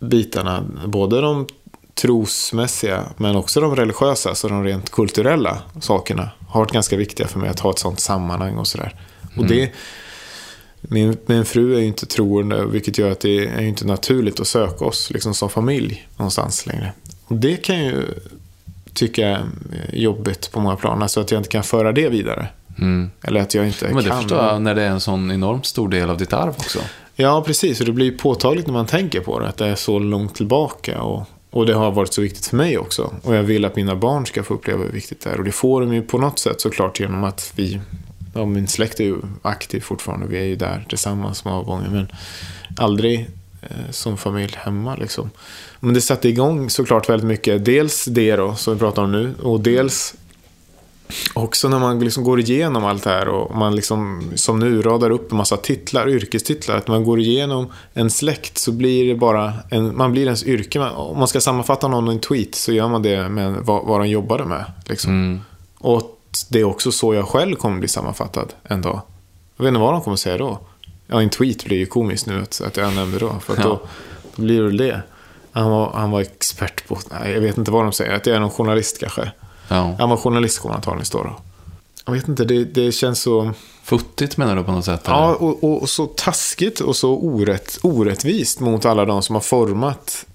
bitarna, 0.06 0.64
både 0.86 1.22
de 1.22 1.48
trosmässiga 1.96 3.04
men 3.18 3.36
också 3.36 3.62
de 3.62 3.76
religiösa, 3.76 4.30
alltså 4.30 4.48
de 4.48 4.64
rent 4.64 4.90
kulturella 4.90 5.58
sakerna, 5.80 6.30
har 6.48 6.60
varit 6.60 6.72
ganska 6.72 6.98
viktiga 6.98 7.28
för 7.28 7.40
mig 7.40 7.50
att 7.50 7.60
ha 7.60 7.70
ett 7.72 7.80
sånt 7.80 8.00
sammanhang 8.00 8.58
och 8.58 8.68
sådär. 8.68 8.96
Och 9.38 9.46
det, 9.46 9.72
min, 10.82 11.18
min 11.26 11.46
fru 11.46 11.76
är 11.76 11.80
ju 11.80 11.86
inte 11.86 12.06
troende, 12.06 12.66
vilket 12.66 12.98
gör 12.98 13.12
att 13.12 13.20
det 13.20 13.48
är 13.48 13.62
inte 13.62 13.88
naturligt 13.88 14.40
att 14.40 14.48
söka 14.48 14.86
oss 14.86 15.12
liksom 15.12 15.34
som 15.34 15.50
familj 15.50 16.08
någonstans 16.18 16.66
längre. 16.66 16.92
Och 17.28 17.36
det 17.36 17.56
kan 17.56 17.84
jag 17.84 17.94
ju 17.94 18.04
tycka 18.94 19.28
är 19.28 19.46
jobbigt 19.94 20.52
på 20.52 20.60
många 20.60 20.76
plan, 20.76 21.02
alltså 21.02 21.22
att 21.22 21.32
jag 21.32 21.40
inte 21.40 21.50
kan 21.50 21.64
föra 21.64 21.92
det 21.92 22.10
vidare. 22.10 22.48
Mm. 22.78 23.12
Eller 23.22 23.42
att 23.42 23.54
jag 23.54 23.68
inte 23.68 23.86
Men 23.86 24.04
det 24.04 24.10
kan. 24.10 24.22
förstår 24.22 24.44
jag 24.44 24.62
när 24.62 24.76
det 24.76 24.84
är 24.84 24.90
en 24.90 25.00
sån 25.00 25.32
enormt 25.32 25.66
stor 25.66 25.90
del 25.90 26.10
av 26.10 26.18
ditt 26.18 26.34
arv 26.34 26.54
också. 26.58 26.80
Ja, 27.16 27.44
precis. 27.46 27.80
Och 27.80 27.86
det 27.86 27.92
blir 27.92 28.12
påtagligt 28.12 28.68
när 28.68 28.74
man 28.74 28.86
tänker 28.86 29.20
på 29.20 29.40
det. 29.40 29.48
Att 29.48 29.58
det 29.58 29.66
är 29.68 29.76
så 29.76 30.00
långt 30.00 30.36
tillbaka. 30.36 31.02
Och, 31.02 31.24
och 31.50 31.66
det 31.66 31.74
har 31.74 31.92
varit 31.92 32.14
så 32.14 32.22
viktigt 32.22 32.46
för 32.46 32.58
mig 32.58 32.78
också. 32.78 33.14
Och 33.24 33.36
jag 33.36 33.44
vill 33.44 33.66
att 33.66 33.76
mina 33.76 33.96
barn 33.96 34.26
ska 34.26 34.44
få 34.44 34.54
uppleva 34.54 34.84
hur 34.84 34.92
viktigt 34.92 35.22
det 35.22 35.30
är. 35.30 35.38
Och 35.38 35.44
det 35.44 35.52
får 35.52 35.82
de 35.82 35.94
ju 35.94 36.02
på 36.02 36.18
något 36.18 36.40
sätt 36.40 36.62
såklart 36.62 37.00
genom 37.00 37.24
att 37.24 37.54
vi... 37.56 37.80
Ja, 38.34 38.46
min 38.46 38.68
släkt 38.68 39.00
är 39.00 39.04
ju 39.04 39.18
aktiv 39.42 39.82
fortfarande. 39.82 40.26
Vi 40.28 40.38
är 40.38 40.44
ju 40.44 40.56
där 40.56 40.86
tillsammans 40.90 41.46
många 41.46 41.64
gånger. 41.64 41.90
Men 41.90 42.08
aldrig 42.78 43.30
eh, 43.62 43.92
som 43.92 44.18
familj 44.18 44.54
hemma 44.58 44.96
liksom. 44.96 45.30
Men 45.80 45.94
det 45.94 46.02
satte 46.02 46.30
igång 46.30 46.70
såklart 46.70 47.10
väldigt 47.10 47.28
mycket. 47.28 47.66
Dels 47.66 48.06
det 48.06 48.36
då, 48.36 48.56
som 48.56 48.74
vi 48.74 48.80
pratar 48.80 49.04
om 49.04 49.12
nu. 49.12 49.34
Och 49.42 49.60
dels 49.60 50.16
också 51.34 51.70
när 51.70 51.80
man 51.80 52.00
liksom 52.00 52.24
går 52.24 52.40
igenom 52.40 52.86
allt 52.86 53.04
det 53.04 53.10
här 53.10 53.28
och 53.28 53.56
man 53.56 53.76
liksom, 53.76 54.24
som 54.36 54.60
nu 54.60 54.82
radar 54.82 55.10
upp 55.10 55.32
en 55.32 55.38
massa 55.38 55.58
titlar, 55.58 56.10
yrkestitlar. 56.10 56.78
Att 56.78 56.88
man 56.88 57.04
går 57.04 57.20
igenom 57.20 57.68
en 57.94 58.10
släkt 58.10 58.58
så 58.58 58.72
blir 58.72 59.08
det 59.08 59.16
bara, 59.20 59.54
en, 59.70 59.98
man 59.98 60.12
blir 60.12 60.24
ens 60.24 60.44
yrke. 60.44 60.80
Man- 60.80 60.96
Om 60.96 61.20
man 61.20 61.28
ska 61.28 61.42
sammanfatta 61.42 61.88
någon 61.88 62.08
i 62.08 62.12
en 62.12 62.20
tweet 62.20 62.56
så 62.56 62.74
gör 62.74 62.88
man 62.88 63.02
det 63.02 63.30
med 63.30 63.54
vad, 63.54 63.86
vad 63.86 64.00
de 64.02 64.08
jobbade 64.10 64.46
med. 64.46 64.66
Liksom. 64.86 65.12
Mm. 65.12 65.42
Och 65.80 66.18
det 66.50 66.60
är 66.60 66.64
också 66.64 66.92
så 66.92 67.14
jag 67.14 67.28
själv 67.28 67.56
kommer 67.56 67.80
bli 67.80 67.88
sammanfattad 67.88 68.54
en 68.64 68.82
dag. 68.82 69.02
Jag 69.58 69.64
vet 69.64 69.70
inte 69.70 69.80
vad 69.82 69.94
de 69.94 70.02
kommer 70.02 70.18
säga 70.18 70.38
då. 70.38 70.60
Ja, 71.08 71.22
en 71.22 71.30
tweet 71.30 71.66
blir 71.66 71.78
ju 71.78 71.86
komiskt 71.86 72.26
nu 72.28 72.42
att, 72.42 72.62
att 72.68 72.78
jag 72.78 72.94
nämnde 72.94 73.20
då. 73.20 73.36
För 73.42 73.56
Ja. 73.58 73.64
då, 73.64 73.80
då 74.36 74.42
blir 74.42 74.62
det 74.64 74.78
det. 74.78 75.02
Han 75.52 75.72
var, 75.72 75.92
han 75.94 76.12
var 76.12 76.22
expert 76.22 76.88
på, 76.88 76.98
nej, 77.12 77.34
jag 77.34 77.42
vet 77.42 77.58
inte 77.58 77.72
vad 77.72 77.84
de 77.84 77.92
säger, 77.92 78.14
att 78.16 78.26
jag 78.26 78.36
är 78.36 78.40
någon 78.40 78.50
journalist 78.50 79.00
kanske. 79.00 79.32
Ja. 79.68 79.96
Han 80.00 80.10
var 80.10 80.18
journalist 80.18 80.60
kommer 80.60 80.76
antagligen 80.76 81.06
stå 81.06 81.24
då. 81.24 81.36
Jag 82.06 82.14
vet 82.14 82.28
inte, 82.28 82.46
det, 82.46 82.64
det 82.64 82.92
känns 82.92 83.22
så... 83.22 83.52
Futtigt 83.84 84.38
menar 84.38 84.56
du 84.56 84.64
på 84.64 84.72
något 84.72 84.86
sätt? 84.86 85.02
Ja, 85.06 85.26
eller? 85.26 85.44
och, 85.44 85.64
och, 85.64 85.82
och 85.82 85.90
så 85.90 86.06
taskigt 86.06 86.80
och 86.80 86.96
så 86.96 87.12
orätt, 87.12 87.80
orättvist 87.82 88.60
mot 88.60 88.86
alla 88.86 89.06
de 89.06 89.24
som 89.24 89.36
har 89.36 89.42
format 89.42 90.26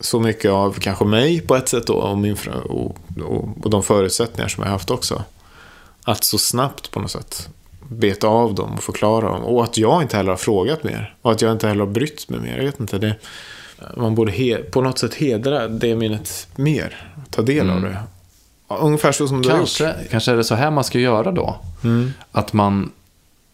så 0.00 0.20
mycket 0.20 0.50
av 0.50 0.72
kanske 0.72 1.04
mig 1.04 1.40
på 1.40 1.56
ett 1.56 1.68
sätt 1.68 1.86
då, 1.86 1.94
och, 1.94 2.18
min, 2.18 2.36
och, 2.64 2.96
och, 3.20 3.48
och 3.62 3.70
de 3.70 3.82
förutsättningar 3.82 4.48
som 4.48 4.62
jag 4.62 4.68
har 4.68 4.72
haft 4.72 4.90
också. 4.90 5.22
Att 6.04 6.24
så 6.24 6.38
snabbt 6.38 6.90
på 6.90 7.00
något 7.00 7.10
sätt 7.10 7.48
beta 7.88 8.26
av 8.26 8.54
dem 8.54 8.74
och 8.76 8.82
förklara 8.82 9.28
dem. 9.28 9.42
Och 9.42 9.64
att 9.64 9.78
jag 9.78 10.02
inte 10.02 10.16
heller 10.16 10.30
har 10.30 10.36
frågat 10.36 10.84
mer. 10.84 11.14
Och 11.22 11.32
att 11.32 11.42
jag 11.42 11.52
inte 11.52 11.68
heller 11.68 11.84
har 11.84 11.92
brytt 11.92 12.28
mig 12.28 12.40
mer. 12.40 12.56
Jag 12.56 12.64
vet 12.64 12.80
inte, 12.80 12.98
det, 12.98 13.16
man 13.96 14.14
borde 14.14 14.32
he, 14.32 14.56
på 14.56 14.80
något 14.80 14.98
sätt 14.98 15.14
hedra 15.14 15.68
det 15.68 15.96
minnet 15.96 16.48
mer. 16.56 17.12
Ta 17.30 17.42
del 17.42 17.70
av 17.70 17.80
det. 17.80 17.98
Ungefär 18.68 19.12
så 19.12 19.28
som 19.28 19.42
du 19.42 19.48
har 19.48 19.58
gjort. 19.58 19.78
Kanske, 19.78 19.94
kanske 20.10 20.32
är 20.32 20.36
det 20.36 20.44
så 20.44 20.54
här 20.54 20.70
man 20.70 20.84
ska 20.84 20.98
göra 20.98 21.32
då. 21.32 21.56
Mm. 21.84 22.12
Att 22.32 22.52
man 22.52 22.90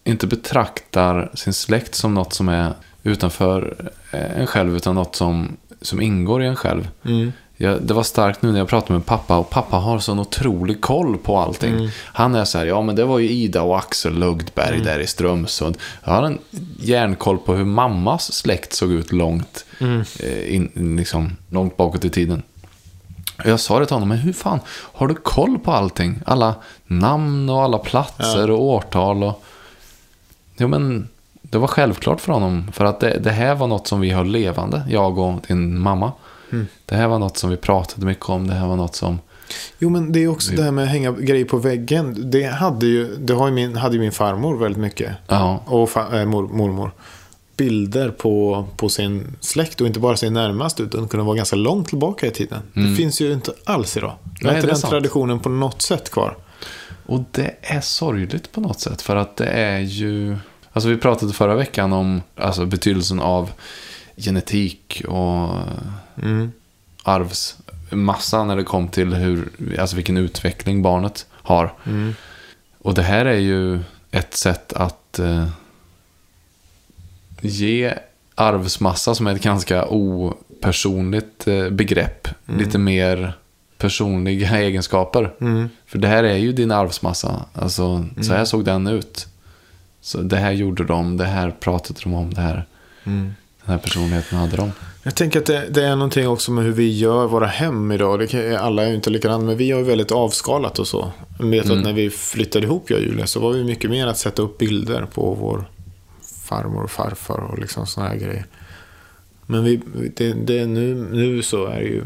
inte 0.04 0.26
betraktar 0.26 1.30
sin 1.34 1.52
släkt 1.52 1.94
som 1.94 2.14
något 2.14 2.32
som 2.34 2.48
är 2.48 2.72
utanför 3.02 3.90
eh, 4.12 4.40
en 4.40 4.46
själv, 4.46 4.76
utan 4.76 4.94
något 4.94 5.16
som, 5.16 5.56
som 5.82 6.00
ingår 6.00 6.42
i 6.42 6.46
en 6.46 6.56
själv. 6.56 6.88
Mm. 7.04 7.32
Jag, 7.56 7.82
det 7.82 7.94
var 7.94 8.02
starkt 8.02 8.42
nu 8.42 8.52
när 8.52 8.58
jag 8.58 8.68
pratade 8.68 8.92
med 8.92 9.06
pappa 9.06 9.36
och 9.38 9.50
pappa 9.50 9.76
har 9.76 9.98
sån 9.98 10.18
otrolig 10.18 10.80
koll 10.80 11.18
på 11.18 11.38
allting. 11.38 11.74
Mm. 11.74 11.88
Han 12.04 12.34
är 12.34 12.44
så 12.44 12.58
här, 12.58 12.66
ja 12.66 12.82
men 12.82 12.96
det 12.96 13.04
var 13.04 13.18
ju 13.18 13.28
Ida 13.30 13.62
och 13.62 13.78
Axel 13.78 14.18
Lugdberg 14.18 14.74
Mm. 14.74 14.84
där 14.84 14.98
i 14.98 15.06
Strömsund. 15.06 15.78
Jag 16.04 16.12
har 16.12 16.22
en 16.22 16.38
järnkoll 16.80 17.38
på 17.38 17.54
hur 17.54 17.64
mammas 17.64 18.32
släkt 18.32 18.72
såg 18.72 18.90
ut 18.92 19.12
långt, 19.12 19.64
Mm. 19.78 20.04
eh, 20.20 20.54
in, 20.54 20.96
liksom, 20.98 21.36
långt 21.50 21.76
bakåt 21.76 22.04
i 22.04 22.10
tiden. 22.10 22.42
Jag 23.44 23.60
sa 23.60 23.78
det 23.78 23.86
till 23.86 23.94
honom, 23.94 24.08
men 24.08 24.18
hur 24.18 24.32
fan, 24.32 24.60
har 24.68 25.08
du 25.08 25.14
koll 25.14 25.58
på 25.58 25.72
allting? 25.72 26.20
Alla 26.26 26.54
namn 26.86 27.48
och 27.48 27.62
alla 27.62 27.78
platser 27.78 28.50
och 28.50 28.62
årtal 28.62 29.22
och... 29.22 29.42
Jo 30.56 30.68
men, 30.68 31.08
det 31.42 31.58
var 31.58 31.66
självklart 31.68 32.20
för 32.20 32.32
honom. 32.32 32.72
För 32.72 32.84
att 32.84 33.00
det, 33.00 33.18
det 33.18 33.30
här 33.30 33.54
var 33.54 33.66
något 33.66 33.86
som 33.86 34.00
vi 34.00 34.10
höll 34.10 34.26
levande, 34.26 34.82
jag 34.88 35.18
och 35.18 35.40
din 35.48 35.78
mamma. 35.78 36.12
Mm. 36.52 36.66
Det 36.86 36.96
här 36.96 37.08
var 37.08 37.18
något 37.18 37.36
som 37.36 37.50
vi 37.50 37.56
pratade 37.56 38.06
mycket 38.06 38.28
om, 38.28 38.46
det 38.46 38.54
här 38.54 38.66
var 38.66 38.76
något 38.76 38.94
som... 38.94 39.18
Jo, 39.78 39.90
men 39.90 40.12
det 40.12 40.24
är 40.24 40.28
också 40.28 40.52
det 40.52 40.62
här 40.62 40.70
med 40.70 40.84
att 40.84 40.90
hänga 40.90 41.12
grejer 41.12 41.44
på 41.44 41.56
väggen. 41.56 42.30
Det 42.30 42.44
hade 42.44 42.86
ju, 42.86 43.16
det 43.16 43.34
har 43.34 43.48
ju 43.48 43.54
min, 43.54 43.76
hade 43.76 43.94
ju 43.94 44.00
min 44.00 44.12
farmor 44.12 44.56
väldigt 44.56 44.80
mycket. 44.80 45.12
Ja, 45.26 45.62
Och 45.66 45.90
fa, 45.90 46.20
äh, 46.20 46.26
mor, 46.26 46.48
mormor. 46.48 46.90
Bilder 47.64 48.08
på, 48.10 48.66
på 48.76 48.88
sin 48.88 49.36
släkt 49.40 49.80
och 49.80 49.86
inte 49.86 50.00
bara 50.00 50.16
sin 50.16 50.32
närmaste 50.32 50.82
utan 50.82 51.08
kunde 51.08 51.26
vara 51.26 51.36
ganska 51.36 51.56
långt 51.56 51.88
tillbaka 51.88 52.26
i 52.26 52.30
tiden. 52.30 52.60
Det 52.74 52.96
finns 52.96 53.20
ju 53.20 53.32
inte 53.32 53.52
alls 53.64 53.96
idag. 53.96 54.08
Har 54.08 54.16
Mm. 54.16 54.30
Nej, 54.42 54.54
inte 54.56 54.66
det 54.66 54.66
är 54.66 54.72
den 54.72 54.76
sant. 54.76 54.90
traditionen 54.90 55.40
på 55.40 55.48
något 55.48 55.82
sätt 55.82 56.10
kvar. 56.10 56.36
och 57.06 57.20
det 57.30 57.54
är 57.62 57.80
sorgligt 57.80 58.52
på 58.52 58.60
något 58.60 58.80
sätt. 58.80 59.02
För 59.02 59.16
att 59.16 59.36
det 59.36 59.46
är 59.46 59.78
ju... 59.78 60.36
Alltså 60.72 60.88
vi 60.88 60.96
pratade 60.96 61.32
förra 61.32 61.54
veckan 61.54 61.92
om 61.92 62.22
alltså, 62.36 62.66
betydelsen 62.66 63.20
av 63.20 63.50
genetik 64.16 65.02
och 65.08 65.48
Mm. 66.22 66.52
arvsmassa 67.02 68.44
när 68.44 68.56
det 68.56 68.64
kom 68.64 68.88
till 68.88 69.14
hur, 69.14 69.48
alltså 69.78 69.96
vilken 69.96 70.16
utveckling 70.16 70.82
barnet 70.82 71.26
har. 71.32 71.72
Mm. 71.86 72.14
Och 72.78 72.94
det 72.94 73.02
här 73.02 73.24
är 73.26 73.38
ju 73.38 73.80
ett 74.10 74.34
sätt 74.34 74.72
att 74.72 75.18
eh, 75.18 75.46
ge 77.44 77.94
arvsmassa 78.34 79.14
som 79.14 79.26
är 79.26 79.34
ett 79.34 79.42
ganska 79.42 79.86
opersonligt 79.88 81.48
eh, 81.48 81.70
begrepp. 81.70 82.28
Lite 82.58 82.78
mer 82.78 83.32
personliga 83.78 84.48
egenskaper. 84.58 85.34
Mm. 85.40 85.68
För 85.86 85.98
det 85.98 86.08
här 86.08 86.24
är 86.24 86.36
ju 86.36 86.52
din 86.52 86.70
arvsmassa. 86.70 87.44
Alltså, 87.54 88.06
så 88.22 88.32
här 88.34 88.44
såg 88.44 88.64
den 88.64 88.86
ut. 88.86 89.26
Så 90.00 90.18
det 90.18 90.36
här 90.36 90.52
gjorde 90.52 90.84
de, 90.84 91.16
det 91.16 91.24
här 91.24 91.50
pratade 91.50 92.00
de 92.02 92.14
om, 92.14 92.34
det 92.34 92.40
här, 92.40 92.66
Mm. 93.04 93.34
den 93.64 93.72
här 93.72 93.78
personligheten 93.78 94.38
hade 94.38 94.56
de. 94.56 94.72
Jag 95.02 95.14
tänker 95.14 95.38
att 95.38 95.46
det, 95.46 95.66
det 95.70 95.84
är 95.84 95.96
någonting 95.96 96.28
också 96.28 96.52
med 96.52 96.64
hur 96.64 96.72
vi 96.72 96.98
gör 96.98 97.26
våra 97.26 97.46
hem 97.46 97.92
idag. 97.92 98.28
Kan, 98.28 98.56
alla 98.56 98.82
är 98.82 98.88
ju 98.88 98.94
inte 98.94 99.10
likadana, 99.10 99.44
men 99.44 99.56
vi 99.56 99.70
har 99.70 99.78
ju 99.78 99.84
väldigt 99.84 100.12
avskalat 100.12 100.78
och 100.78 100.86
så. 100.86 101.12
Jag 101.38 101.46
vet 101.46 101.70
att 101.70 101.82
när 101.82 101.92
vi 101.92 102.10
flyttade 102.10 102.66
ihop, 102.66 102.90
jag 102.90 102.98
och 102.98 103.04
Julia, 103.04 103.26
så 103.26 103.40
var 103.40 103.52
vi 103.52 103.64
mycket 103.64 103.90
mer 103.90 104.06
att 104.06 104.18
sätta 104.18 104.42
upp 104.42 104.58
bilder 104.58 105.06
på 105.14 105.34
vår 105.34 105.64
farmor 106.52 106.82
och 106.82 106.90
farfar 106.90 107.38
och 107.38 107.58
liksom 107.58 107.86
sådana 107.86 108.10
här 108.10 108.18
grejer. 108.18 108.46
Men 109.46 109.64
vi, 109.64 109.80
det, 110.16 110.32
det, 110.32 110.66
nu, 110.66 110.94
nu 111.12 111.42
så 111.42 111.66
är 111.66 111.80
det 111.80 111.86
ju 111.86 112.02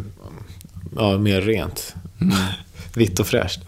ja, 0.97 1.19
mer 1.19 1.41
rent. 1.41 1.95
Vitt 2.95 3.21
och 3.21 3.27
fräscht. 3.27 3.61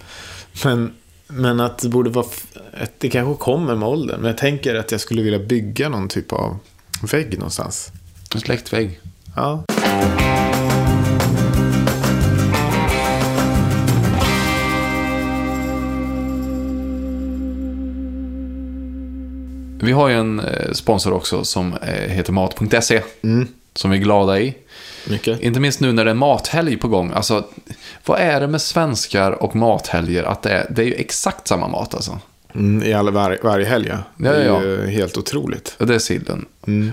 Men, 0.64 0.92
men 1.28 1.60
att 1.60 1.78
det 1.78 1.88
borde 1.88 2.10
vara... 2.10 2.26
Att 2.80 2.92
det 2.98 3.10
kanske 3.10 3.44
kommer 3.44 3.76
med 3.76 3.88
åldern. 3.88 4.20
Men 4.20 4.28
jag 4.28 4.38
tänker 4.38 4.74
att 4.74 4.92
jag 4.92 5.00
skulle 5.00 5.22
vilja 5.22 5.38
bygga 5.38 5.88
någon 5.88 6.08
typ 6.08 6.32
av 6.32 6.58
vägg 7.12 7.38
någonstans. 7.38 7.92
En 8.34 8.40
släktvägg. 8.40 9.00
Ja. 9.36 9.64
Vi 19.82 19.92
har 19.92 20.08
ju 20.08 20.14
en 20.14 20.40
eh, 20.40 20.72
sponsor 20.72 21.12
också 21.12 21.44
som 21.44 21.74
eh, 21.74 22.10
heter 22.10 22.32
Mat.se. 22.32 23.02
Som 23.74 23.90
vi 23.90 23.96
är 23.96 24.02
glada 24.02 24.40
i. 24.40 24.54
Mycket. 25.08 25.40
Inte 25.40 25.60
minst 25.60 25.80
nu 25.80 25.92
när 25.92 26.04
det 26.04 26.10
är 26.10 26.14
mathelg 26.14 26.76
på 26.76 26.88
gång. 26.88 27.12
Alltså, 27.14 27.44
vad 28.04 28.20
är 28.20 28.40
det 28.40 28.46
med 28.46 28.62
svenskar 28.62 29.42
och 29.42 29.56
mathelger? 29.56 30.24
Att 30.24 30.42
det 30.42 30.50
är, 30.50 30.66
det 30.70 30.82
är 30.82 30.86
ju 30.86 30.94
exakt 30.94 31.48
samma 31.48 31.68
mat 31.68 31.94
alltså. 31.94 32.18
Mm, 32.58 32.82
I 32.88 32.92
alla, 32.92 33.10
var, 33.10 33.38
varje 33.42 33.66
helg, 33.66 33.86
ja. 33.88 33.98
Det 34.16 34.28
är 34.28 34.46
Ja, 34.46 34.62
ju 34.62 34.86
helt 34.86 35.16
otroligt. 35.16 35.76
Och 35.78 35.86
det 35.86 35.94
är 35.94 35.98
sillen. 35.98 36.44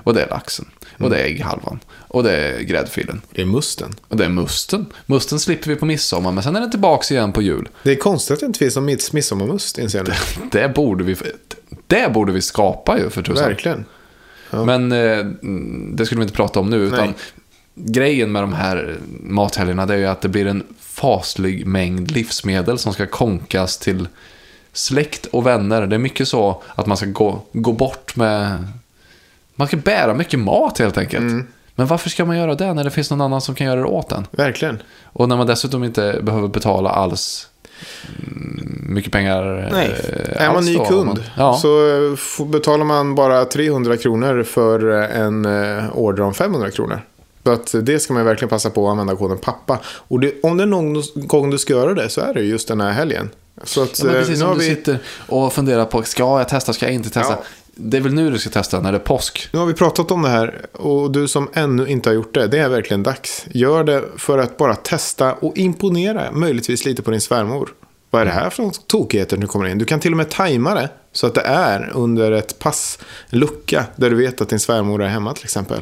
Och 0.03 0.13
det 0.13 0.21
är 0.23 0.29
laxen. 0.29 0.65
Och 0.99 1.09
det 1.09 1.17
är 1.17 1.25
ägghalvan. 1.25 1.79
Och 2.07 2.23
det 2.23 2.31
är 2.31 2.59
gräddfilen. 2.61 3.21
Det 3.31 3.41
är 3.41 3.45
musten. 3.45 3.95
Och 4.07 4.17
det 4.17 4.25
är 4.25 4.29
musten. 4.29 4.85
Musten 5.05 5.39
slipper 5.39 5.69
vi 5.69 5.75
på 5.75 5.85
midsommar, 5.85 6.31
men 6.31 6.43
sen 6.43 6.55
är 6.55 6.59
den 6.61 6.71
tillbaka 6.71 7.13
igen 7.13 7.31
på 7.31 7.41
jul. 7.41 7.69
Det 7.83 7.91
är 7.91 7.95
konstigt 7.95 8.33
att 8.33 8.39
det 8.39 8.45
inte 8.45 8.59
finns 8.59 8.75
någon 8.75 8.89
mids- 8.89 9.13
midsommarmust, 9.13 9.77
inser 9.77 9.99
jag 9.99 10.07
nu. 10.41 10.49
Det 10.51 10.75
borde 10.75 11.03
vi, 11.03 11.15
det 11.87 12.13
borde 12.13 12.31
vi 12.31 12.41
skapa 12.41 12.99
ju 12.99 13.09
för 13.09 13.21
tusan. 13.21 13.43
Verkligen. 13.47 13.85
Men 14.51 14.91
eh, 14.91 15.19
mm, 15.19 15.95
det 15.95 16.05
skulle 16.05 16.19
vi 16.19 16.23
inte 16.23 16.35
prata 16.35 16.59
om 16.59 16.69
nu. 16.69 16.77
Utan 16.77 17.05
Nej. 17.05 17.13
grejen 17.75 18.31
med 18.31 18.43
de 18.43 18.53
här 18.53 18.97
mathelgerna 19.23 19.85
det 19.85 19.93
är 19.93 19.97
ju 19.97 20.05
att 20.05 20.21
det 20.21 20.29
blir 20.29 20.45
en 20.47 20.63
faslig 20.79 21.65
mängd 21.67 22.11
livsmedel 22.11 22.77
som 22.77 22.93
ska 22.93 23.07
konkas 23.07 23.77
till 23.77 24.07
släkt 24.75 25.25
och 25.25 25.45
vänner. 25.45 25.87
Det 25.87 25.95
är 25.95 25.99
mycket 25.99 26.27
så 26.27 26.61
att 26.75 26.85
man 26.85 26.97
ska 26.97 27.05
gå, 27.05 27.41
gå 27.51 27.71
bort 27.71 28.15
med... 28.15 28.67
Man 29.55 29.67
ska 29.67 29.77
bära 29.77 30.13
mycket 30.13 30.39
mat 30.39 30.79
helt 30.79 30.97
enkelt. 30.97 31.21
Mm. 31.21 31.47
Men 31.75 31.87
varför 31.87 32.09
ska 32.09 32.25
man 32.25 32.37
göra 32.37 32.55
det 32.55 32.73
när 32.73 32.83
det 32.83 32.91
finns 32.91 33.09
någon 33.11 33.21
annan 33.21 33.41
som 33.41 33.55
kan 33.55 33.67
göra 33.67 33.79
det 33.79 33.85
åt 33.85 34.11
en? 34.11 34.27
Verkligen. 34.31 34.77
Och 35.03 35.29
när 35.29 35.37
man 35.37 35.47
dessutom 35.47 35.83
inte 35.83 36.19
behöver 36.21 36.47
betala 36.47 36.89
alls 36.89 37.49
mm, 38.19 38.85
mycket 38.89 39.11
pengar. 39.11 39.69
Nej. 39.71 39.95
eh, 40.13 40.41
är 40.41 40.47
man 40.47 40.57
alls 40.57 40.65
ny 40.65 40.75
då. 40.75 40.85
kund 40.85 41.05
Man- 41.05 41.23
ja. 41.37 41.53
så 41.53 41.87
eh, 42.39 42.47
betalar 42.47 42.85
man 42.85 43.15
bara 43.15 43.45
300 43.45 43.97
kronor 43.97 44.43
för 44.43 45.01
eh, 45.01 45.19
en 45.21 45.45
order 45.93 46.23
om 46.23 46.33
500 46.33 46.71
kronor. 46.71 47.01
Så 47.43 47.51
att 47.51 47.75
det 47.81 47.99
ska 47.99 48.13
man 48.13 48.25
verkligen 48.25 48.49
passa 48.49 48.69
på 48.69 48.87
att 48.87 48.91
använda 48.91 49.15
koden 49.15 49.37
pappa. 49.37 49.79
Och 49.85 50.19
det, 50.19 50.33
om 50.43 50.57
det 50.57 50.63
är 50.63 50.67
någon 50.67 51.03
gång 51.15 51.49
du 51.49 51.57
ska 51.57 51.73
göra 51.73 51.93
det 51.93 52.09
så 52.09 52.21
är 52.21 52.33
det 52.33 52.41
just 52.41 52.67
den 52.67 52.81
här 52.81 52.91
helgen. 52.91 53.29
Så 53.63 53.83
att, 53.83 54.03
Ja, 54.03 54.09
eh, 54.09 54.13
precis 54.13 54.39
nu 54.39 54.45
har 54.45 54.53
du 54.53 54.59
vi... 54.59 54.65
sitter 54.65 54.99
och 55.27 55.53
funderar 55.53 55.85
på, 55.85 56.03
ska 56.03 56.23
jag 56.23 56.49
testa, 56.49 56.73
ska 56.73 56.85
jag 56.85 56.93
inte 56.93 57.09
testa? 57.09 57.33
Ja. 57.33 57.43
Det 57.77 57.97
är 57.97 58.01
väl 58.01 58.13
nu 58.13 58.31
du 58.31 58.39
ska 58.39 58.49
testa, 58.49 58.81
när 58.81 58.91
det 58.91 58.97
är 58.97 58.99
påsk. 58.99 59.49
Nu 59.51 59.59
har 59.59 59.65
vi 59.65 59.73
pratat 59.73 60.11
om 60.11 60.21
det 60.21 60.29
här 60.29 60.65
och 60.71 61.11
du 61.11 61.27
som 61.27 61.49
ännu 61.53 61.87
inte 61.87 62.09
har 62.09 62.13
gjort 62.13 62.33
det, 62.33 62.47
det 62.47 62.57
är 62.59 62.69
verkligen 62.69 63.03
dags. 63.03 63.45
Gör 63.51 63.83
det 63.83 64.03
för 64.17 64.37
att 64.37 64.57
bara 64.57 64.75
testa 64.75 65.33
och 65.33 65.57
imponera, 65.57 66.31
möjligtvis 66.31 66.85
lite 66.85 67.01
på 67.01 67.11
din 67.11 67.21
svärmor. 67.21 67.69
Vad 68.09 68.21
är 68.21 68.25
det 68.25 68.31
här 68.31 68.49
för 68.49 68.71
tokigheter 68.87 69.37
nu 69.37 69.47
kommer 69.47 69.67
in? 69.67 69.77
Du 69.77 69.85
kan 69.85 69.99
till 69.99 70.11
och 70.13 70.17
med 70.17 70.29
tajma 70.29 70.75
det 70.75 70.89
så 71.11 71.27
att 71.27 71.33
det 71.35 71.41
är 71.41 71.91
under 71.95 72.31
ett 72.31 72.59
pass, 72.59 72.99
lucka, 73.29 73.85
där 73.95 74.09
du 74.09 74.15
vet 74.15 74.41
att 74.41 74.49
din 74.49 74.59
svärmor 74.59 75.03
är 75.03 75.07
hemma 75.07 75.33
till 75.33 75.43
exempel. 75.43 75.81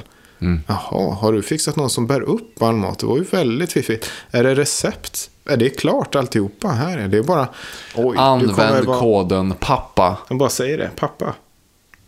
Jaha, 0.67 1.13
har 1.13 1.33
du 1.33 1.41
fixat 1.41 1.75
någon 1.75 1.89
som 1.89 2.07
bär 2.07 2.21
upp 2.21 2.61
all 2.63 2.75
mat? 2.75 2.99
Det 2.99 3.05
var 3.05 3.17
ju 3.17 3.23
väldigt 3.23 3.71
fiffigt. 3.73 4.09
Är 4.31 4.43
det 4.43 4.55
recept? 4.55 5.29
Är 5.45 5.57
det 5.57 5.69
klart 5.69 6.15
alltihopa? 6.15 6.67
Här 6.67 6.97
är 6.97 7.07
det 7.07 7.23
bara... 7.23 7.47
Oj, 7.95 8.17
Använd 8.17 8.85
vara- 8.85 8.99
koden 8.99 9.53
PAPPA. 9.59 10.17
Jag 10.29 10.37
bara 10.37 10.49
säger 10.49 10.77
det, 10.77 10.89
pappa. 10.95 11.33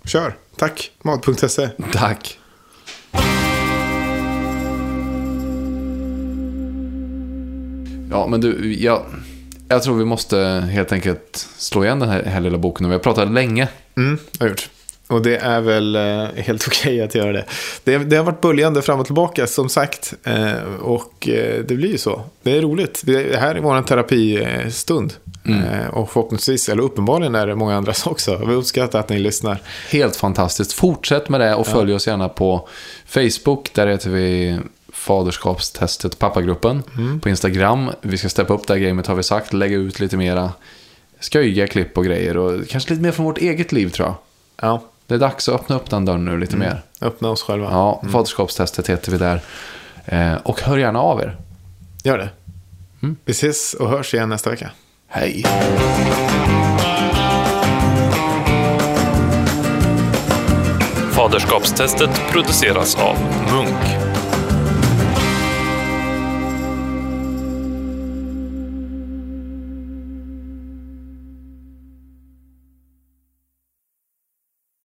Kör, 0.06 0.38
tack, 0.58 0.92
mat.se. 1.02 1.70
Tack. 1.94 2.40
Ja, 8.12 8.28
men 8.28 8.42
du, 8.42 8.76
jag, 8.84 9.02
jag 9.68 9.84
tror 9.84 9.98
vi 9.98 10.06
måste 10.06 10.38
helt 10.72 10.92
enkelt 10.92 11.48
slå 11.58 11.84
igen 11.84 12.00
den 12.00 12.10
här, 12.10 12.24
här 12.24 12.40
lilla 12.40 12.58
boken. 12.58 12.88
Vi 12.88 12.94
har 12.94 13.00
pratat 13.00 13.32
länge. 13.32 13.68
Mm, 13.98 14.18
har 14.40 14.48
gjort. 14.48 14.70
Och 15.08 15.22
det 15.22 15.38
är 15.38 15.62
väl 15.62 15.96
eh, 15.96 16.26
helt 16.36 16.68
okej 16.68 17.02
att 17.02 17.16
göra 17.16 17.32
det. 17.32 17.46
det. 17.84 17.98
Det 17.98 18.16
har 18.16 18.24
varit 18.24 18.42
böljande 18.42 18.82
fram 18.82 19.00
och 19.00 19.06
tillbaka 19.06 19.48
som 19.48 19.70
sagt. 19.70 20.14
Eh, 20.24 20.54
och 20.82 21.30
eh, 21.30 21.64
det 21.66 21.76
blir 21.76 21.92
ju 21.92 21.98
så. 21.98 22.22
Det 22.44 22.58
är 22.58 22.62
roligt. 22.62 23.02
Det 23.06 23.40
här 23.40 23.56
är 23.56 23.60
vår 23.60 23.82
terapistund. 23.82 25.14
Eh, 25.46 25.88
och 25.88 26.12
förhoppningsvis, 26.12 26.70
eller 26.70 26.84
uppenbarligen 26.84 27.36
är 27.36 27.48
det 27.48 27.56
många 27.56 27.76
andra 27.76 27.94
också. 28.06 28.38
Vi 28.48 28.54
uppskattar 28.54 29.00
att 29.00 29.10
ni 29.10 29.20
lyssnar. 29.20 29.62
Helt 29.90 30.16
fantastiskt. 30.16 30.74
Fortsätt 30.74 31.30
med 31.30 31.40
det 31.40 31.56
och 31.56 31.68
följ 31.68 31.94
oss 31.94 32.08
gärna 32.08 32.30
på 32.30 32.70
Facebook. 33.06 33.74
Där 33.74 33.88
heter 33.88 34.10
vi 34.10 34.60
Faderskapstestet 34.94 36.20
Pappagruppen. 36.20 36.84
På 37.22 37.30
Instagram. 37.30 37.90
Vi 38.02 38.18
ska 38.18 38.30
steppa 38.30 38.54
upp 38.54 38.68
det 38.68 38.74
här 38.74 38.82
gamet 38.82 39.08
har 39.08 39.16
vi 39.16 39.24
sagt. 39.24 39.54
Lägga 39.54 39.78
ut 39.78 40.00
lite 40.00 40.18
mera 40.18 40.52
sköjiga 41.20 41.68
klipp 41.68 41.98
och 41.98 42.06
grejer. 42.06 42.38
Och 42.38 42.68
kanske 42.68 42.90
lite 42.90 43.02
mer 43.02 43.12
från 43.12 43.26
vårt 43.26 43.38
eget 43.38 43.72
liv 43.72 43.90
tror 43.90 44.08
jag. 44.08 44.16
Ja, 44.62 44.84
det 45.08 45.14
är 45.14 45.20
dags 45.20 45.50
att 45.50 45.56
öppna 45.56 45.76
upp 45.76 45.90
den 45.90 46.06
dörren 46.06 46.26
nu 46.26 46.38
lite 46.38 46.56
mm. 46.56 46.68
mer. 46.68 46.82
Öppna 47.02 47.30
oss 47.30 47.44
själva. 47.44 47.68
Ja, 47.72 48.00
mm. 48.02 48.14
faderskapstestet 48.14 48.90
heter 48.90 49.12
vi 49.12 49.18
där. 49.18 49.42
Eh, 50.06 50.36
och 50.44 50.62
hör 50.62 50.78
gärna 50.78 51.00
av 51.00 51.22
er. 51.22 51.38
Gör 52.04 52.18
det. 52.18 52.30
Mm. 53.04 53.16
Vi 53.26 53.32
ses 53.32 53.74
och 53.74 53.90
hörs 53.90 54.14
igen 54.14 54.30
nästa 54.30 54.50
vecka. 54.50 54.72
Hej. 55.08 55.44
Faderskapstestet 61.12 62.22
produceras 62.32 62.96
av 62.96 63.18
Munk. 63.52 64.05